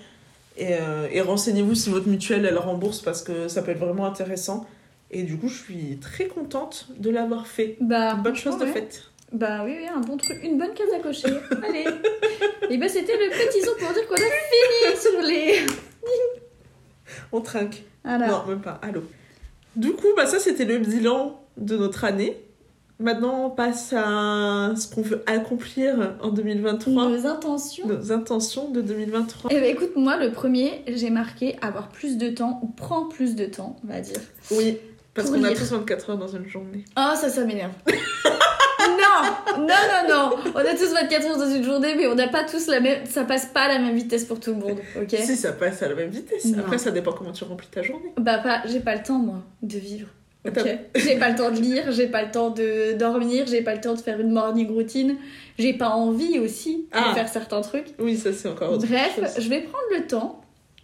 Et, 0.57 0.75
euh, 0.75 1.07
et 1.13 1.21
renseignez-vous 1.21 1.75
si 1.75 1.91
votre 1.91 2.09
mutuelle 2.09 2.47
elle 2.47 2.59
rembourse 2.59 3.01
parce 3.01 3.23
que 3.23 3.47
ça 3.49 3.63
peut 3.63 3.73
être 3.73 3.79
vraiment 3.79 4.07
intéressant. 4.07 4.67
Et 5.11 5.23
du 5.23 5.37
coup, 5.39 5.49
je 5.49 5.63
suis 5.63 5.99
très 6.01 6.27
contente 6.27 6.87
de 6.97 7.11
l'avoir 7.11 7.47
fait. 7.47 7.77
Bah, 7.81 8.15
Bonne 8.15 8.35
chose 8.37 8.59
de 8.59 8.67
faite. 8.67 9.05
Bah 9.33 9.63
oui, 9.65 9.77
oui, 9.79 9.87
un 9.95 10.01
bon 10.01 10.17
truc, 10.17 10.39
une 10.43 10.57
bonne 10.59 10.73
case 10.75 10.89
à 10.97 11.01
cocher. 11.01 11.29
Allez. 11.69 11.85
Et 12.71 12.79
bah 12.79 12.89
c'était 12.89 13.17
le 13.17 13.31
petit 13.31 13.61
son 13.63 13.73
pour 13.79 13.93
dire 13.93 14.07
qu'on 14.09 14.15
a 14.15 14.19
fini 14.19 15.01
sur 15.01 15.23
les. 15.23 15.67
On 17.33 17.41
trinque. 17.41 17.83
Voilà. 18.05 18.29
Non, 18.29 18.45
même 18.47 18.61
pas. 18.61 18.81
Allô. 18.83 19.03
Du 19.75 19.93
coup, 19.93 20.09
bah, 20.17 20.27
ça, 20.27 20.39
c'était 20.39 20.65
le 20.65 20.79
bilan 20.79 21.41
de 21.57 21.77
notre 21.77 22.05
année. 22.05 22.37
Maintenant, 22.99 23.47
on 23.47 23.51
passe 23.51 23.93
à 23.93 24.73
ce 24.75 24.93
qu'on 24.93 25.03
veut 25.03 25.23
accomplir 25.27 26.17
en 26.23 26.31
2023. 26.31 27.09
Nos 27.11 27.27
intentions. 27.27 27.87
Nos 27.87 28.11
intentions 28.11 28.71
de 28.71 28.81
2023. 28.81 29.51
Eh 29.53 29.61
ben 29.61 29.65
écoute, 29.65 29.97
moi 29.97 30.17
le 30.17 30.33
premier, 30.33 30.83
j'ai 30.89 31.11
marqué 31.11 31.57
avoir 31.61 31.89
plus 31.89 32.17
de 32.17 32.31
temps 32.31 32.59
ou 32.63 32.69
prendre 32.69 33.11
plus 33.11 33.37
de 33.37 33.45
temps, 33.45 33.77
on 33.85 33.89
va 33.89 34.01
dire. 34.01 34.21
Oui, 34.51 34.79
parce 35.13 35.29
qu'on 35.29 35.45
a 35.45 35.53
tous 35.53 35.73
24 35.73 36.11
heures 36.11 36.19
dans 36.19 36.29
une 36.29 36.49
journée. 36.49 36.87
Ah, 36.97 37.15
ça, 37.21 37.29
ça 37.29 37.45
m'énerve. 37.45 37.73
non, 39.59 39.67
non, 39.67 40.09
non. 40.09 40.31
On 40.55 40.59
a 40.59 40.75
tous 40.75 40.93
24 40.93 41.27
heures 41.27 41.39
dans 41.39 41.51
une 41.55 41.63
journée, 41.65 41.95
mais 41.97 42.07
on 42.07 42.15
n'a 42.15 42.29
pas 42.29 42.45
tous 42.45 42.67
la 42.69 42.81
même. 42.81 43.07
Ça 43.07 43.25
passe 43.25 43.47
pas 43.47 43.63
à 43.63 43.69
la 43.69 43.79
même 43.79 43.95
vitesse 43.97 44.25
pour 44.25 44.41
tout 44.41 44.51
le 44.51 44.57
monde, 44.59 44.79
ok? 45.01 45.11
Si 45.25 45.37
ça 45.37 45.53
passe 45.53 45.83
à 45.83 45.89
la 45.89 45.95
même 45.95 46.11
vitesse. 46.11 46.45
Non. 46.47 46.61
Après, 46.61 46.79
ça 46.79 46.91
dépend 46.91 47.13
comment 47.13 47.33
tu 47.33 47.45
remplis 47.45 47.69
ta 47.69 47.83
journée. 47.83 48.13
Bah, 48.19 48.39
pas, 48.39 48.63
j'ai 48.67 48.81
pas 48.81 48.95
le 48.95 49.03
temps, 49.03 49.19
moi, 49.19 49.43
de 49.63 49.79
vivre. 49.79 50.09
Ok? 50.47 50.53
T'as- 50.55 51.01
J'ai 51.01 51.17
pas 51.19 51.31
le 51.31 51.35
temps 51.37 51.51
de 51.51 51.59
lire, 51.61 51.91
j'ai 51.91 52.07
pas 52.07 52.23
le 52.23 52.31
temps 52.31 52.51
de 52.51 52.93
dormir, 52.93 53.47
j'ai 53.49 53.63
pas 53.63 53.75
le 53.75 53.81
temps 53.81 53.95
de 53.95 54.01
faire 54.01 54.21
une 54.21 54.31
morning 54.31 54.69
routine, 54.73 55.17
j'ai 55.59 55.73
pas 55.73 55.89
envie 55.89 56.39
aussi 56.39 56.87
Ah. 56.93 57.09
de 57.11 57.15
faire 57.15 57.29
certains 57.29 57.63
trucs. 57.63 57.89
Oui, 57.99 58.17
ça 58.17 58.33
c'est 58.33 58.49
encore 58.49 58.71
autre 58.73 58.87
Bref, 58.87 59.17
chose. 59.17 59.43
je 59.45 59.49
vais 59.49 59.63
prendre 59.63 59.85
le 59.99 60.07
temps 60.07 60.41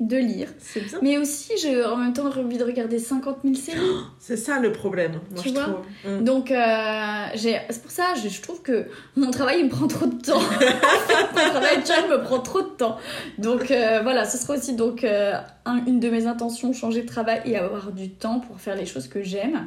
de 0.09 0.17
lire, 0.17 0.49
C'est 0.59 0.81
bien. 0.81 0.99
mais 1.03 1.19
aussi 1.19 1.53
j'ai 1.61 1.85
en 1.85 1.97
même 1.97 2.13
temps 2.13 2.27
envie 2.27 2.59
de 2.59 2.65
regarder 2.65 2.99
50 2.99 3.39
000 3.45 3.55
séries. 3.67 3.79
C'est 4.19 4.37
ça 4.37 4.59
le 4.61 4.73
problème, 4.73 5.13
moi 5.31 5.43
Tu 5.43 5.49
je 5.49 5.55
vois 5.55 5.63
trouve. 5.65 5.81
Mm. 6.21 6.25
Donc, 6.25 6.51
euh, 6.51 7.25
j'ai- 7.35 7.61
c'est 7.71 7.83
pour 7.83 7.91
ça, 7.91 8.05
je, 8.23 8.29
je 8.29 8.43
trouve 8.43 8.63
que 8.63 8.87
mon 9.17 9.31
travail 9.31 9.61
il 9.61 9.65
me 9.67 9.71
prend 9.71 9.87
trop 9.87 10.07
de 10.07 10.21
temps. 10.21 10.41
mon 11.35 11.51
travail 11.51 11.77
actuel 11.77 12.05
me 12.11 12.23
prend 12.23 12.39
trop 12.41 12.63
de 12.63 12.69
temps. 12.69 12.97
Donc, 13.39 13.71
euh, 13.71 14.01
voilà, 14.03 14.25
ce 14.25 14.39
sera 14.39 14.55
aussi 14.55 14.75
donc, 14.75 15.05
euh, 15.05 15.35
un- 15.65 15.85
une 15.87 16.01
de 16.01 16.11
mes 16.11 16.27
intentions 16.27 16.73
changer 16.73 17.03
de 17.03 17.07
travail 17.09 17.41
et 17.45 17.57
avoir 17.57 17.93
du 17.93 18.11
temps 18.11 18.41
pour 18.41 18.61
faire 18.61 18.77
les 18.77 18.87
choses 18.87 19.09
que 19.09 19.23
j'aime. 19.23 19.67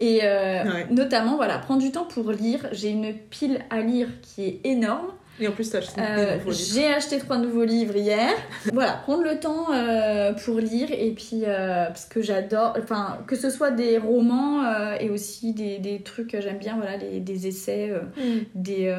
Et 0.00 0.20
euh, 0.24 0.62
Ouais. 0.64 0.86
notamment, 0.90 1.36
voilà, 1.36 1.58
prendre 1.58 1.80
du 1.80 1.90
temps 1.90 2.04
pour 2.04 2.30
lire. 2.30 2.66
J'ai 2.72 2.90
une 2.90 3.14
pile 3.14 3.60
à 3.70 3.80
lire 3.80 4.08
qui 4.22 4.44
est 4.44 4.60
énorme. 4.64 5.08
Et 5.40 5.48
en 5.48 5.52
plus, 5.52 5.68
t'as 5.70 5.78
acheté 5.78 6.00
Euh, 6.00 6.38
j'ai 6.50 6.86
acheté 6.86 7.18
trois 7.18 7.36
nouveaux 7.38 7.64
livres 7.64 7.96
hier. 7.96 8.30
voilà, 8.72 8.92
prendre 9.04 9.22
le 9.22 9.38
temps 9.38 9.72
euh, 9.72 10.32
pour 10.32 10.58
lire 10.58 10.88
et 10.90 11.10
puis 11.10 11.42
euh, 11.44 11.86
parce 11.86 12.06
que 12.06 12.22
j'adore, 12.22 12.74
enfin 12.82 13.18
que 13.26 13.36
ce 13.36 13.50
soit 13.50 13.70
des 13.70 13.98
romans 13.98 14.62
et 14.98 15.10
aussi 15.10 15.52
des, 15.52 15.78
des 15.78 16.00
trucs 16.00 16.28
que 16.28 16.40
j'aime 16.40 16.58
bien, 16.58 16.76
voilà, 16.76 16.96
les- 16.96 17.20
des 17.20 17.46
essais, 17.46 17.90
Mm. 18.16 18.20
des, 18.54 18.94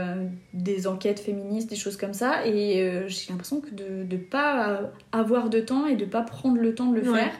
des 0.54 0.88
enquêtes 0.88 1.20
féministes, 1.20 1.70
des 1.70 1.76
choses 1.76 1.98
comme 1.98 2.14
ça. 2.14 2.46
Et 2.46 3.04
j'ai 3.08 3.30
l'impression 3.32 3.60
que 3.62 3.72
de 3.72 4.06
ne 4.10 4.18
pas 4.18 4.82
avoir 5.12 5.50
de 5.50 5.60
temps 5.60 5.88
et 5.88 5.96
de 5.96 6.06
pas 6.06 6.22
prendre 6.22 6.58
le 6.58 6.76
temps 6.76 6.92
de 6.92 7.00
le 7.00 7.10
Ouais. 7.12 7.20
faire. 7.20 7.32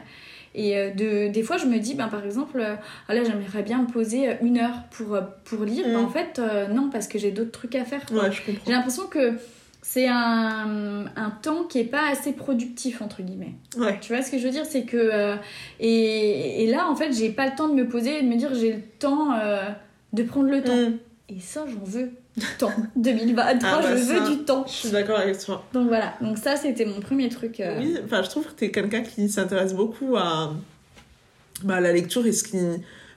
Et 0.58 0.76
euh, 0.76 0.90
de, 0.90 1.28
des 1.32 1.42
fois, 1.44 1.56
je 1.56 1.66
me 1.66 1.78
dis, 1.78 1.94
ben, 1.94 2.08
par 2.08 2.24
exemple, 2.24 2.58
euh, 2.58 2.74
ah 3.08 3.14
là, 3.14 3.22
j'aimerais 3.22 3.62
bien 3.62 3.82
me 3.82 3.86
poser 3.86 4.28
euh, 4.28 4.34
une 4.42 4.58
heure 4.58 4.82
pour, 4.90 5.16
pour 5.44 5.64
lire. 5.64 5.86
Mm. 5.86 5.92
Ben, 5.92 5.98
en 6.00 6.08
fait, 6.08 6.38
euh, 6.40 6.66
non, 6.66 6.90
parce 6.90 7.06
que 7.06 7.16
j'ai 7.16 7.30
d'autres 7.30 7.52
trucs 7.52 7.76
à 7.76 7.84
faire. 7.84 8.00
Ouais, 8.10 8.30
J'ai 8.66 8.72
l'impression 8.72 9.06
que 9.06 9.34
c'est 9.82 10.08
un, 10.08 11.04
un 11.14 11.30
temps 11.42 11.62
qui 11.62 11.78
est 11.78 11.84
pas 11.84 12.08
assez 12.10 12.32
productif, 12.32 13.00
entre 13.02 13.22
guillemets. 13.22 13.54
Ouais. 13.76 13.98
Tu 14.00 14.12
vois 14.12 14.22
ce 14.22 14.32
que 14.32 14.38
je 14.38 14.44
veux 14.46 14.50
dire? 14.52 14.66
C'est 14.66 14.82
que. 14.82 14.96
euh, 14.96 15.36
et, 15.78 16.64
et 16.64 16.66
là, 16.66 16.90
en 16.90 16.96
fait, 16.96 17.12
j'ai 17.12 17.30
pas 17.30 17.46
le 17.46 17.54
temps 17.54 17.68
de 17.68 17.74
me 17.74 17.88
poser 17.88 18.18
et 18.18 18.22
de 18.22 18.28
me 18.28 18.36
dire 18.36 18.52
j'ai 18.54 18.72
le 18.72 18.82
temps 18.98 19.32
euh, 19.34 19.62
de 20.12 20.22
prendre 20.24 20.50
le 20.50 20.62
temps. 20.62 20.76
Mm. 20.76 20.98
Et 21.30 21.40
ça, 21.40 21.66
j'en 21.68 21.84
veux 21.84 22.10
temps. 22.58 22.72
2023, 22.96 23.68
Ah 23.72 23.80
bah 23.82 23.88
je 23.96 24.02
veux 24.02 24.18
ça. 24.24 24.30
du 24.30 24.38
temps. 24.44 24.64
Je 24.66 24.72
suis 24.72 24.90
d'accord 24.90 25.18
avec 25.18 25.38
toi. 25.38 25.64
Donc 25.72 25.88
voilà, 25.88 26.14
donc 26.20 26.38
ça, 26.38 26.56
c'était 26.56 26.84
mon 26.84 27.00
premier 27.00 27.28
truc. 27.28 27.60
euh, 27.60 27.78
Oui, 27.80 27.96
enfin, 28.04 28.22
je 28.22 28.28
trouve 28.30 28.46
que 28.46 28.52
t'es 28.52 28.70
quelqu'un 28.70 29.02
qui 29.02 29.28
s'intéresse 29.28 29.74
beaucoup 29.74 30.16
à, 30.16 30.52
bah, 31.64 31.80
la 31.80 31.92
lecture 31.92 32.26
et 32.26 32.32
ce 32.32 32.44
qui. 32.44 32.58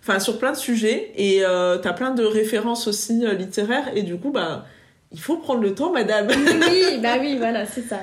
Enfin, 0.03 0.19
sur 0.19 0.39
plein 0.39 0.51
de 0.51 0.57
sujets. 0.57 1.11
Et 1.15 1.45
euh, 1.45 1.77
t'as 1.77 1.93
plein 1.93 2.11
de 2.11 2.23
références 2.23 2.87
aussi 2.87 3.25
euh, 3.25 3.33
littéraires. 3.33 3.91
Et 3.95 4.01
du 4.03 4.17
coup, 4.17 4.31
bah, 4.31 4.65
il 5.11 5.19
faut 5.19 5.37
prendre 5.37 5.61
le 5.61 5.75
temps, 5.75 5.91
madame. 5.91 6.27
oui, 6.29 6.99
bah 7.01 7.17
oui, 7.19 7.35
voilà, 7.37 7.65
c'est 7.65 7.83
ça. 7.83 7.99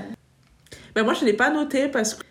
bah, 0.95 1.03
moi, 1.03 1.15
je 1.15 1.25
l'ai 1.25 1.33
pas 1.33 1.51
noté 1.51 1.89
parce 1.89 2.15
que 2.15 2.23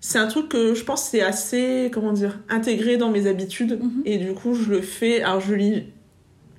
c'est 0.00 0.18
un 0.18 0.26
truc 0.26 0.50
que 0.50 0.74
je 0.74 0.84
pense 0.84 1.04
c'est 1.08 1.22
assez, 1.22 1.90
comment 1.92 2.12
dire, 2.12 2.38
intégré 2.50 2.98
dans 2.98 3.10
mes 3.10 3.26
habitudes. 3.26 3.78
Mhm. 3.82 4.02
Et 4.04 4.18
du 4.18 4.34
coup, 4.34 4.54
je 4.54 4.68
le 4.70 4.82
fais. 4.82 5.22
Alors, 5.22 5.40
je 5.40 5.54
lis 5.54 5.84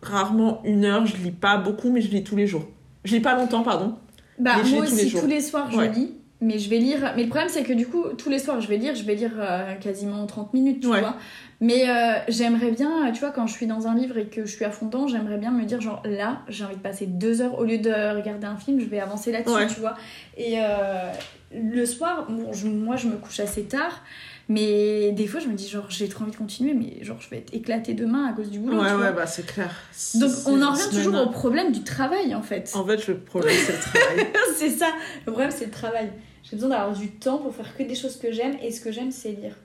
rarement 0.02 0.62
une 0.64 0.86
heure. 0.86 1.06
Je 1.06 1.18
lis 1.18 1.32
pas 1.32 1.58
beaucoup, 1.58 1.92
mais 1.92 2.02
je 2.02 2.10
lis 2.10 2.24
tous 2.24 2.36
les 2.36 2.48
jours. 2.48 2.66
Je 3.04 3.14
lis 3.16 3.22
pas 3.22 3.36
longtemps, 3.36 3.64
pardon. 3.64 3.96
Bah, 4.40 4.56
Mais 4.58 4.66
je 4.70 4.76
moi 4.76 4.86
lis 4.86 4.90
tous 4.92 4.96
les 4.96 5.02
aussi, 5.04 5.10
jours. 5.10 5.22
tous 5.22 5.28
les 5.28 5.42
soirs, 5.42 5.72
je 5.72 5.82
lis. 5.82 6.14
mais 6.42 6.60
je 6.60 6.70
vais 6.70 6.78
lire. 6.78 7.14
Mais 7.16 7.24
le 7.24 7.30
problème, 7.30 7.50
c'est 7.50 7.64
que 7.64 7.74
du 7.74 7.88
coup, 7.88 8.04
tous 8.18 8.30
les 8.30 8.38
soirs, 8.40 8.62
je 8.62 8.68
vais 8.68 8.78
lire, 8.78 8.94
je 8.96 9.04
vais 9.04 9.16
lire 9.16 9.32
euh, 9.40 9.74
quasiment 9.76 10.26
30 10.28 10.54
minutes, 10.54 10.82
tu 10.82 10.88
Ouais. 10.88 11.00
vois. 11.00 11.16
Mais 11.60 11.90
euh, 11.90 12.14
j'aimerais 12.28 12.70
bien, 12.70 13.12
tu 13.12 13.22
vois, 13.22 13.32
quand 13.32 13.48
je 13.48 13.54
suis 13.54 13.66
dans 13.66 13.88
un 13.88 13.96
livre 13.96 14.18
et 14.20 14.28
que 14.28 14.46
je 14.46 14.56
suis 14.56 14.64
à 14.64 14.70
fond 14.70 14.86
dedans, 14.86 15.08
j'aimerais 15.08 15.38
bien 15.40 15.50
me 15.50 15.64
dire, 15.66 15.82
genre, 15.82 16.04
là, 16.06 16.42
j'ai 16.50 16.64
envie 16.64 16.76
de 16.76 16.82
passer 16.82 17.08
deux 17.08 17.42
heures 17.42 17.58
au 17.58 17.64
lieu 17.64 17.80
de 17.80 17.90
regarder 18.16 18.46
un 18.46 18.58
film, 18.58 18.80
je 18.80 18.86
vais 18.86 19.00
avancer 19.00 19.32
là-dessus, 19.32 19.56
Ouais. 19.56 19.66
tu 19.68 19.80
vois. 19.80 19.96
Et 20.38 20.60
euh, 20.60 21.12
le 21.56 21.86
soir, 21.88 22.28
bon, 22.30 22.54
je- 22.54 22.68
moi, 22.68 22.96
je 22.98 23.08
me 23.08 23.16
couche 23.16 23.40
assez 23.40 23.64
tard. 23.64 24.04
Mais 24.50 25.12
des 25.12 25.28
fois, 25.28 25.42
je 25.42 25.48
me 25.48 25.54
dis, 25.56 25.68
genre, 25.68 25.90
j'ai 25.90 26.08
trop 26.08 26.24
envie 26.24 26.32
de 26.32 26.38
continuer, 26.38 26.74
mais 26.74 27.04
genre, 27.04 27.20
je 27.20 27.30
vais 27.30 27.40
être 27.40 27.54
éclatée 27.54 27.94
demain 27.94 28.28
à 28.28 28.34
cause 28.34 28.50
du 28.50 28.60
boulot. 28.60 28.80
Ouais, 28.82 28.88
tu 28.88 28.92
ouais, 28.94 28.98
vois. 28.98 29.12
bah 29.12 29.28
c'est 29.28 29.46
clair. 29.46 29.76
Donc, 30.16 30.32
on 30.46 30.62
en 30.62 30.72
revient 30.72 30.90
toujours 30.90 31.22
au 31.22 31.30
problème 31.30 31.72
du 31.74 31.84
travail, 31.84 32.34
en 32.34 32.42
fait. 32.42 32.72
En 32.74 32.86
fait, 32.86 33.08
le 33.08 33.18
problème, 33.18 33.56
c'est 33.66 33.74
le 33.74 33.80
travail. 33.80 34.28
c'est 34.56 34.70
ça. 34.70 34.88
Le 35.26 35.32
problème, 35.32 35.52
c'est 35.52 35.66
le 35.66 35.72
travail. 35.72 36.12
J'ai 36.44 36.56
besoin 36.56 36.70
d'avoir 36.70 36.94
du 36.96 37.12
temps 37.12 37.40
pour 37.40 37.54
faire 37.54 37.76
que 37.76 37.84
des 37.84 37.96
choses 37.96 38.16
que 38.16 38.32
j'aime, 38.32 38.56
et 38.62 38.72
ce 38.72 38.80
que 38.80 38.92
j'aime, 38.92 39.12
c'est 39.12 39.32
lire. 39.32 39.56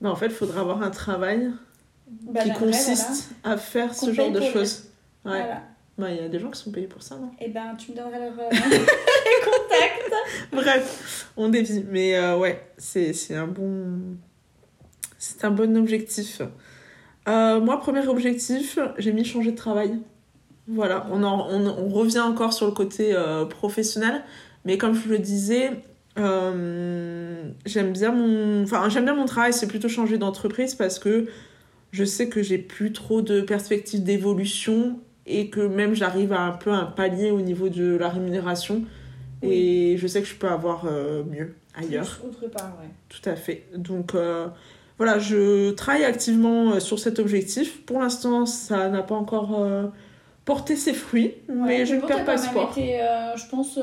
Mais 0.00 0.08
en 0.08 0.16
fait, 0.16 0.26
il 0.26 0.32
faudrait 0.32 0.60
avoir 0.60 0.82
un 0.82 0.90
travail 0.90 1.52
Bah, 2.22 2.42
qui 2.42 2.52
consiste 2.52 3.30
à 3.44 3.56
faire 3.56 3.94
ce 3.94 4.12
genre 4.12 4.32
de 4.32 4.40
choses. 4.40 4.86
Ouais. 5.24 5.38
Voilà. 5.38 5.62
Bah, 5.98 6.10
il 6.10 6.16
y 6.16 6.20
a 6.20 6.28
des 6.28 6.40
gens 6.40 6.50
qui 6.50 6.58
sont 6.60 6.72
payés 6.72 6.88
pour 6.88 7.02
ça, 7.02 7.16
non? 7.16 7.30
Et 7.38 7.48
ben, 7.48 7.76
tu 7.78 7.92
me 7.92 7.96
donneras 7.96 8.18
leur 8.18 8.32
euh, 8.32 8.50
contact. 9.44 10.12
Bref, 10.50 11.30
on 11.36 11.48
dévie. 11.48 11.84
Mais 11.88 12.16
euh, 12.16 12.38
ouais, 12.38 12.72
c'est 12.76 13.14
un 13.36 13.46
bon. 13.46 14.16
C'est 15.24 15.44
un 15.44 15.52
bon 15.52 15.76
objectif. 15.76 16.42
Euh, 17.28 17.60
moi, 17.60 17.78
premier 17.78 18.04
objectif, 18.08 18.76
j'ai 18.98 19.12
mis 19.12 19.24
changer 19.24 19.52
de 19.52 19.56
travail. 19.56 20.00
Voilà, 20.66 21.06
on, 21.12 21.22
en- 21.22 21.48
on, 21.48 21.64
on 21.64 21.88
revient 21.90 22.18
encore 22.18 22.52
sur 22.52 22.66
le 22.66 22.72
côté 22.72 23.14
euh, 23.14 23.44
professionnel. 23.44 24.24
Mais 24.64 24.78
comme 24.78 24.94
je 24.94 25.08
le 25.08 25.18
disais, 25.20 25.70
euh, 26.18 27.44
j'aime 27.64 27.92
bien 27.92 28.10
mon. 28.10 28.64
Enfin, 28.64 28.88
j'aime 28.88 29.04
bien 29.04 29.14
mon 29.14 29.26
travail, 29.26 29.52
c'est 29.52 29.68
plutôt 29.68 29.88
changer 29.88 30.18
d'entreprise 30.18 30.74
parce 30.74 30.98
que 30.98 31.26
je 31.92 32.02
sais 32.04 32.28
que 32.28 32.42
j'ai 32.42 32.58
plus 32.58 32.92
trop 32.92 33.22
de 33.22 33.42
perspectives 33.42 34.02
d'évolution 34.02 34.98
et 35.26 35.50
que 35.50 35.60
même 35.60 35.94
j'arrive 35.94 36.32
à 36.32 36.40
un 36.40 36.50
peu 36.52 36.72
un 36.72 36.84
palier 36.86 37.30
au 37.30 37.42
niveau 37.42 37.68
de 37.68 37.96
la 37.96 38.08
rémunération. 38.08 38.82
Et 39.42 39.96
je 39.98 40.06
sais 40.08 40.20
que 40.20 40.26
je 40.26 40.34
peux 40.34 40.48
avoir 40.48 40.84
mieux 40.84 41.54
ailleurs. 41.76 42.20
Autre 42.26 42.48
part, 42.48 42.76
ouais. 42.80 42.88
Tout 43.08 43.28
à 43.28 43.36
fait. 43.36 43.66
Donc 43.76 44.14
voilà, 45.02 45.18
je 45.18 45.70
travaille 45.72 46.04
activement 46.04 46.72
euh, 46.72 46.80
sur 46.80 46.98
cet 46.98 47.18
objectif. 47.18 47.84
Pour 47.84 48.00
l'instant, 48.00 48.46
ça 48.46 48.88
n'a 48.88 49.02
pas 49.02 49.14
encore 49.16 49.60
euh, 49.60 49.86
porté 50.44 50.76
ses 50.76 50.92
fruits, 50.94 51.34
mais 51.48 51.84
je 51.86 51.96
ne 51.96 52.00
perds 52.00 52.24
pas 52.24 52.34
espoir. 52.34 52.70
été, 52.70 53.00
euh, 53.00 53.36
je 53.36 53.46
pense. 53.48 53.78
euh, 53.78 53.82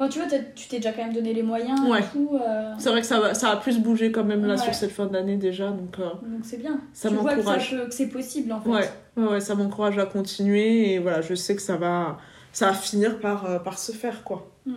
Enfin, 0.00 0.08
tu 0.08 0.20
vois, 0.20 0.28
tu 0.54 0.68
t'es 0.68 0.76
déjà 0.76 0.92
quand 0.92 1.02
même 1.04 1.12
donné 1.12 1.32
les 1.34 1.42
moyens 1.42 1.80
Ouais. 1.88 1.98
euh, 2.16 2.72
C'est 2.78 2.88
vrai 2.90 3.00
que 3.00 3.06
ça, 3.06 3.18
va, 3.18 3.34
ça 3.34 3.50
a 3.50 3.56
plus 3.56 3.78
bougé 3.80 4.12
quand 4.12 4.22
même 4.22 4.44
là 4.46 4.54
Ouais. 4.54 4.60
sur 4.62 4.72
cette 4.72 4.92
fin 4.92 5.06
d'année 5.06 5.36
déjà, 5.36 5.70
donc 5.70 5.98
euh, 5.98 6.04
Donc 6.22 6.44
c'est 6.44 6.56
bien. 6.58 6.78
ça 6.92 7.08
que, 7.08 7.14
m'encourage. 7.14 7.70
peut- 7.76 7.86
que 7.86 7.94
c'est 7.94 8.06
possible 8.08 8.52
en 8.52 8.60
fait. 8.60 8.68
Ouais, 8.70 8.88
ouais, 9.16 9.26
ouais, 9.26 9.40
ça 9.40 9.56
m'encourage 9.56 9.98
à 9.98 10.06
continuer 10.06 10.92
et 10.94 10.98
voilà, 11.00 11.20
je 11.20 11.34
sais 11.34 11.56
que 11.56 11.62
ça 11.62 11.76
va, 11.76 12.18
ça 12.52 12.66
va 12.68 12.74
finir 12.74 13.18
par, 13.18 13.46
euh, 13.50 13.58
par 13.58 13.76
se 13.76 13.90
faire 13.90 14.22
quoi. 14.22 14.48
Mm, 14.66 14.70
mm. 14.72 14.76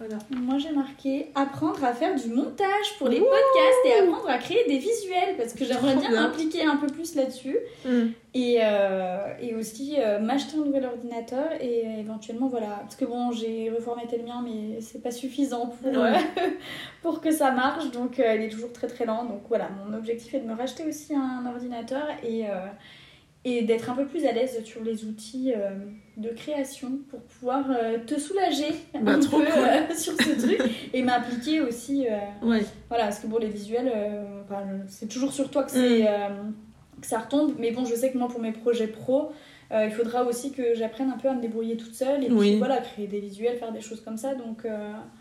Voilà. 0.00 0.16
Moi 0.30 0.56
j'ai 0.56 0.72
marqué 0.72 1.26
apprendre 1.34 1.84
à 1.84 1.92
faire 1.92 2.14
du 2.18 2.30
montage 2.30 2.96
pour 2.98 3.08
les 3.08 3.18
podcasts 3.18 3.84
et 3.84 3.92
apprendre 4.00 4.30
à 4.30 4.38
créer 4.38 4.64
des 4.66 4.78
visuels 4.78 5.36
parce 5.36 5.52
que 5.52 5.66
j'aimerais 5.66 5.94
bien 5.94 6.10
m'impliquer 6.10 6.64
un 6.64 6.76
peu 6.76 6.86
plus 6.86 7.14
là-dessus. 7.14 7.58
Et, 8.32 8.60
euh, 8.62 9.34
et 9.42 9.54
aussi 9.54 9.96
euh, 9.98 10.18
m'acheter 10.18 10.56
un 10.56 10.64
nouvel 10.64 10.86
ordinateur 10.86 11.52
et 11.60 11.84
euh, 11.84 12.00
éventuellement 12.00 12.48
voilà. 12.48 12.78
Parce 12.80 12.96
que 12.96 13.04
bon 13.04 13.30
j'ai 13.30 13.68
reformaté 13.68 14.16
le 14.16 14.24
mien 14.24 14.42
mais 14.42 14.80
c'est 14.80 15.02
pas 15.02 15.10
suffisant 15.10 15.66
pour, 15.66 15.92
euh, 16.02 16.14
pour 17.02 17.20
que 17.20 17.30
ça 17.30 17.50
marche. 17.50 17.90
Donc 17.90 18.18
euh, 18.18 18.36
il 18.36 18.42
est 18.44 18.48
toujours 18.48 18.72
très 18.72 18.86
très 18.86 19.04
lent. 19.04 19.26
Donc 19.26 19.42
voilà. 19.48 19.68
Mon 19.84 19.94
objectif 19.94 20.32
est 20.32 20.40
de 20.40 20.46
me 20.48 20.54
racheter 20.54 20.84
aussi 20.88 21.14
un 21.14 21.44
ordinateur 21.44 22.06
et 22.24 22.48
euh, 22.48 22.68
et 23.44 23.62
d'être 23.62 23.88
un 23.90 23.94
peu 23.94 24.04
plus 24.06 24.26
à 24.26 24.32
l'aise 24.32 24.62
sur 24.64 24.82
les 24.82 25.04
outils 25.06 25.54
euh, 25.56 25.70
de 26.20 26.28
création 26.30 26.98
pour 27.10 27.20
pouvoir 27.22 27.64
euh, 27.70 27.98
te 28.06 28.18
soulager 28.20 28.72
Bah, 29.00 29.12
un 29.12 29.20
trop 29.20 29.38
peu 29.38 29.46
cool. 29.46 29.62
euh, 29.62 29.94
sur 29.96 30.12
ce 30.14 30.38
truc 30.46 30.60
et 30.92 31.02
m'impliquer 31.02 31.60
aussi 31.60 32.06
euh, 32.06 32.18
Ouais. 32.46 32.64
voilà 32.88 33.04
parce 33.04 33.20
que 33.20 33.26
bon 33.26 33.38
les 33.38 33.48
visuels 33.48 33.90
enfin, 34.44 34.62
c'est 34.88 35.08
toujours 35.08 35.32
sur 35.32 35.50
toi 35.50 35.62
que, 35.64 35.70
c'est, 35.70 36.06
que 37.00 37.06
ça 37.06 37.18
retombe 37.20 37.52
mais 37.58 37.70
bon 37.70 37.84
je 37.84 37.94
sais 37.94 38.10
que 38.12 38.18
moi 38.18 38.28
pour 38.28 38.40
mes 38.40 38.52
projets 38.52 38.86
pro 38.86 39.32
il 39.72 39.90
faudra 39.92 40.24
aussi 40.24 40.50
que 40.50 40.74
j'apprenne 40.74 41.10
un 41.10 41.16
peu 41.16 41.28
à 41.28 41.32
me 41.32 41.40
débrouiller 41.40 41.76
toute 41.76 41.94
seule 41.94 42.24
et 42.24 42.26
puis 42.26 42.36
Oui. 42.36 42.56
voilà 42.58 42.78
créer 42.78 43.06
des 43.06 43.20
visuels 43.20 43.56
faire 43.56 43.70
des 43.72 43.80
choses 43.80 44.00
comme 44.00 44.16
ça 44.16 44.34
donc 44.34 44.66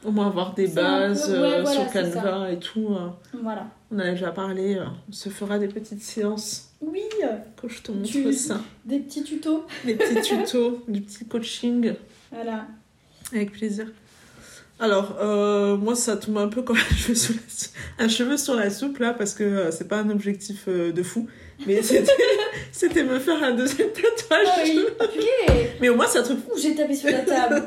Au 0.03 0.11
moins 0.11 0.27
avoir 0.27 0.53
des 0.55 0.67
bases 0.67 1.27
peu- 1.31 1.39
ouais, 1.41 1.61
voilà, 1.61 1.71
sur 1.85 1.91
Canva 1.93 2.51
et 2.51 2.57
tout. 2.57 2.87
euh, 2.89 3.09
voilà 3.41 3.67
on 3.91 3.95
en 3.97 3.99
a 3.99 4.09
déjà 4.11 4.31
parlé, 4.31 4.77
on 5.07 5.11
se 5.11 5.29
fera 5.29 5.57
des 5.59 5.67
petites 5.67 6.01
séances 6.01 6.68
oui 6.81 7.01
quand 7.59 7.67
je 7.67 7.81
te 7.81 7.91
montre 7.91 8.09
Tu- 8.09 8.33
ça. 8.33 8.61
des 8.85 8.99
petits 8.99 9.23
tutos 9.23 9.65
Des 9.85 9.95
petits 9.95 10.21
tutos, 10.21 10.83
du 10.87 11.01
petit 11.01 11.25
coaching. 11.25 11.93
voilà 12.31 12.67
Avec 13.33 13.51
plaisir. 13.51 13.87
Alors, 14.81 15.17
euh, 15.21 15.75
moi, 15.75 15.93
ça 15.93 16.15
tombe 16.15 16.37
un 16.37 16.47
peu 16.47 16.61
comme 16.61 16.77
un 16.77 16.95
cheveu 16.95 17.13
sur 17.15 17.33
la, 17.33 17.41
sou- 17.49 17.69
un 17.99 18.07
cheveu 18.07 18.37
sur 18.37 18.53
la 18.55 18.69
soupe, 18.69 18.97
là, 18.99 19.13
parce 19.13 19.33
que 19.33 19.43
euh, 19.43 19.71
c'est 19.71 19.89
pas 19.89 19.97
un 19.97 20.09
objectif 20.09 20.65
euh, 20.69 20.93
de 20.93 21.03
fou. 21.03 21.27
Mais 21.67 21.81
c'était 22.71 23.03
me 23.03 23.19
faire 23.19 23.43
un 23.43 23.51
deuxième 23.51 23.89
tatouage. 23.89 24.47
ah 24.47 24.61
oui 24.63 24.85
Mais 25.81 25.89
au 25.89 25.95
moins, 25.97 26.07
c'est 26.07 26.19
un 26.19 26.23
truc... 26.23 26.37
Ouh, 26.49 26.57
j'ai 26.57 26.75
tapé 26.75 26.95
sur 26.95 27.11
la 27.11 27.19
table 27.19 27.63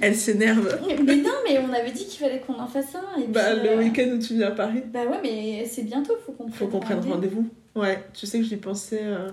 Elle 0.00 0.14
s'énerve. 0.16 0.78
mais 1.04 1.16
non 1.16 1.30
mais 1.44 1.58
on 1.58 1.72
avait 1.72 1.90
dit 1.90 2.06
qu'il 2.06 2.20
fallait 2.24 2.40
qu'on 2.40 2.58
en 2.58 2.66
fasse 2.66 2.94
un 2.94 3.20
et 3.20 3.26
Bah, 3.26 3.54
le 3.54 3.70
euh, 3.70 3.78
week-end 3.78 4.08
où 4.14 4.18
tu 4.18 4.34
viens 4.34 4.48
à 4.48 4.52
Paris, 4.52 4.82
bah 4.86 5.00
ouais 5.04 5.18
mais 5.22 5.64
c'est 5.66 5.82
bientôt 5.82 6.14
faut 6.24 6.32
qu'on 6.32 6.50
faut 6.50 6.66
qu'on 6.66 6.80
prenne 6.80 7.00
rendez-vous. 7.00 7.46
Ouais, 7.74 8.02
tu 8.12 8.26
sais 8.26 8.38
que 8.38 8.44
j'y 8.44 8.56
pensais... 8.56 9.00
euh, 9.02 9.28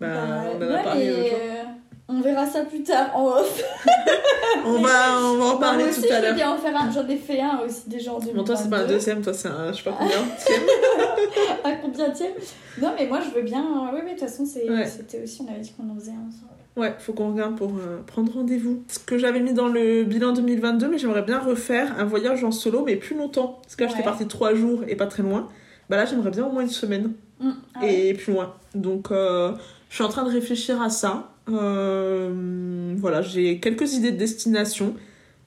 Bah, 0.00 0.08
Bah, 0.08 0.42
on 0.52 0.56
en 0.56 0.62
a 0.62 0.66
ouais, 0.76 0.82
parlé 0.82 1.04
mais, 1.04 1.10
l'autre 1.10 1.28
jour. 1.30 1.38
euh, 1.42 1.62
on 2.08 2.20
verra 2.20 2.46
ça 2.46 2.64
plus 2.64 2.82
tard 2.82 3.10
en 3.16 3.26
off. 3.26 3.62
On 4.66 4.72
va, 4.82 5.16
on 5.22 5.36
va 5.38 5.44
en 5.44 5.52
Bah, 5.54 5.68
parler 5.68 5.84
moi 5.84 5.92
aussi, 5.92 6.02
tout 6.02 6.12
à 6.12 6.20
l'heure. 6.20 6.34
bien 6.34 6.50
en 6.50 6.58
faire 6.58 6.76
un. 6.76 6.90
J'en 6.90 7.08
ai 7.08 7.16
fait 7.16 7.40
un 7.40 7.60
aussi 7.60 7.88
déjà 7.88 8.12
en 8.12 8.18
2022. 8.18 8.36
Bon, 8.38 8.44
toi, 8.44 8.56
c'est 8.56 8.68
pas 8.68 8.78
un 8.80 8.86
deuxième, 8.86 9.22
toi, 9.22 9.32
c'est 9.32 9.48
un... 9.48 9.72
Je 9.72 9.78
sais 9.78 9.84
pas 9.84 9.96
combien. 9.98 10.16
À 11.64 11.72
combien 11.76 12.10
tième 12.10 12.32
Non, 12.80 12.92
mais 12.98 13.06
moi, 13.06 13.20
je 13.20 13.34
veux 13.34 13.42
bien. 13.42 13.64
Oui, 13.94 14.00
oui, 14.04 14.14
de 14.14 14.18
toute 14.18 14.28
façon, 14.28 14.42
Ouais. 14.68 14.86
c'était 14.86 15.22
aussi. 15.22 15.42
On 15.46 15.50
avait 15.50 15.60
dit 15.60 15.72
qu'on 15.72 15.88
en 15.90 15.94
faisait 15.94 16.10
un 16.10 16.28
ensemble. 16.28 16.59
Ouais, 16.76 16.94
faut 16.98 17.12
qu'on 17.12 17.32
regarde 17.32 17.56
pour 17.56 17.72
euh, 17.76 17.98
prendre 18.06 18.32
rendez-vous. 18.32 18.82
Ce 18.88 18.98
que 18.98 19.18
j'avais 19.18 19.40
mis 19.40 19.52
dans 19.52 19.68
le 19.68 20.04
bilan 20.04 20.32
2022, 20.32 20.88
mais 20.88 20.98
j'aimerais 20.98 21.22
bien 21.22 21.40
refaire 21.40 21.94
un 21.98 22.04
voyage 22.04 22.44
en 22.44 22.52
solo, 22.52 22.84
mais 22.84 22.96
plus 22.96 23.16
longtemps. 23.16 23.58
Parce 23.62 23.76
que 23.76 23.84
là, 23.84 23.90
j'étais 23.90 24.02
partie 24.04 24.26
trois 24.26 24.54
jours 24.54 24.82
et 24.88 24.94
pas 24.96 25.06
très 25.06 25.22
loin. 25.22 25.48
Bah 25.90 25.96
là, 25.96 26.04
j'aimerais 26.06 26.30
bien 26.30 26.46
au 26.46 26.52
moins 26.52 26.62
une 26.62 26.68
semaine 26.68 27.12
Hum, 27.42 27.54
ah 27.74 27.80
ouais. 27.82 28.08
et 28.08 28.14
plus 28.14 28.32
loin. 28.32 28.54
Donc, 28.74 29.10
euh, 29.10 29.52
je 29.88 29.94
suis 29.96 30.04
en 30.04 30.08
train 30.08 30.24
de 30.24 30.30
réfléchir 30.30 30.80
à 30.80 30.90
ça. 30.90 31.32
Euh, 31.50 32.94
voilà, 32.98 33.22
j'ai 33.22 33.58
quelques 33.60 33.94
idées 33.94 34.12
de 34.12 34.16
destination. 34.18 34.94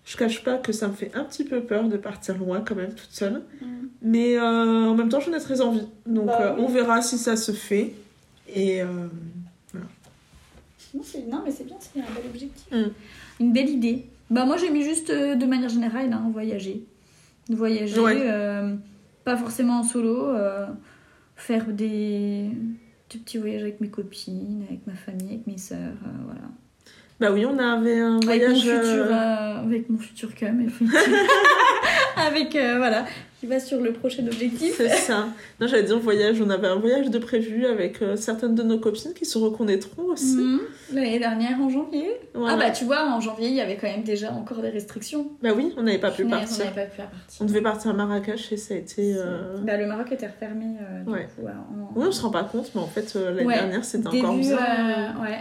Je 0.06 0.18
cache 0.18 0.44
pas 0.44 0.58
que 0.58 0.74
ça 0.74 0.88
me 0.90 0.94
fait 0.94 1.12
un 1.16 1.24
petit 1.24 1.46
peu 1.46 1.62
peur 1.62 1.88
de 1.88 1.96
partir 1.98 2.38
loin 2.38 2.62
quand 2.68 2.76
même 2.76 2.94
toute 2.94 3.12
seule. 3.12 3.44
Hum. 3.62 3.68
Mais 4.02 4.38
en 4.40 4.94
même 4.96 5.08
temps, 5.08 5.22
j'en 5.22 5.32
ai 5.34 5.40
très 5.40 5.62
envie. 5.62 5.88
Donc, 6.06 6.26
Bah 6.26 6.56
oui. 6.58 6.64
on 6.66 6.68
verra 6.70 7.02
si 7.02 7.18
ça 7.18 7.38
se 7.38 7.54
fait. 7.54 7.94
Et 8.54 8.82
Non, 10.94 11.02
c'est- 11.04 11.26
non, 11.28 11.42
mais 11.44 11.52
c'est 11.52 11.66
bien, 11.66 11.76
c'est 11.80 12.00
un 12.00 12.04
bel 12.04 12.26
objectif. 12.30 12.66
Hum. 12.72 12.92
Une 13.40 13.52
belle 13.54 13.70
idée. 13.70 14.06
Bah, 14.30 14.46
moi, 14.46 14.58
j'ai 14.58 14.70
mis 14.70 14.84
juste 14.84 15.10
euh, 15.10 15.36
de 15.36 15.46
manière 15.46 15.70
générale, 15.70 16.12
hein, 16.14 16.30
voyager. 16.32 16.86
Voyager, 17.50 18.00
Ouais. 18.00 18.18
euh, 18.22 18.76
pas 19.24 19.36
forcément 19.38 19.80
en 19.80 19.84
solo, 19.84 20.28
euh, 20.30 20.68
faire 21.36 21.66
des, 21.68 22.50
des 23.10 23.20
petits 23.20 23.38
voyages 23.38 23.64
avec 23.64 23.82
mes 23.82 23.90
copines, 23.90 24.64
avec 24.70 24.86
ma 24.88 24.94
famille, 24.94 25.28
avec 25.34 25.48
mes 25.48 25.58
sœurs, 25.58 25.98
euh, 26.06 26.10
voilà. 26.26 26.42
Bah 27.24 27.32
oui, 27.32 27.46
on 27.46 27.58
avait 27.58 28.00
un 28.00 28.16
Avec 28.18 28.26
mon 28.26 28.26
voyage. 28.26 28.58
futur, 28.60 28.74
euh, 28.74 29.12
euh, 29.14 29.64
avec 29.64 29.90
mon 29.90 29.98
futur 29.98 30.36
cum, 30.36 30.60
effectivement. 30.60 30.94
avec, 32.18 32.56
euh, 32.56 32.76
voilà, 32.78 33.06
qui 33.40 33.48
va 33.48 33.60
sur 33.60 33.80
le 33.82 33.92
prochain 33.94 34.26
objectif. 34.28 34.74
C'est 34.78 34.90
ça. 34.90 35.28
Non, 35.60 35.68
j'allais 35.68 35.84
dire 35.84 36.00
voyage. 36.00 36.42
On 36.42 36.50
avait 36.50 36.68
un 36.68 36.76
voyage 36.76 37.10
de 37.10 37.18
prévu 37.18 37.66
avec 37.66 38.02
euh, 38.02 38.16
certaines 38.16 38.56
de 38.56 38.64
nos 38.64 38.78
copines 38.78 39.14
qui 39.14 39.26
se 39.26 39.38
reconnaîtront 39.38 40.04
aussi. 40.04 40.36
Mhm. 40.36 40.60
L'année 40.94 41.20
dernière, 41.20 41.60
en 41.62 41.70
janvier. 41.70 42.10
Voilà. 42.34 42.56
Ah 42.56 42.58
bah, 42.58 42.72
tu 42.72 42.86
vois, 42.86 43.04
en 43.10 43.20
janvier, 43.20 43.48
il 43.48 43.56
y 43.56 43.62
avait 43.62 43.76
quand 43.78 43.88
même 43.88 44.04
déjà 44.04 44.32
encore 44.32 44.62
des 44.62 44.70
restrictions. 44.70 45.32
Bah 45.42 45.50
oui, 45.56 45.74
on 45.78 45.84
n'avait 45.84 45.98
pas 45.98 46.12
pu 46.12 46.26
partir. 46.26 46.58
On 46.62 46.64
n'avait 46.66 46.76
pas 46.82 46.86
pu 46.92 46.98
partir. 46.98 47.42
On 47.42 47.46
devait 47.46 47.62
partir 47.62 47.92
à 47.92 47.94
Marrakech 47.94 48.52
et 48.52 48.58
ça 48.58 48.74
a 48.74 48.78
été. 48.78 49.16
euh, 49.18 49.58
Bah, 49.64 49.78
le 49.78 49.88
Maroc 49.88 50.12
était 50.12 50.28
refermé, 50.28 50.66
euh, 50.82 51.04
du 51.04 51.10
Ouais. 51.12 51.28
coup, 51.36 51.48
en... 51.48 51.94
Oui, 52.00 52.06
on 52.08 52.12
se 52.12 52.22
rend 52.22 52.32
pas 52.32 52.44
compte, 52.44 52.70
mais 52.76 52.82
en 52.82 52.88
fait, 52.88 53.14
euh, 53.16 53.32
l'année 53.32 53.46
Ouais, 53.48 53.54
dernière, 53.56 53.84
c'était 53.86 54.08
encore 54.08 54.36
euh, 54.36 55.22
ouais. 55.24 55.40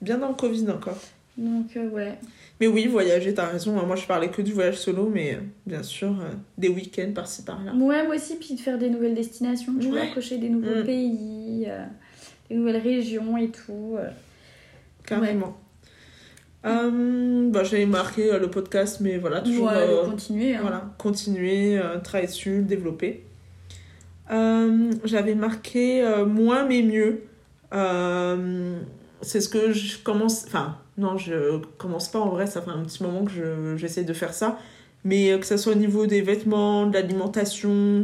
Bien 0.00 0.18
dans 0.18 0.28
le 0.28 0.34
Covid 0.34 0.68
encore. 0.70 0.98
Donc, 1.36 1.76
euh, 1.76 1.88
ouais. 1.90 2.14
Mais 2.60 2.66
oui, 2.66 2.86
voyager, 2.86 3.34
t'as 3.34 3.46
raison. 3.46 3.72
Moi, 3.86 3.96
je 3.96 4.06
parlais 4.06 4.30
que 4.30 4.40
du 4.40 4.52
voyage 4.54 4.76
solo, 4.78 5.10
mais 5.12 5.34
euh, 5.34 5.38
bien 5.66 5.82
sûr, 5.82 6.08
euh, 6.20 6.30
des 6.56 6.68
week-ends 6.68 7.12
par-ci 7.14 7.42
par-là. 7.44 7.72
Ouais, 7.74 8.06
moi 8.06 8.16
aussi, 8.16 8.36
puis 8.36 8.54
de 8.54 8.60
faire 8.60 8.78
des 8.78 8.88
nouvelles 8.88 9.14
destinations, 9.14 9.74
tu 9.78 9.88
Ouais. 9.88 10.06
vois, 10.06 10.14
cocher 10.14 10.38
des 10.38 10.48
nouveaux 10.48 10.80
Mm. 10.80 10.84
pays, 10.84 11.68
des 12.48 12.54
nouvelles 12.56 12.78
régions 12.80 13.36
et 13.36 13.50
tout. 13.50 13.96
Carrément. 15.04 15.58
Euh, 16.64 17.50
bah, 17.50 17.62
J'avais 17.64 17.86
marqué 17.86 18.36
le 18.38 18.50
podcast, 18.50 19.00
mais 19.02 19.18
voilà, 19.18 19.42
toujours. 19.42 19.66
Ouais, 19.66 19.86
continuer. 20.08 20.54
hein. 20.56 20.60
Voilà, 20.62 20.94
continuer, 20.98 21.78
travailler 22.02 22.28
dessus, 22.28 22.62
développer. 22.62 23.22
Euh, 24.30 24.90
J'avais 25.04 25.34
marqué 25.34 26.02
moins 26.26 26.64
mais 26.64 26.82
mieux. 26.82 27.20
C'est 29.22 29.40
ce 29.40 29.48
que 29.48 29.72
je 29.72 29.98
commence. 29.98 30.44
Enfin, 30.46 30.76
non, 30.98 31.16
je 31.16 31.58
commence 31.78 32.08
pas 32.08 32.18
en 32.20 32.28
vrai, 32.28 32.46
ça 32.46 32.60
fait 32.62 32.70
un 32.70 32.82
petit 32.84 33.02
moment 33.02 33.24
que 33.24 33.30
je- 33.32 33.76
j'essaie 33.76 34.04
de 34.04 34.12
faire 34.12 34.34
ça. 34.34 34.58
Mais 35.04 35.30
euh, 35.32 35.38
que 35.38 35.46
ce 35.46 35.56
soit 35.56 35.72
au 35.72 35.76
niveau 35.76 36.06
des 36.06 36.20
vêtements, 36.22 36.86
de 36.86 36.94
l'alimentation, 36.94 38.02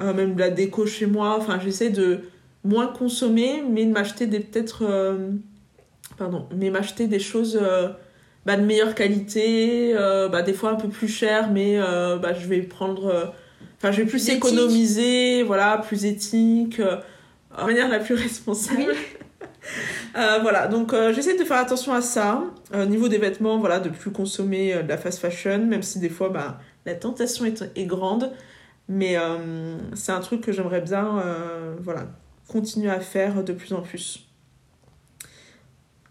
euh, 0.00 0.12
même 0.14 0.34
de 0.34 0.40
la 0.40 0.50
déco 0.50 0.86
chez 0.86 1.06
moi, 1.06 1.36
enfin, 1.38 1.58
j'essaie 1.62 1.90
de 1.90 2.20
moins 2.64 2.86
consommer, 2.86 3.62
mais 3.68 3.84
de 3.86 3.90
m'acheter 3.92 4.26
des 4.26 4.40
peut-être. 4.40 4.82
euh, 4.84 5.30
pardon, 6.18 6.46
mais 6.56 6.70
m'acheter 6.70 7.06
des 7.06 7.18
choses. 7.20 7.58
euh, 7.60 7.88
bah, 8.44 8.56
de 8.56 8.62
meilleure 8.64 8.94
qualité, 8.96 9.94
bah, 10.32 10.42
des 10.42 10.52
fois 10.52 10.70
un 10.70 10.74
peu 10.74 10.88
plus 10.88 11.06
cher, 11.08 11.50
mais 11.52 11.78
bah, 11.78 12.32
je 12.34 12.46
vais 12.48 12.60
prendre. 12.62 13.32
Enfin, 13.78 13.92
je 13.92 14.02
vais 14.02 14.06
plus 14.08 14.18
économiser, 14.28 15.42
voilà, 15.44 15.78
plus 15.78 16.04
éthique, 16.04 16.80
de 16.80 17.64
manière 17.64 17.88
la 17.88 18.00
plus 18.00 18.14
responsable. 18.26 18.80
Oui. 18.88 18.96
Euh, 20.16 20.40
voilà, 20.42 20.66
donc 20.66 20.92
euh, 20.92 21.12
j'essaie 21.12 21.38
de 21.38 21.44
faire 21.44 21.58
attention 21.58 21.92
à 21.94 22.00
ça. 22.00 22.42
Au 22.74 22.84
niveau 22.84 23.08
des 23.08 23.18
vêtements, 23.18 23.58
voilà, 23.58 23.80
de 23.80 23.88
plus 23.88 24.10
consommer 24.10 24.74
euh, 24.74 24.82
de 24.82 24.88
la 24.88 24.98
fast 24.98 25.20
fashion, 25.20 25.64
même 25.66 25.82
si 25.82 26.00
des 26.00 26.08
fois 26.08 26.28
bah, 26.28 26.58
la 26.84 26.94
tentation 26.94 27.44
est, 27.44 27.64
est 27.76 27.86
grande. 27.86 28.32
Mais 28.88 29.16
euh, 29.16 29.76
c'est 29.94 30.12
un 30.12 30.20
truc 30.20 30.40
que 30.40 30.52
j'aimerais 30.52 30.80
bien 30.80 31.18
euh, 31.18 31.74
voilà, 31.80 32.08
continuer 32.48 32.90
à 32.90 33.00
faire 33.00 33.44
de 33.44 33.52
plus 33.52 33.72
en 33.72 33.80
plus. 33.80 34.26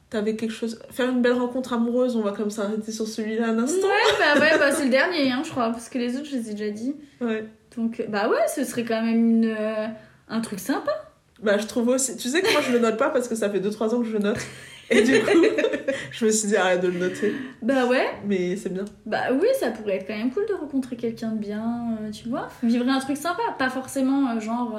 T'avais 0.09 0.35
quelque 0.35 0.51
chose. 0.51 0.79
Faire 0.89 1.09
une 1.09 1.21
belle 1.21 1.33
rencontre 1.33 1.73
amoureuse, 1.73 2.15
on 2.15 2.21
va 2.21 2.31
comme 2.31 2.49
s'arrêter 2.49 2.91
sur 2.91 3.07
celui-là 3.07 3.49
un 3.49 3.59
instant. 3.59 3.87
Ouais, 3.87 4.17
bah 4.19 4.39
ouais, 4.39 4.57
bah 4.57 4.71
c'est 4.71 4.85
le 4.85 4.89
dernier, 4.89 5.31
hein, 5.31 5.41
je 5.45 5.51
crois, 5.51 5.69
parce 5.69 5.89
que 5.89 5.97
les 5.97 6.17
autres, 6.17 6.25
je 6.25 6.37
les 6.37 6.49
ai 6.49 6.53
déjà 6.53 6.71
dit. 6.71 6.95
Ouais. 7.21 7.45
Donc, 7.77 8.03
bah 8.09 8.27
ouais, 8.27 8.47
ce 8.53 8.65
serait 8.65 8.83
quand 8.83 9.01
même 9.01 9.15
une, 9.15 9.45
euh, 9.45 9.87
un 10.27 10.41
truc 10.41 10.59
sympa. 10.59 10.91
Bah, 11.41 11.57
je 11.57 11.65
trouve 11.65 11.87
aussi. 11.89 12.15
Tu 12.17 12.29
sais 12.29 12.41
que 12.41 12.51
moi, 12.51 12.61
je 12.61 12.71
le 12.71 12.79
note 12.79 12.97
pas 12.97 13.09
parce 13.09 13.27
que 13.27 13.35
ça 13.35 13.49
fait 13.49 13.59
2-3 13.59 13.95
ans 13.95 13.99
que 14.01 14.07
je 14.07 14.13
le 14.13 14.19
note. 14.19 14.37
Et 14.89 15.01
du 15.03 15.19
coup, 15.21 15.41
je 16.11 16.25
me 16.25 16.31
suis 16.31 16.49
dit, 16.49 16.57
arrête 16.57 16.81
de 16.81 16.87
le 16.89 16.99
noter. 16.99 17.33
Bah 17.61 17.85
ouais, 17.87 18.07
Mais 18.27 18.55
c'est 18.57 18.69
bien. 18.73 18.83
bah 19.05 19.31
oui, 19.31 19.47
ça 19.59 19.71
pourrait 19.71 19.95
être 19.97 20.07
quand 20.07 20.17
même 20.17 20.31
cool 20.31 20.45
de 20.47 20.53
rencontrer 20.53 20.97
quelqu'un 20.97 21.31
de 21.31 21.37
bien, 21.39 21.97
euh, 22.01 22.11
tu 22.11 22.27
vois. 22.27 22.49
Vivre 22.61 22.87
un 22.89 22.99
truc 22.99 23.15
sympa, 23.15 23.41
pas 23.57 23.69
forcément 23.69 24.31
euh, 24.31 24.39
genre 24.41 24.77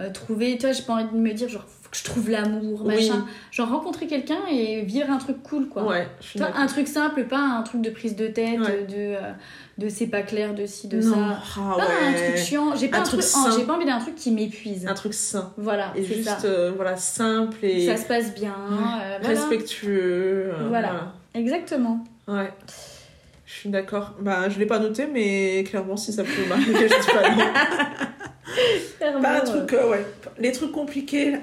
euh, 0.00 0.10
trouver, 0.10 0.56
tu 0.56 0.62
vois, 0.66 0.72
j'ai 0.72 0.82
pas 0.84 0.94
envie 0.94 1.12
de 1.12 1.18
me 1.18 1.32
dire 1.34 1.48
genre 1.50 1.66
je 1.94 2.04
trouve 2.04 2.30
l'amour, 2.30 2.82
Oui. 2.84 2.94
machin. 2.94 3.26
Genre 3.50 3.68
rencontrer 3.68 4.06
quelqu'un 4.06 4.38
et 4.50 4.80
vivre 4.82 5.10
un 5.10 5.18
truc 5.18 5.42
cool, 5.42 5.68
quoi. 5.68 5.84
Ouais, 5.84 6.08
un 6.54 6.66
truc 6.66 6.88
simple, 6.88 7.24
pas 7.24 7.38
un 7.40 7.62
truc 7.62 7.82
de 7.82 7.90
prise 7.90 8.16
de 8.16 8.26
tête, 8.28 8.58
Ouais. 8.60 8.84
de, 8.88 8.94
euh, 8.96 9.32
de 9.78 9.88
c'est 9.88 10.06
pas 10.06 10.22
clair, 10.22 10.54
de 10.54 10.64
ci, 10.66 10.88
de 10.88 11.00
non. 11.02 11.14
ça. 11.14 11.38
Ah 11.58 11.74
Pas 11.76 11.82
un 11.84 12.12
truc 12.12 12.36
chiant, 12.38 12.74
j'ai 12.76 12.88
pas 12.88 12.98
Un 12.98 13.00
un, 13.00 13.04
truc 13.04 13.20
truc, 13.20 13.32
oh, 13.36 13.50
sain. 13.50 13.56
j'ai 13.58 13.64
pas 13.66 13.74
envie 13.74 13.84
d'un 13.86 13.98
truc 13.98 14.14
qui 14.14 14.30
m'épuise. 14.30 14.86
Un 14.86 14.94
truc 14.94 15.12
sain. 15.14 15.52
Voilà, 15.58 15.92
Et 15.94 16.02
juste, 16.02 16.24
ça. 16.24 16.38
euh, 16.44 16.72
voilà, 16.74 16.96
simple 16.96 17.58
et 17.64 17.86
Ça 17.86 17.96
se 17.96 18.06
passe 18.06 18.34
bien. 18.34 18.54
euh, 18.70 19.18
voilà. 19.20 19.28
respectueux. 19.28 20.50
euh, 20.54 20.68
Voilà. 20.68 21.12
Exactement. 21.34 22.04
Ouais. 22.28 22.50
Je 23.44 23.52
suis 23.52 23.68
d'accord. 23.68 24.14
Bah, 24.20 24.48
je 24.48 24.58
l'ai 24.58 24.64
pas 24.66 24.78
noté, 24.78 25.06
mais 25.12 25.62
clairement, 25.68 25.96
si 25.98 26.10
ça 26.12 26.22
peut 26.24 26.30
m'arriver, 26.48 26.88
je 26.88 27.00
dis 27.00 27.12
pas 27.12 27.30
non. 27.34 29.20
Pas 29.22 29.36
un 29.36 29.40
truc, 29.40 29.72
euh, 29.72 29.90
ouais. 29.90 30.06
Les 30.38 30.52
trucs 30.52 30.72
compliqués. 30.72 31.36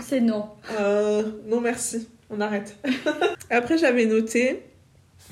C'est 0.00 0.20
non. 0.20 0.46
Euh, 0.78 1.22
non 1.46 1.60
merci, 1.60 2.08
on 2.30 2.40
arrête. 2.40 2.76
Après 3.50 3.78
j'avais 3.78 4.06
noté, 4.06 4.62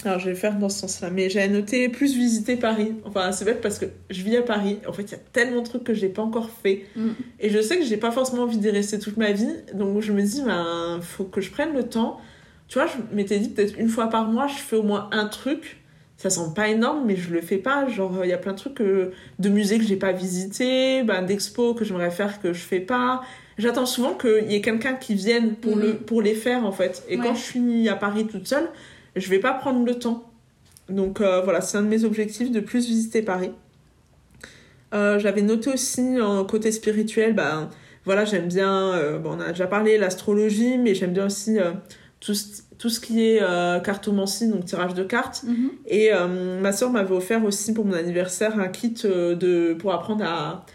alors 0.05 0.19
je 0.19 0.27
vais 0.27 0.31
le 0.33 0.37
faire 0.37 0.57
dans 0.59 0.69
ce 0.69 0.81
sens-là, 0.81 1.11
mais 1.11 1.29
j'avais 1.31 1.49
noté 1.49 1.89
plus 1.89 2.15
visiter 2.15 2.57
Paris. 2.57 2.95
Enfin 3.05 3.33
c'est 3.33 3.45
bête 3.45 3.61
parce 3.61 3.79
que 3.79 3.87
je 4.11 4.23
vis 4.23 4.37
à 4.37 4.43
Paris, 4.43 4.79
en 4.89 4.93
fait 4.93 5.03
il 5.03 5.13
y 5.13 5.15
a 5.15 5.21
tellement 5.33 5.61
de 5.61 5.67
trucs 5.67 5.85
que 5.85 5.95
j'ai 5.95 6.09
pas 6.09 6.23
encore 6.23 6.51
fait. 6.51 6.85
Mm. 6.97 7.11
Et 7.41 7.51
je 7.51 7.61
sais 7.61 7.79
que 7.79 7.85
j'ai 7.85 7.97
pas 7.99 8.11
forcément 8.11 8.43
envie 8.45 8.59
d'y 8.59 8.71
rester 8.71 8.99
toute 8.99 9.17
ma 9.17 9.33
vie, 9.33 9.53
donc 9.75 10.01
je 10.01 10.13
me 10.13 10.23
dis, 10.23 10.43
ben 10.43 10.99
faut 11.03 11.25
que 11.25 11.41
je 11.41 11.51
prenne 11.51 11.73
le 11.75 11.85
temps. 11.85 12.21
Tu 12.67 12.79
vois, 12.79 12.89
je 12.89 13.15
m'étais 13.15 13.39
dit 13.39 13.51
peut-être 13.51 13.79
une 13.79 13.89
fois 13.89 14.09
par 14.09 14.27
mois, 14.27 14.47
je 14.47 14.55
fais 14.55 14.77
au 14.77 14.83
moins 14.83 15.09
un 15.13 15.27
truc. 15.27 15.79
Ça 16.17 16.31
semble 16.31 16.55
pas 16.55 16.69
énorme, 16.69 17.05
mais 17.07 17.17
je 17.17 17.31
le 17.35 17.43
fais 17.43 17.59
pas. 17.59 17.87
Genre, 17.89 18.25
il 18.25 18.31
y 18.31 18.33
a 18.33 18.39
plein 18.39 18.53
de 18.53 18.57
trucs 18.57 18.75
que- 18.75 19.13
de 19.39 19.49
musées 19.51 19.79
que 19.79 19.85
j'ai 19.85 19.97
pas 19.97 20.13
visité, 20.13 21.03
ben, 21.03 21.23
d'expos 21.23 21.77
que 21.77 21.85
j'aimerais 21.85 22.11
faire 22.11 22.41
que 22.41 22.53
je 22.55 22.61
fais 22.61 22.81
pas. 22.81 23.21
J'attends 23.59 23.87
souvent 23.87 24.15
qu'il 24.15 24.51
y 24.51 24.55
ait 24.57 24.61
quelqu'un 24.61 24.95
qui 24.95 25.15
vienne 25.15 25.55
pour, 25.55 25.77
Mhm. 25.77 25.83
le, 25.83 25.95
pour 25.97 26.23
les 26.23 26.35
faire, 26.35 26.65
en 26.65 26.73
fait. 26.73 27.05
Et 27.09 27.17
Ouais. 27.17 27.23
quand 27.25 27.35
je 27.35 27.41
suis 27.43 27.89
à 27.89 27.95
Paris 27.95 28.27
toute 28.27 28.47
seule, 28.47 28.69
je 29.17 29.29
vais 29.31 29.39
pas 29.39 29.53
prendre 29.53 29.85
le 29.85 29.95
temps. 29.99 30.29
Donc 30.89 31.21
euh, 31.21 31.41
voilà, 31.43 31.61
c'est 31.61 31.79
un 31.79 31.83
de 31.83 31.89
mes 31.89 32.05
objectifs 32.05 32.51
de 32.51 32.61
plus 32.61 32.87
visiter 32.87 33.23
Paris. 33.23 33.51
Euh, 34.93 35.19
J'avais 35.19 35.43
noté 35.43 35.73
aussi 35.73 36.21
en 36.21 36.45
côté 36.45 36.71
spirituel, 36.73 37.33
ben 37.35 37.71
voilà, 38.05 38.25
j'aime 38.25 38.49
bien, 38.49 38.93
euh, 38.93 39.19
bon, 39.19 39.37
on 39.37 39.41
a 39.41 39.49
déjà 39.49 39.67
parlé 39.67 39.97
l'astrologie, 39.99 40.77
mais 40.79 40.95
j'aime 40.95 41.13
bien 41.13 41.27
aussi 41.27 41.57
tout, 42.21 42.35
ce- 42.35 42.63
tout 42.79 42.89
ce 42.91 43.01
qui 43.01 43.25
est 43.25 43.39
cartomancie, 43.83 44.49
donc 44.49 44.67
tirage 44.67 44.95
de 44.95 45.03
cartes. 45.05 45.43
Mhm. 45.47 45.71
Et 45.87 46.11
ma 46.61 46.73
soeur 46.73 46.91
m'avait 46.91 47.15
offert 47.15 47.45
aussi 47.45 47.73
pour 47.73 47.85
mon 47.87 47.95
anniversaire 47.95 48.59
un 48.59 48.69
kit 48.69 48.91
de, 49.05 49.75
pour 49.75 49.93
apprendre 49.95 50.25
à, 50.25 50.67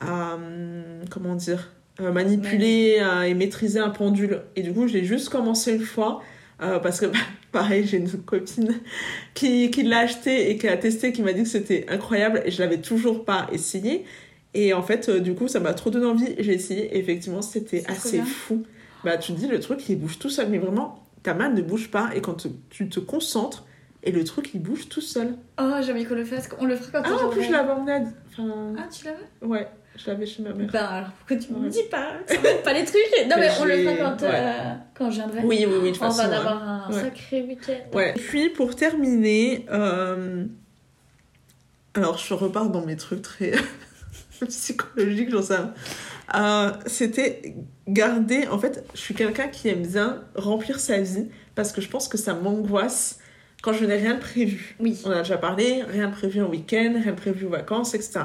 à 0.00 0.34
hum, 0.34 1.04
comment 1.10 1.34
dire, 1.34 1.72
euh, 2.00 2.12
manipuler 2.12 2.98
euh, 3.00 3.22
et 3.22 3.34
maîtriser 3.34 3.78
un 3.78 3.90
pendule. 3.90 4.42
Et 4.56 4.62
du 4.62 4.72
coup, 4.72 4.86
j'ai 4.88 5.04
juste 5.04 5.28
commencé 5.28 5.72
une 5.74 5.82
fois. 5.84 6.22
euh, 6.62 6.78
parce 6.78 7.00
que 7.00 7.06
pareil, 7.52 7.86
j'ai 7.86 7.98
une 7.98 8.10
copine 8.10 8.74
qui, 9.34 9.70
qui 9.70 9.82
l'a 9.82 10.00
acheté 10.00 10.50
et 10.50 10.56
qui 10.58 10.68
a 10.68 10.76
testé, 10.76 11.12
qui 11.12 11.22
m'a 11.22 11.32
dit 11.32 11.42
que 11.44 11.48
c'était 11.48 11.86
incroyable 11.88 12.42
et 12.44 12.50
je 12.50 12.60
l'avais 12.62 12.78
toujours 12.78 13.24
pas 13.24 13.46
essayé. 13.52 14.04
Et 14.54 14.72
en 14.72 14.82
fait, 14.82 15.08
euh, 15.08 15.18
du 15.20 15.34
coup, 15.34 15.48
ça 15.48 15.58
m'a 15.60 15.74
trop 15.74 15.90
donné 15.90 16.06
envie. 16.06 16.34
J'ai 16.38 16.52
essayé 16.54 16.84
et 16.94 16.98
effectivement, 16.98 17.42
c'était 17.42 17.82
assez 17.88 18.18
fou. 18.24 18.64
Bah, 19.02 19.16
tu 19.18 19.32
te 19.32 19.38
dis, 19.38 19.48
le 19.48 19.58
truc, 19.60 19.88
il 19.88 19.98
bouge 19.98 20.18
tout 20.18 20.30
seul. 20.30 20.48
Mais 20.48 20.58
vraiment, 20.58 21.04
ta 21.22 21.34
main 21.34 21.48
ne 21.48 21.60
bouge 21.60 21.90
pas. 21.90 22.10
Et 22.14 22.20
quand 22.20 22.34
te- 22.34 22.48
tu 22.70 22.88
te 22.88 23.00
concentres, 23.00 23.64
et 24.06 24.12
le 24.12 24.22
truc, 24.22 24.50
il 24.54 24.60
bouge 24.62 24.88
tout 24.88 25.00
seul. 25.00 25.34
Oh, 25.60 25.70
j'ai 25.84 25.90
envie 25.92 26.04
qu'on 26.04 26.14
le 26.14 26.24
fasse. 26.24 26.48
On 26.58 26.66
le 26.66 26.76
fera 26.76 27.02
quand 27.02 27.10
Ah, 27.20 27.26
en 27.26 27.30
plus, 27.30 27.42
je 27.44 27.52
l'avais 27.52 27.72
en 27.72 27.86
aide. 27.88 28.08
Enfin, 28.28 28.74
Ah, 28.78 28.86
tu 28.92 29.06
l'avais? 29.06 29.18
Ouais, 29.42 29.66
je 29.96 30.10
l'avais 30.10 30.26
chez 30.26 30.42
ma 30.42 30.52
mère. 30.52 30.68
Bah 30.72 30.86
alors, 30.88 31.08
pourquoi 31.18 31.36
tu 31.36 31.52
me 31.52 31.58
Ouais. 31.60 31.68
dis 31.68 31.82
pas 31.90 32.12
pas 32.64 32.72
les 32.72 32.84
trucs 32.84 33.00
Non, 33.28 33.36
mais 33.38 33.48
on 33.60 33.64
le 33.64 33.76
fera 33.78 33.96
quand, 33.96 34.22
ouais. 34.22 34.30
euh, 34.32 34.74
quand 34.94 35.10
je 35.10 35.16
viendrai. 35.16 35.40
Oui, 35.44 35.64
oui, 35.68 35.74
oui, 35.82 35.88
de 35.90 35.94
toute 35.94 36.02
On 36.02 36.10
façon. 36.10 36.28
va 36.28 36.36
avoir 36.38 36.62
un 36.68 36.90
Ouais. 36.92 37.00
sacré 37.02 37.42
week-end. 37.42 37.96
Ouais. 37.96 38.12
Puis 38.14 38.48
pour 38.50 38.74
terminer, 38.76 39.66
euh, 39.70 40.44
alors 41.94 42.18
je 42.18 42.34
repars 42.34 42.70
dans 42.70 42.84
mes 42.84 42.96
trucs 42.96 43.22
très 43.22 43.52
psychologiques, 44.48 45.30
j'en 45.30 45.42
sais 45.42 45.56
rien. 45.56 45.74
Euh, 46.34 46.72
C'était 46.86 47.54
garder. 47.86 48.46
En 48.48 48.58
fait, 48.58 48.84
je 48.94 49.00
suis 49.00 49.14
quelqu'un 49.14 49.48
qui 49.48 49.68
aime 49.68 49.86
bien 49.86 50.24
remplir 50.34 50.80
sa 50.80 50.98
vie 50.98 51.28
parce 51.54 51.70
que 51.72 51.80
je 51.80 51.88
pense 51.88 52.08
que 52.08 52.18
ça 52.18 52.34
m'angoisse 52.34 53.18
quand 53.62 53.72
je 53.72 53.84
n'ai 53.84 53.96
rien 53.96 54.14
de 54.14 54.20
prévu. 54.20 54.74
Oui. 54.80 55.00
On 55.04 55.10
a 55.10 55.18
déjà 55.18 55.38
parlé, 55.38 55.82
rien 55.88 56.08
de 56.08 56.12
prévu 56.12 56.42
en 56.42 56.48
week-end, 56.48 56.94
rien 57.02 57.12
de 57.12 57.16
prévu 57.16 57.46
aux 57.46 57.50
vacances, 57.50 57.94
etc. 57.94 58.20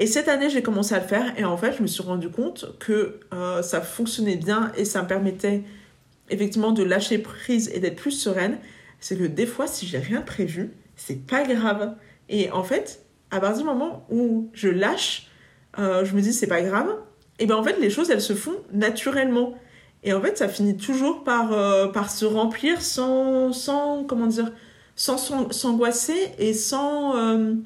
Et 0.00 0.06
cette 0.06 0.28
année, 0.28 0.48
j'ai 0.50 0.62
commencé 0.62 0.94
à 0.94 0.98
le 0.98 1.06
faire 1.06 1.38
et 1.38 1.44
en 1.44 1.56
fait, 1.58 1.74
je 1.76 1.82
me 1.82 1.86
suis 1.86 2.02
rendu 2.02 2.30
compte 2.30 2.76
que 2.78 3.20
euh, 3.34 3.60
ça 3.62 3.80
fonctionnait 3.82 4.36
bien 4.36 4.72
et 4.76 4.84
ça 4.86 5.02
me 5.02 5.06
permettait 5.06 5.62
effectivement 6.30 6.72
de 6.72 6.82
lâcher 6.82 7.18
prise 7.18 7.70
et 7.74 7.80
d'être 7.80 7.96
plus 7.96 8.10
sereine. 8.12 8.58
C'est 8.98 9.16
que 9.18 9.24
des 9.24 9.46
fois, 9.46 9.66
si 9.66 9.86
j'ai 9.86 9.98
rien 9.98 10.22
prévu, 10.22 10.70
c'est 10.96 11.26
pas 11.26 11.42
grave. 11.44 11.94
Et 12.30 12.50
en 12.50 12.62
fait, 12.64 13.04
à 13.30 13.40
partir 13.40 13.58
du 13.58 13.64
moment 13.68 14.06
où 14.10 14.48
je 14.54 14.68
lâche, 14.68 15.28
euh, 15.78 16.04
je 16.04 16.14
me 16.16 16.22
dis 16.22 16.32
c'est 16.32 16.46
pas 16.46 16.62
grave, 16.62 16.96
et 17.38 17.46
ben 17.46 17.56
en 17.56 17.62
fait, 17.62 17.78
les 17.78 17.90
choses 17.90 18.10
elles 18.10 18.20
se 18.22 18.34
font 18.34 18.56
naturellement. 18.72 19.54
Et 20.02 20.14
en 20.14 20.20
fait, 20.22 20.38
ça 20.38 20.48
finit 20.48 20.76
toujours 20.78 21.24
par, 21.24 21.52
euh, 21.52 21.88
par 21.88 22.10
se 22.10 22.24
remplir 22.24 22.80
sans, 22.80 23.52
sans 23.52 24.04
comment 24.04 24.26
dire, 24.26 24.50
sans 24.96 25.18
s'an- 25.18 25.50
s'angoisser 25.52 26.32
et 26.38 26.54
sans 26.54 27.14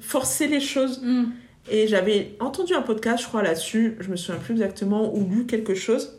forcer 0.01 0.49
les 0.49 0.61
choses. 0.61 1.01
Mm. 1.01 1.26
Et 1.71 1.87
j'avais 1.87 2.37
entendu 2.41 2.75
un 2.75 2.83
podcast, 2.83 3.23
je 3.23 3.29
crois, 3.29 3.43
là-dessus, 3.43 3.97
je 4.01 4.11
me 4.11 4.17
souviens 4.17 4.41
plus 4.41 4.53
exactement, 4.53 5.15
ou 5.15 5.29
lu 5.29 5.47
quelque 5.47 5.75
chose. 5.75 6.19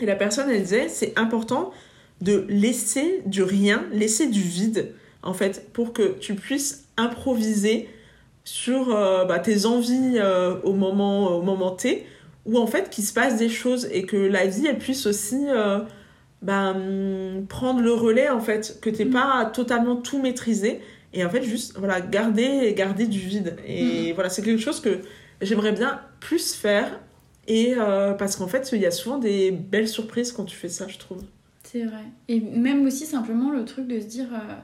Et 0.00 0.06
la 0.06 0.16
personne, 0.16 0.50
elle 0.50 0.62
disait, 0.62 0.88
c'est 0.88 1.18
important 1.18 1.72
de 2.20 2.44
laisser 2.48 3.22
du 3.26 3.42
rien, 3.42 3.84
laisser 3.92 4.26
du 4.26 4.40
vide, 4.40 4.92
en 5.22 5.32
fait, 5.32 5.72
pour 5.72 5.92
que 5.92 6.16
tu 6.18 6.34
puisses 6.34 6.84
improviser 6.96 7.88
sur 8.44 8.94
euh, 8.94 9.24
bah, 9.24 9.38
tes 9.38 9.66
envies 9.66 10.16
euh, 10.16 10.56
au, 10.62 10.72
moment, 10.72 11.36
au 11.36 11.42
moment 11.42 11.70
T, 11.72 12.06
ou 12.44 12.58
en 12.58 12.66
fait 12.66 12.90
qu'il 12.90 13.02
se 13.04 13.12
passe 13.12 13.38
des 13.38 13.48
choses 13.48 13.88
et 13.90 14.04
que 14.04 14.16
la 14.16 14.46
vie, 14.46 14.66
elle 14.66 14.78
puisse 14.78 15.06
aussi 15.06 15.46
euh, 15.48 15.80
bah, 16.42 16.70
hum, 16.70 17.46
prendre 17.48 17.80
le 17.80 17.92
relais, 17.92 18.28
en 18.28 18.40
fait, 18.40 18.78
que 18.80 18.90
t'aies 18.90 19.06
Mm. 19.06 19.10
pas 19.10 19.50
totalement 19.52 19.96
tout 19.96 20.20
maîtrisé, 20.20 20.80
et 21.16 21.24
en 21.24 21.30
fait, 21.30 21.42
juste, 21.42 21.78
voilà, 21.78 22.02
garder, 22.02 22.74
garder 22.76 23.06
du 23.06 23.18
vide. 23.18 23.56
Et 23.66 24.12
voilà, 24.12 24.28
c'est 24.28 24.42
quelque 24.42 24.60
chose 24.60 24.80
que 24.80 25.00
j'aimerais 25.40 25.72
bien 25.72 26.02
plus 26.20 26.52
faire. 26.52 27.00
Et 27.48 27.74
euh, 27.74 28.12
parce 28.12 28.36
qu'en 28.36 28.48
fait, 28.48 28.68
il 28.72 28.82
y 28.82 28.86
a 28.86 28.90
souvent 28.90 29.16
des 29.16 29.50
belles 29.50 29.88
surprises 29.88 30.30
quand 30.30 30.44
tu 30.44 30.54
fais 30.54 30.68
ça, 30.68 30.86
je 30.88 30.98
trouve. 30.98 31.22
C'est 31.62 31.84
vrai. 31.84 32.04
Et 32.28 32.40
même 32.40 32.84
aussi 32.84 33.06
simplement 33.06 33.50
le 33.50 33.64
truc 33.64 33.86
de 33.86 33.98
se 33.98 34.04
dire, 34.04 34.26
euh, 34.34 34.54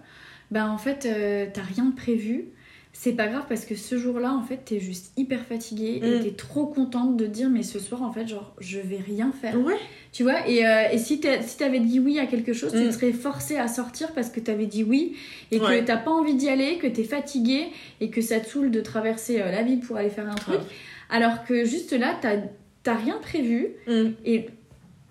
bah 0.50 0.68
en 0.68 0.76
fait, 0.76 1.06
euh, 1.06 1.46
t'as 1.50 1.62
rien 1.62 1.86
de 1.86 1.94
prévu. 1.94 2.48
C'est 2.94 3.12
pas 3.12 3.26
grave 3.26 3.44
parce 3.48 3.64
que 3.64 3.74
ce 3.74 3.96
jour-là, 3.96 4.32
en 4.34 4.42
fait, 4.42 4.58
t'es 4.66 4.78
juste 4.78 5.12
hyper 5.16 5.40
fatiguée 5.46 5.98
et 6.02 6.18
Mm. 6.18 6.22
t'es 6.24 6.30
trop 6.32 6.66
contente 6.66 7.16
de 7.16 7.26
dire, 7.26 7.48
mais 7.48 7.62
ce 7.62 7.78
soir, 7.78 8.02
en 8.02 8.12
fait, 8.12 8.28
genre, 8.28 8.54
je 8.60 8.78
vais 8.78 8.98
rien 8.98 9.32
faire. 9.32 9.58
Ouais. 9.58 9.76
Tu 10.12 10.22
vois, 10.24 10.46
et, 10.46 10.66
euh, 10.66 10.88
et 10.92 10.98
si 10.98 11.18
t'as- 11.18 11.40
si 11.42 11.56
t'avais 11.56 11.80
dit 11.80 11.98
oui 12.00 12.18
à 12.18 12.26
quelque 12.26 12.52
chose, 12.52 12.70
tu 12.72 12.78
Mm. 12.84 12.92
serais 12.92 13.12
forcé 13.12 13.56
à 13.56 13.66
sortir 13.66 14.12
parce 14.12 14.28
que 14.28 14.40
t'avais 14.40 14.66
dit 14.66 14.84
oui 14.84 15.16
et 15.50 15.58
Ouais. 15.58 15.80
que 15.80 15.86
t'as 15.86 15.96
pas 15.96 16.10
envie 16.10 16.34
d'y 16.34 16.50
aller, 16.50 16.76
que 16.76 16.86
t'es 16.86 17.04
fatigué 17.04 17.68
et 18.00 18.10
que 18.10 18.20
ça 18.20 18.38
te 18.40 18.48
saoule 18.48 18.70
de 18.70 18.80
traverser 18.82 19.40
euh, 19.40 19.50
la 19.50 19.62
ville 19.62 19.80
pour 19.80 19.96
aller 19.96 20.10
faire 20.10 20.28
un 20.30 20.34
truc. 20.34 20.56
Ouais. 20.60 20.66
Alors 21.08 21.44
que 21.44 21.64
juste 21.64 21.92
là, 21.92 22.14
t'as 22.20 22.94
rien 22.94 23.18
prévu 23.22 23.68
Mm. 23.88 24.10
et 24.26 24.46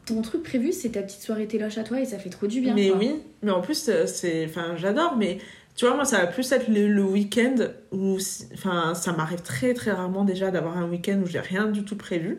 ton 0.06 0.22
truc 0.22 0.44
prévu, 0.44 0.72
c'est 0.72 0.90
ta 0.90 1.02
petite 1.02 1.22
soirée 1.22 1.48
téloche 1.48 1.78
à 1.80 1.84
toi 1.84 2.00
et 2.00 2.06
ça 2.06 2.20
fait 2.20 2.30
trop 2.30 2.46
du 2.48 2.62
bien. 2.62 2.76
mais 2.76 2.90
quoi. 2.90 2.98
oui, 3.00 3.12
mais 3.44 3.52
en 3.52 3.62
plus, 3.62 3.90
euh, 3.90 4.06
c'est. 4.06 4.46
Enfin, 4.46 4.76
j'adore, 4.78 5.16
mais 5.18 5.40
tu 5.82 5.88
vois, 5.88 5.96
moi, 5.96 6.06
ça 6.06 6.20
va 6.20 6.28
plus 6.28 6.52
être 6.52 6.68
le, 6.68 6.88
le 6.88 7.02
week-end 7.02 7.56
où. 7.92 8.20
Enfin, 8.54 8.94
ça 8.94 9.14
m'arrive 9.14 9.42
très, 9.42 9.74
très 9.74 9.90
rarement 9.90 10.24
déjà 10.24 10.52
d'avoir 10.52 10.78
un 10.78 10.88
week-end 10.88 11.20
où 11.24 11.26
j'ai 11.26 11.40
rien 11.40 11.66
du 11.66 11.84
tout 11.84 11.96
prévu. 11.96 12.38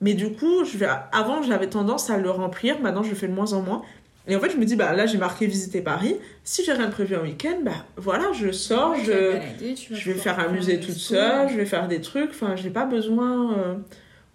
Mais 0.00 0.14
du 0.14 0.32
coup, 0.32 0.64
je 0.64 0.78
vais... 0.78 0.88
avant, 1.12 1.42
j'avais 1.42 1.66
tendance 1.68 2.08
à 2.08 2.16
le 2.16 2.30
remplir, 2.30 2.80
maintenant, 2.80 3.02
je 3.02 3.10
le 3.10 3.14
fais 3.14 3.28
de 3.28 3.34
moins 3.34 3.52
en 3.52 3.60
moins. 3.60 3.82
Et 4.26 4.34
en 4.36 4.40
fait, 4.40 4.48
je 4.48 4.56
me 4.56 4.64
dis, 4.64 4.74
bah 4.74 4.94
là, 4.94 5.04
j'ai 5.04 5.18
marqué 5.18 5.46
visiter 5.46 5.82
Paris. 5.82 6.16
Si 6.44 6.64
j'ai 6.64 6.72
rien 6.72 6.86
de 6.86 6.92
prévu 6.92 7.14
un 7.14 7.20
week-end, 7.20 7.58
bah 7.62 7.72
voilà, 7.98 8.32
je 8.32 8.50
sors, 8.52 8.96
je. 8.96 9.12
balader, 9.12 9.74
Je 9.76 10.10
vais 10.10 10.18
faire 10.18 10.38
un 10.40 10.48
musée 10.50 10.80
toute 10.80 10.94
seule, 10.94 11.50
je 11.50 11.56
vais 11.58 11.66
faire 11.66 11.88
des 11.88 12.00
trucs, 12.00 12.30
enfin, 12.30 12.56
j'ai 12.56 12.70
pas 12.70 12.86
besoin 12.86 13.52
euh, 13.58 13.74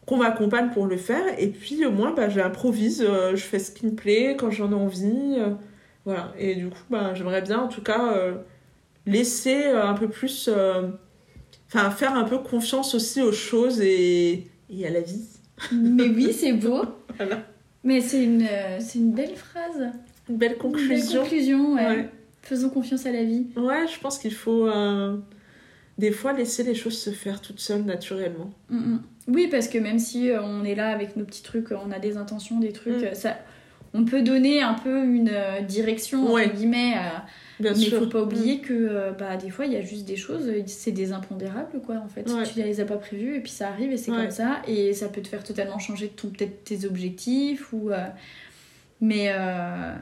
qu'on 0.06 0.18
m'accompagne 0.18 0.70
pour 0.70 0.86
le 0.86 0.98
faire. 0.98 1.24
Et 1.40 1.48
puis, 1.48 1.84
au 1.88 1.92
moins, 1.92 2.12
bah, 2.14 2.30
j'improvise, 2.30 3.04
euh, 3.04 3.32
je 3.36 3.42
fais 3.44 3.58
ce 3.58 3.72
qui 3.72 3.88
me 3.88 3.96
plaît 3.96 4.36
quand 4.38 4.52
j'en 4.52 4.72
ai 4.72 4.76
envie. 4.76 5.38
euh, 5.40 5.56
voilà. 6.08 6.34
Et 6.40 6.56
du 6.56 6.70
coup, 6.70 6.80
bah, 6.90 7.14
j'aimerais 7.14 7.42
bien, 7.42 7.60
en 7.60 7.68
tout 7.68 7.82
cas, 7.82 8.14
euh, 8.14 8.36
laisser 9.06 9.66
euh, 9.66 9.86
un 9.86 9.94
peu 9.94 10.08
plus. 10.08 10.50
euh, 10.52 10.88
Enfin, 11.68 11.92
faire 11.92 12.16
un 12.16 12.24
peu 12.24 12.38
confiance 12.38 12.96
aussi 12.96 13.22
aux 13.22 13.34
choses 13.34 13.82
et, 13.82 14.48
et 14.70 14.88
à 14.88 14.90
la 14.90 15.02
vie. 15.02 15.22
Mais 15.74 16.08
oui, 16.08 16.32
c'est 16.34 16.54
beau. 16.54 16.82
Voilà. 17.18 17.44
Mais 17.84 18.00
c'est 18.00 18.24
une, 18.24 18.48
une 18.96 19.12
belle 19.12 19.36
phrase. 19.36 19.76
Une 19.76 19.82
belle 19.82 19.92
Une 20.30 20.38
belle 20.38 20.58
conclusion. 20.58 21.22
conclusion, 21.24 21.74
ouais. 21.76 21.86
Ouais. 21.88 22.10
Faisons 22.42 22.70
confiance 22.70 23.06
à 23.06 23.12
la 23.12 23.24
vie. 23.24 23.48
Ouais, 23.58 23.86
je 23.94 24.00
pense 24.00 24.18
qu'il 24.20 24.34
faut 24.34 24.70
des 25.98 26.12
fois 26.12 26.32
laisser 26.34 26.64
les 26.64 26.76
choses 26.76 26.98
se 26.98 27.10
faire 27.10 27.42
toutes 27.42 27.60
seules 27.60 27.84
naturellement. 27.84 28.50
Mm, 28.70 28.78
mm. 28.78 29.02
Oui, 29.30 29.48
parce 29.50 29.68
que 29.68 29.78
même 29.80 30.00
si 30.00 30.30
on 30.42 30.64
est 30.64 30.76
là 30.76 30.88
avec 30.90 31.18
nos 31.18 31.26
petits 31.26 31.44
trucs, 31.44 31.72
on 31.72 31.92
a 31.92 32.00
des 32.00 32.16
intentions, 32.18 32.60
des 32.60 32.72
trucs, 32.72 33.02
Mm. 33.12 33.14
ça, 33.16 33.38
on 33.94 34.06
peut 34.06 34.22
donner 34.22 34.62
un 34.62 34.74
peu 34.74 35.04
une 35.04 35.30
euh, 35.34 35.62
direction, 35.62 36.24
entre 36.24 36.34
Ouais. 36.34 36.50
guillemets, 36.50 36.94
euh, 36.96 37.18
Bien 37.60 37.72
mais 37.74 37.78
sûr. 37.80 38.00
faut 38.00 38.08
pas 38.08 38.22
oublier 38.22 38.60
que 38.60 38.74
euh, 38.74 39.12
bah, 39.12 39.36
des 39.38 39.50
fois, 39.50 39.66
il 39.66 39.74
y 39.74 39.76
a 39.78 39.82
juste 39.82 40.06
des 40.06 40.16
choses, 40.16 40.48
euh, 40.48 40.62
c'est 40.68 40.92
des 40.92 41.12
impondérables, 41.12 41.82
quoi, 41.86 41.96
en 41.96 42.08
fait. 42.08 42.30
Ouais. 42.30 42.44
Tu 42.44 42.60
les 42.62 42.80
as 42.80 42.86
pas 42.86 42.98
prévus 42.98 43.36
et 43.38 43.40
puis 43.40 43.52
ça 43.52 43.70
arrive 43.70 43.92
et 43.92 43.98
c'est 43.98 44.12
Ouais. 44.12 44.18
comme 44.18 44.32
ça. 44.32 44.62
Et 44.68 44.94
ça 44.94 45.08
peut 45.10 45.22
te 45.22 45.28
faire 45.28 45.44
totalement 45.44 45.80
changer 45.80 46.10
ton- 46.10 46.30
peut-être 46.30 46.64
tes 46.64 46.86
objectifs 46.86 47.72
ou... 47.74 47.90
euh, 47.92 48.06
mais... 49.02 49.30
euh, 49.32 49.94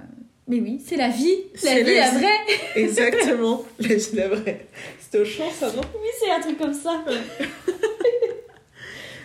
Mais 0.47 0.59
oui, 0.59 0.81
c'est 0.85 0.97
la 0.97 1.09
vie, 1.09 1.35
la 1.63 1.81
vie, 1.81 1.95
la 1.95 2.11
vraie. 2.11 2.27
Exactement. 2.75 3.63
La 3.79 3.95
vie, 3.95 4.09
la 4.15 4.27
vraie. 4.29 4.67
C'était 4.99 5.19
au 5.19 5.25
champ, 5.25 5.49
ça, 5.51 5.67
non? 5.67 5.81
Oui, 5.93 6.09
c'est 6.19 6.31
un 6.31 6.39
truc 6.41 6.57
comme 6.57 6.73
ça. 6.73 7.03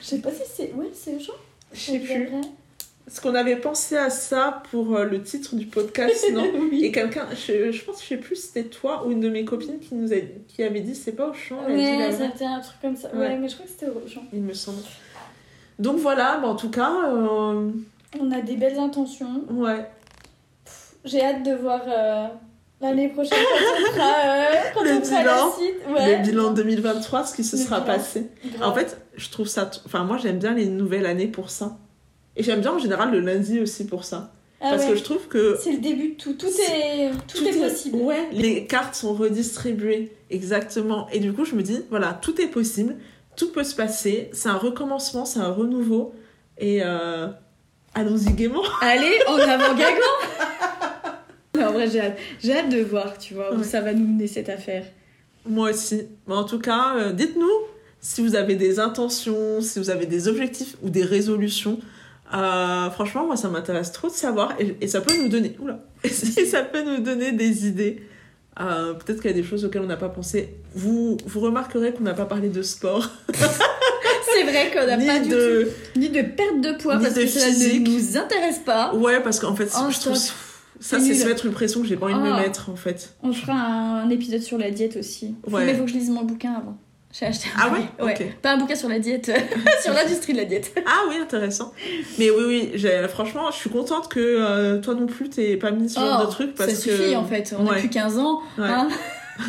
Je 0.00 0.06
sais 0.06 0.18
pas 0.18 0.30
si 0.30 0.42
c'est. 0.54 0.72
Ouais, 0.72 0.86
c'est 0.92 1.14
au 1.16 1.20
champ. 1.20 1.34
Je 1.72 1.78
sais 1.78 1.98
plus. 1.98 2.28
Est-ce 3.10 3.20
qu'on 3.20 3.34
avait 3.34 3.56
pensé 3.56 3.96
à 3.96 4.08
ça 4.08 4.62
pour 4.70 4.94
euh, 4.96 5.04
le 5.04 5.20
titre 5.20 5.56
du 5.56 5.66
podcast, 5.66 6.26
non 6.32 6.44
oui. 6.70 6.84
Et 6.84 6.92
quelqu'un, 6.92 7.26
je, 7.32 7.72
je 7.72 7.84
pense, 7.84 8.00
je 8.02 8.06
sais 8.08 8.16
plus 8.16 8.36
c'était 8.36 8.64
toi 8.64 9.04
ou 9.04 9.10
une 9.10 9.18
de 9.20 9.28
mes 9.28 9.44
copines 9.44 9.80
qui 9.80 9.96
nous 9.96 10.12
a, 10.12 10.16
qui 10.46 10.62
avait 10.62 10.78
dit 10.80 10.94
c'est 10.94 11.12
pas 11.12 11.28
au 11.28 11.34
champ, 11.34 11.56
Ouais, 11.66 12.10
c'était 12.12 12.44
un 12.44 12.60
truc 12.60 12.76
comme 12.80 12.94
ça. 12.96 13.08
Ouais. 13.12 13.18
Ouais, 13.28 13.36
mais 13.36 13.48
je 13.48 13.54
crois 13.54 13.66
que 13.66 13.72
c'était 13.72 13.88
au 13.88 14.06
champ. 14.06 14.22
il 14.32 14.40
me 14.42 14.54
semble. 14.54 14.78
Donc 15.80 15.96
voilà, 15.98 16.38
mais 16.40 16.46
en 16.46 16.54
tout 16.54 16.70
cas, 16.70 16.92
euh, 17.08 17.70
On 18.20 18.30
a 18.30 18.40
des 18.42 18.54
belles 18.56 18.78
intentions. 18.78 19.42
ouais. 19.50 19.86
J'ai 21.04 21.22
hâte 21.24 21.42
de 21.42 21.54
voir 21.54 21.80
euh, 21.88 22.26
l'année 22.80 23.08
prochaine 23.08 23.38
quand 23.38 23.72
on 23.88 23.92
fera, 23.92 24.12
euh, 24.24 24.54
quand 24.74 24.82
Le 24.84 24.90
on 24.92 25.00
bilan. 25.00 25.22
la 25.24 25.52
suite. 25.56 25.76
Ouais. 25.88 26.16
Le 26.18 26.22
bilan 26.22 26.50
2023, 26.52 27.24
ce 27.24 27.34
qui 27.34 27.42
se 27.42 27.56
Le 27.56 27.62
sera 27.62 27.80
bilan. 27.80 27.94
passé. 27.96 28.28
Grave. 28.54 28.68
En 28.70 28.74
fait, 28.74 29.00
je 29.16 29.30
trouve 29.30 29.48
ça. 29.48 29.68
Enfin, 29.86 30.04
moi, 30.04 30.18
j'aime 30.18 30.38
bien 30.38 30.52
les 30.54 30.66
nouvelles 30.66 31.06
années 31.06 31.26
pour 31.26 31.50
ça. 31.50 31.78
Et 32.36 32.42
j'aime 32.42 32.60
bien 32.60 32.72
en 32.72 32.78
général 32.78 33.10
le 33.10 33.20
lundi 33.20 33.60
aussi 33.60 33.86
pour 33.86 34.04
ça. 34.04 34.32
Ah 34.60 34.70
Parce 34.70 34.84
ouais. 34.84 34.90
que 34.90 34.96
je 34.96 35.02
trouve 35.02 35.26
que 35.28 35.56
c'est 35.58 35.72
le 35.72 35.78
début 35.78 36.10
de 36.10 36.14
tout. 36.14 36.34
Tout 36.34 36.46
est, 36.46 37.10
tout 37.26 37.44
est 37.46 37.58
possible. 37.58 37.96
Ouais, 37.96 38.28
les 38.32 38.66
cartes 38.66 38.94
sont 38.94 39.14
redistribuées, 39.14 40.12
exactement. 40.28 41.08
Et 41.12 41.18
du 41.18 41.32
coup, 41.32 41.46
je 41.46 41.54
me 41.54 41.62
dis, 41.62 41.80
voilà, 41.88 42.12
tout 42.12 42.38
est 42.40 42.46
possible, 42.46 42.96
tout 43.36 43.52
peut 43.52 43.64
se 43.64 43.74
passer, 43.74 44.28
c'est 44.32 44.50
un 44.50 44.58
recommencement, 44.58 45.24
c'est 45.24 45.40
un 45.40 45.50
renouveau. 45.50 46.14
Et 46.58 46.80
euh, 46.84 47.28
allons-y 47.94 48.34
gaiement. 48.34 48.62
Allez, 48.82 49.16
en 49.28 49.38
avant 49.38 49.74
Mais 51.56 51.64
En 51.64 51.72
vrai, 51.72 51.88
j'ai 51.88 52.00
hâte. 52.00 52.18
Hâte 52.46 52.68
de 52.68 52.82
voir, 52.82 53.16
tu 53.16 53.32
vois, 53.32 53.54
où 53.54 53.64
ça 53.64 53.80
va 53.80 53.94
nous 53.94 54.06
mener 54.06 54.26
cette 54.26 54.50
affaire. 54.50 54.84
Moi 55.46 55.70
aussi. 55.70 56.02
Mais 56.28 56.34
en 56.34 56.44
tout 56.44 56.58
cas, 56.58 56.96
euh, 56.96 57.12
dites-nous 57.12 57.48
si 58.02 58.22
vous 58.22 58.34
avez 58.34 58.56
des 58.56 58.78
intentions, 58.78 59.60
si 59.60 59.78
vous 59.78 59.90
avez 59.90 60.06
des 60.06 60.28
objectifs 60.28 60.76
ou 60.82 60.90
des 60.90 61.02
résolutions. 61.04 61.78
Euh, 62.34 62.90
franchement, 62.90 63.26
moi, 63.26 63.36
ça 63.36 63.48
m'intéresse 63.48 63.92
trop 63.92 64.08
de 64.08 64.12
savoir. 64.12 64.54
Et, 64.60 64.76
et 64.80 64.86
ça 64.88 65.00
peut 65.00 65.14
nous 65.20 65.28
donner. 65.28 65.56
Oula. 65.60 65.80
Et 66.04 66.08
ça 66.08 66.62
peut 66.62 66.82
nous 66.82 67.02
donner 67.02 67.32
des 67.32 67.66
idées. 67.66 68.02
Euh, 68.60 68.94
Peut-être 68.94 69.20
qu'il 69.20 69.30
y 69.30 69.34
a 69.34 69.36
des 69.36 69.42
choses 69.42 69.64
auxquelles 69.64 69.82
on 69.82 69.86
n'a 69.86 69.96
pas 69.96 70.08
pensé. 70.08 70.54
Vous, 70.74 71.16
vous 71.26 71.40
remarquerez 71.40 71.92
qu'on 71.92 72.04
n'a 72.04 72.14
pas 72.14 72.26
parlé 72.26 72.48
de 72.48 72.62
sport. 72.62 73.10
C'est 73.32 74.44
vrai 74.44 74.70
qu'on 74.72 74.86
n'a 74.86 74.96
pas 74.96 75.18
du 75.20 75.28
de... 75.28 75.64
tout. 75.94 75.98
Ni 76.00 76.08
de 76.08 76.22
perte 76.22 76.60
de 76.60 76.80
poids, 76.80 76.96
Ni 76.96 77.02
parce 77.02 77.14
de 77.14 77.22
que 77.22 77.26
ça 77.26 77.46
physique. 77.46 77.86
ne 77.88 77.92
nous 77.94 78.16
intéresse 78.16 78.58
pas. 78.60 78.94
Ouais, 78.94 79.20
parce 79.20 79.40
qu'en 79.40 79.54
fait, 79.56 79.68
Oh, 79.76 79.90
je 79.90 79.98
trouve 80.00 80.14
ça, 80.16 80.34
C'est 81.00 81.14
se 81.14 81.26
mettre 81.26 81.46
une 81.46 81.52
pression 81.52 81.80
que 81.82 81.86
j'ai 81.88 81.96
pas 81.96 82.06
envie 82.06 82.14
de 82.14 82.20
me 82.20 82.32
Ah. 82.32 82.40
mettre, 82.40 82.70
en 82.70 82.76
fait. 82.76 83.14
On 83.22 83.32
fera 83.32 83.54
un, 83.54 84.08
épisode 84.10 84.40
sur 84.42 84.56
la 84.56 84.70
diète 84.70 84.96
aussi. 84.96 85.34
Ouais. 85.50 85.66
Mais 85.66 85.74
faut 85.74 85.84
que 85.84 85.90
je 85.90 85.94
lise 85.94 86.10
mon 86.10 86.22
bouquin 86.22 86.52
avant. 86.52 86.78
J'ai 87.12 87.26
acheté 87.26 87.48
un 87.56 87.60
Ah 87.60 87.72
ouais. 87.72 88.12
Ok. 88.12 88.24
Pas 88.40 88.52
un 88.52 88.56
bouquin 88.58 88.76
sur 88.76 88.88
la 88.88 88.98
diète, 89.00 89.32
sur 89.82 89.92
l'industrie 89.92 90.32
de 90.32 90.38
la 90.38 90.44
diète. 90.44 90.72
Ah 90.86 91.00
oui, 91.08 91.16
intéressant. 91.20 91.72
Mais 92.18 92.30
oui, 92.30 92.70
oui, 92.72 92.82
franchement, 93.08 93.50
je 93.50 93.56
suis 93.56 93.70
contente 93.70 94.08
que 94.08 94.20
euh, 94.20 94.78
toi 94.80 94.94
non 94.94 95.06
plus 95.06 95.28
t'aies 95.28 95.56
pas 95.56 95.72
mis 95.72 95.88
ce 95.88 95.98
genre 95.98 96.20
Oh, 96.22 96.26
de 96.26 96.30
truc 96.30 96.54
parce 96.54 96.70
ça 96.72 96.88
que. 96.90 96.96
suffit 96.96 97.16
en 97.16 97.24
fait, 97.24 97.52
on 97.58 97.66
a 97.66 97.72
Ouais. 97.72 97.80
plus 97.80 97.88
15 97.88 98.18
ans. 98.18 98.40
Ouais. 98.58 98.64
hein. 98.68 98.88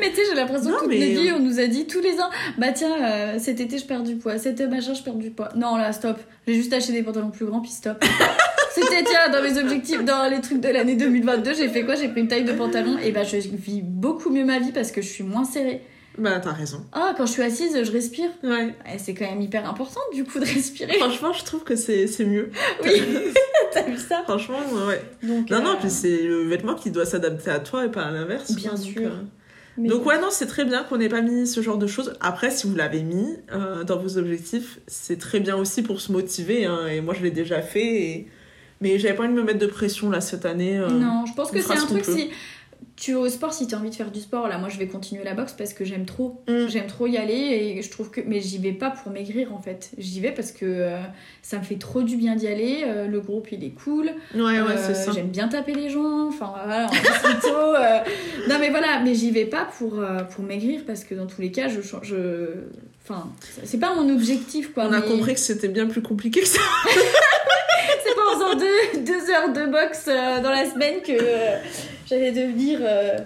mais 0.00 0.10
tu 0.10 0.16
sais, 0.16 0.22
j'ai 0.30 0.36
l'impression 0.36 0.70
que 0.70 0.78
toute 0.80 0.88
mais- 0.88 1.00
notre 1.00 1.20
vie, 1.20 1.32
on 1.32 1.40
nous 1.40 1.58
a 1.60 1.66
dit 1.66 1.86
tous 1.86 2.00
les 2.00 2.18
ans 2.20 2.30
Bah 2.58 2.70
tiens, 2.72 2.94
euh, 3.02 3.38
cet 3.38 3.60
été 3.60 3.76
je 3.76 3.84
perds 3.84 4.04
du 4.04 4.14
poids, 4.16 4.38
cet 4.38 4.60
machin 4.60 4.94
je 4.94 5.02
perds 5.02 5.14
du 5.14 5.30
poids. 5.30 5.48
Non, 5.56 5.76
là, 5.76 5.92
stop. 5.92 6.16
J'ai 6.46 6.54
juste 6.54 6.72
acheté 6.72 6.92
des 6.92 7.02
pantalons 7.02 7.30
plus 7.30 7.44
grands, 7.46 7.60
puis 7.60 7.70
stop. 7.72 8.02
C'était, 8.74 9.04
tiens, 9.04 9.30
dans 9.30 9.42
mes 9.42 9.58
objectifs, 9.60 10.02
dans 10.02 10.30
les 10.30 10.40
trucs 10.40 10.60
de 10.60 10.68
l'année 10.68 10.94
2022, 10.96 11.54
j'ai 11.54 11.68
fait 11.68 11.84
quoi? 11.84 11.94
J'ai 11.94 12.08
pris 12.08 12.20
une 12.22 12.28
taille 12.28 12.44
de 12.44 12.52
pantalon 12.52 12.96
et 13.04 13.10
bah 13.10 13.22
je 13.22 13.36
vis 13.36 13.82
beaucoup 13.82 14.30
mieux 14.30 14.44
ma 14.46 14.58
vie 14.60 14.72
parce 14.72 14.90
que 14.92 15.02
je 15.02 15.08
suis 15.08 15.24
moins 15.24 15.44
serrée. 15.44 15.82
Bah, 16.18 16.40
t'as 16.40 16.52
raison. 16.52 16.84
Ah, 16.92 17.14
quand 17.16 17.24
je 17.26 17.32
suis 17.32 17.42
assise, 17.42 17.82
je 17.84 17.90
respire. 17.90 18.28
Ouais. 18.42 18.74
C'est 18.98 19.14
quand 19.14 19.24
même 19.24 19.40
hyper 19.40 19.68
important 19.68 20.00
du 20.12 20.24
coup 20.24 20.38
de 20.38 20.44
respirer. 20.44 20.92
Franchement, 20.98 21.32
je 21.32 21.44
trouve 21.44 21.64
que 21.64 21.74
c'est 21.74 22.06
mieux. 22.24 22.50
Oui, 22.84 22.90
t'as 23.72 23.82
vu 23.84 23.96
ça 23.98 24.22
Franchement, 24.24 24.58
ouais. 24.88 25.02
Donc, 25.22 25.48
Non, 25.50 25.62
non, 25.62 25.70
euh, 25.72 25.76
puis 25.80 25.88
c'est 25.90 26.22
le 26.22 26.42
vêtement 26.48 26.74
qui 26.74 26.90
doit 26.90 27.06
s'adapter 27.06 27.50
à 27.50 27.60
toi 27.60 27.86
et 27.86 27.90
pas 27.90 28.02
à 28.02 28.10
l'inverse. 28.10 28.52
Bien 28.52 28.72
donc, 28.74 28.80
sûr. 28.80 29.02
euh, 29.10 29.22
mais 29.78 29.88
Donc 29.88 30.04
ouais, 30.04 30.20
non, 30.20 30.28
c'est 30.30 30.46
très 30.46 30.66
bien 30.66 30.82
qu'on 30.84 30.98
n'ait 30.98 31.08
pas 31.08 31.22
mis 31.22 31.46
ce 31.46 31.62
genre 31.62 31.78
de 31.78 31.86
choses. 31.86 32.12
Après, 32.20 32.50
si 32.50 32.66
vous 32.66 32.74
l'avez 32.76 33.02
mis 33.02 33.38
euh, 33.52 33.82
dans 33.84 33.96
vos 33.98 34.18
objectifs, 34.18 34.80
c'est 34.86 35.18
très 35.18 35.40
bien 35.40 35.56
aussi 35.56 35.82
pour 35.82 36.02
se 36.02 36.12
motiver. 36.12 36.66
hein, 36.66 36.88
et 36.88 37.00
moi, 37.00 37.14
je 37.14 37.22
l'ai 37.22 37.30
déjà 37.30 37.62
fait. 37.62 38.02
Et... 38.02 38.28
Mais 38.82 38.98
j'avais 38.98 39.14
pas 39.14 39.22
envie 39.22 39.32
de 39.32 39.38
me 39.38 39.44
mettre 39.44 39.60
de 39.60 39.66
pression 39.66 40.10
là 40.10 40.20
cette 40.20 40.44
année. 40.44 40.76
Non, 40.76 41.24
je 41.24 41.32
pense 41.32 41.50
que 41.50 41.62
c'est 41.62 41.72
un 41.72 41.76
ce 41.76 41.86
truc 41.86 42.04
peut. 42.04 42.14
si 42.14 42.30
tu 42.96 43.12
es 43.12 43.14
au 43.14 43.28
sport, 43.28 43.52
si 43.52 43.66
tu 43.66 43.74
as 43.74 43.78
envie 43.78 43.90
de 43.90 43.94
faire 43.94 44.10
du 44.10 44.20
sport, 44.20 44.48
là 44.48 44.58
moi 44.58 44.68
je 44.68 44.78
vais 44.78 44.86
continuer 44.86 45.24
la 45.24 45.34
boxe 45.34 45.52
parce 45.56 45.72
que 45.72 45.84
j'aime 45.84 46.04
trop. 46.06 46.42
Mm. 46.48 46.66
J'aime 46.68 46.86
trop 46.86 47.06
y 47.06 47.16
aller 47.16 47.34
et 47.34 47.82
je 47.82 47.90
trouve 47.90 48.10
que. 48.10 48.20
Mais 48.26 48.40
j'y 48.40 48.58
vais 48.58 48.72
pas 48.72 48.90
pour 48.90 49.10
maigrir 49.12 49.52
en 49.54 49.58
fait. 49.60 49.90
J'y 49.98 50.20
vais 50.20 50.32
parce 50.32 50.52
que 50.52 50.64
euh, 50.66 50.98
ça 51.42 51.58
me 51.58 51.62
fait 51.62 51.76
trop 51.78 52.02
du 52.02 52.16
bien 52.16 52.36
d'y 52.36 52.46
aller. 52.48 52.82
euh, 52.86 53.06
le 53.08 53.20
groupe 53.20 53.48
il 53.52 53.64
est 53.64 53.70
cool. 53.70 54.10
Ouais, 54.34 54.40
ouais, 54.42 54.58
Euh, 54.60 54.76
c'est 54.86 54.94
ça. 54.94 55.12
J'aime 55.12 55.28
bien 55.28 55.48
taper 55.48 55.74
les 55.74 55.88
gens. 55.90 56.28
Enfin 56.28 56.52
voilà, 56.54 56.86
en 56.86 57.74
euh. 57.74 57.98
Non 58.48 58.56
mais 58.60 58.70
voilà, 58.70 59.00
mais 59.04 59.14
j'y 59.14 59.30
vais 59.30 59.46
pas 59.46 59.64
pour, 59.78 59.98
euh, 59.98 60.22
pour 60.24 60.44
maigrir 60.44 60.82
parce 60.86 61.04
que 61.04 61.14
dans 61.14 61.26
tous 61.26 61.40
les 61.40 61.50
cas, 61.52 61.68
je. 61.68 61.80
change- 61.80 62.06
je... 62.08 62.46
Enfin, 63.04 63.28
c'est 63.64 63.80
pas 63.80 63.94
mon 63.94 64.08
objectif 64.14 64.72
quoi. 64.72 64.86
On 64.88 64.92
a 64.92 65.00
compris 65.02 65.34
que 65.34 65.40
c'était 65.40 65.68
bien 65.68 65.86
plus 65.86 66.02
compliqué 66.02 66.40
que 66.40 66.46
ça. 66.48 66.60
En 68.28 68.34
faisant 68.34 68.54
deux, 68.54 69.00
deux 69.04 69.30
heures 69.30 69.52
de 69.52 69.70
boxe 69.70 70.06
euh, 70.08 70.40
dans 70.42 70.50
la 70.50 70.64
semaine 70.70 71.00
que 71.02 71.12
euh, 71.12 71.56
j'allais 72.08 72.30
devenir 72.32 72.78
euh, 72.82 73.16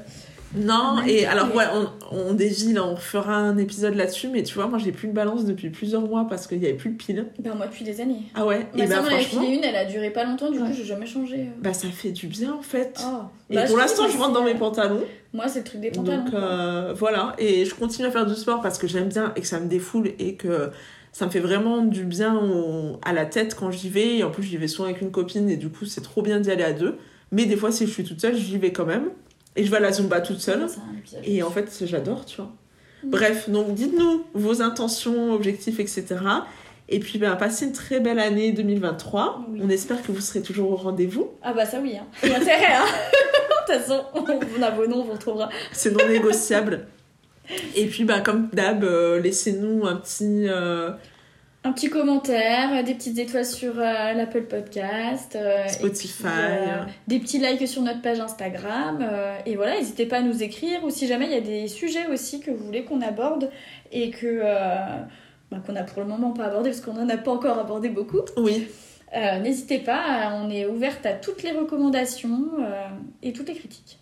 Non, 0.56 1.02
et 1.06 1.26
alors, 1.26 1.54
ouais, 1.54 1.64
on, 1.74 1.88
on 2.16 2.32
dévie, 2.32 2.72
là, 2.72 2.84
on 2.84 2.96
fera 2.96 3.34
un 3.34 3.58
épisode 3.58 3.94
là-dessus, 3.94 4.28
mais 4.28 4.42
tu 4.42 4.54
vois, 4.54 4.66
moi, 4.68 4.78
j'ai 4.78 4.92
plus 4.92 5.08
de 5.08 5.12
balance 5.12 5.44
depuis 5.44 5.68
plusieurs 5.70 6.00
mois 6.02 6.26
parce 6.28 6.46
qu'il 6.46 6.62
y 6.62 6.66
avait 6.66 6.74
plus 6.76 6.90
de 6.90 6.96
piles. 6.96 7.26
Ben 7.38 7.54
moi 7.54 7.66
depuis 7.66 7.84
des 7.84 8.00
années. 8.00 8.22
Ah 8.34 8.46
ouais, 8.46 8.66
Ma 8.74 8.84
et 8.84 8.86
bah, 8.86 8.98
avait 8.98 9.10
franchement, 9.22 9.42
filé 9.42 9.56
une, 9.56 9.64
elle 9.64 9.76
a 9.76 9.84
duré 9.84 10.10
pas 10.10 10.24
longtemps, 10.24 10.50
du 10.50 10.58
Ouais. 10.58 10.68
coup 10.68 10.74
j'ai 10.74 10.84
jamais 10.84 11.06
changé. 11.06 11.36
euh. 11.40 11.60
bah, 11.60 11.74
ça 11.74 11.88
fait 11.88 12.10
du 12.12 12.26
bien, 12.28 12.54
en 12.54 12.62
fait. 12.62 12.98
Oh. 13.04 13.22
Et 13.50 13.56
Bah, 13.56 13.64
pour 13.66 13.76
l'instant, 13.76 14.08
je 14.08 14.16
rentre 14.16 14.32
dans 14.32 14.44
mes 14.44 14.54
pantalons. 14.54 15.02
Moi 15.34 15.48
c'est 15.48 15.58
le 15.58 15.64
truc 15.66 15.80
des 15.82 15.90
pantalons. 15.90 16.24
Donc 16.24 16.32
euh, 16.34 16.94
voilà, 16.96 17.34
et 17.38 17.66
je 17.66 17.74
continue 17.74 18.08
à 18.08 18.10
faire 18.10 18.24
du 18.24 18.34
sport 18.34 18.62
parce 18.62 18.78
que 18.78 18.86
j'aime 18.86 19.08
bien 19.08 19.34
et 19.36 19.42
que 19.42 19.46
ça 19.46 19.60
me 19.60 19.66
défoule 19.68 20.12
et 20.18 20.34
que 20.36 20.70
ça 21.16 21.24
me 21.24 21.30
fait 21.30 21.40
vraiment 21.40 21.80
du 21.80 22.04
bien 22.04 22.36
au- 22.36 22.98
à 23.02 23.14
la 23.14 23.24
tête 23.24 23.54
quand 23.54 23.70
j'y 23.70 23.88
vais. 23.88 24.18
Et 24.18 24.22
en 24.22 24.30
plus, 24.30 24.42
j'y 24.42 24.58
vais 24.58 24.68
souvent 24.68 24.86
avec 24.86 25.00
une 25.00 25.10
copine 25.10 25.48
et 25.48 25.56
du 25.56 25.70
coup, 25.70 25.86
c'est 25.86 26.02
trop 26.02 26.20
bien 26.20 26.40
d'y 26.40 26.50
aller 26.50 26.62
à 26.62 26.74
deux. 26.74 26.98
Mais 27.32 27.46
des 27.46 27.56
fois, 27.56 27.72
si 27.72 27.86
je 27.86 27.90
suis 27.90 28.04
toute 28.04 28.20
seule, 28.20 28.36
j'y 28.36 28.58
vais 28.58 28.70
quand 28.70 28.84
même. 28.84 29.08
Et 29.56 29.64
je 29.64 29.70
vais 29.70 29.78
à 29.78 29.80
la 29.80 29.92
Zumba 29.92 30.20
toute 30.20 30.40
seule. 30.40 30.66
Et 31.24 31.42
en 31.42 31.48
fait, 31.50 31.84
j'adore, 31.86 32.26
tu 32.26 32.36
vois. 32.36 32.52
Mm. 33.02 33.08
Bref, 33.08 33.48
donc 33.48 33.72
dites-nous 33.72 34.24
vos 34.34 34.60
intentions, 34.60 35.32
objectifs, 35.32 35.80
etc. 35.80 36.04
Et 36.90 37.00
puis, 37.00 37.18
ben, 37.18 37.34
passez 37.36 37.64
une 37.64 37.72
très 37.72 37.98
belle 37.98 38.18
année 38.18 38.52
2023. 38.52 39.46
Oui. 39.48 39.60
On 39.64 39.70
espère 39.70 40.02
que 40.02 40.12
vous 40.12 40.20
serez 40.20 40.42
toujours 40.42 40.70
au 40.70 40.76
rendez-vous. 40.76 41.30
Ah 41.40 41.54
bah 41.54 41.64
ça 41.64 41.80
oui, 41.80 41.96
hein. 41.96 42.04
Il 42.24 42.28
y 42.28 42.32
a 42.34 42.36
intérêt 42.36 42.74
hein. 42.74 42.84
De 43.68 43.72
toute 43.72 43.82
façon, 43.86 44.04
on 44.14 44.62
a 44.62 44.70
vos 44.70 44.86
noms, 44.86 45.00
on 45.00 45.04
vous 45.04 45.12
retrouvera. 45.12 45.48
C'est 45.72 45.92
non 45.92 46.06
négociable. 46.06 46.88
Et 47.74 47.86
puis, 47.86 48.04
bah, 48.04 48.20
comme 48.20 48.48
d'hab, 48.52 48.82
euh, 48.84 49.20
laissez-nous 49.20 49.86
un 49.86 49.96
petit... 49.96 50.46
euh, 50.48 50.90
Un 51.64 51.72
petit 51.72 51.88
commentaire, 51.90 52.70
euh, 52.74 52.82
des 52.82 52.94
petites 52.94 53.18
étoiles 53.18 53.44
sur 53.46 53.78
euh, 53.78 54.12
l'Apple 54.12 54.42
Podcast, 54.42 55.36
Spotify. 55.68 56.22
puis, 56.24 56.92
des 57.08 57.18
petits 57.18 57.38
likes 57.38 57.66
sur 57.68 57.82
notre 57.82 58.02
page 58.02 58.20
Instagram. 58.20 59.04
et 59.46 59.56
voilà, 59.56 59.76
n'hésitez 59.78 60.06
pas 60.06 60.18
à 60.18 60.22
nous 60.22 60.42
écrire 60.42 60.84
ou 60.84 60.90
si 60.90 61.06
jamais 61.06 61.26
il 61.26 61.32
y 61.32 61.36
a 61.36 61.40
des 61.40 61.68
sujets 61.68 62.06
aussi 62.12 62.40
que 62.40 62.50
vous 62.50 62.64
voulez 62.64 62.84
qu'on 62.84 63.00
aborde 63.00 63.50
et 63.92 64.10
que 64.10 64.40
bah, 65.50 65.58
qu'on 65.64 65.76
a 65.76 65.82
pour 65.84 66.02
le 66.02 66.08
moment 66.08 66.32
pas 66.32 66.44
abordé 66.46 66.70
parce 66.70 66.80
qu'on 66.80 66.94
n'en 66.94 67.08
a 67.08 67.16
pas 67.16 67.30
encore 67.30 67.58
abordé 67.58 67.88
beaucoup. 67.88 68.20
Oui, 68.36 68.66
n'hésitez 69.42 69.78
pas, 69.78 70.32
on 70.34 70.50
est 70.50 70.66
ouverte 70.66 71.06
à 71.06 71.12
toutes 71.12 71.42
les 71.42 71.52
recommandations 71.52 72.46
et 73.22 73.32
toutes 73.32 73.48
les 73.48 73.54
critiques. 73.54 73.98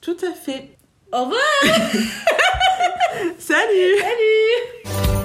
tout 0.00 0.16
à 0.26 0.32
fait. 0.34 0.70
Au 1.12 1.24
revoir. 1.24 1.40
Salut. 3.38 3.98
Salut. 4.00 5.21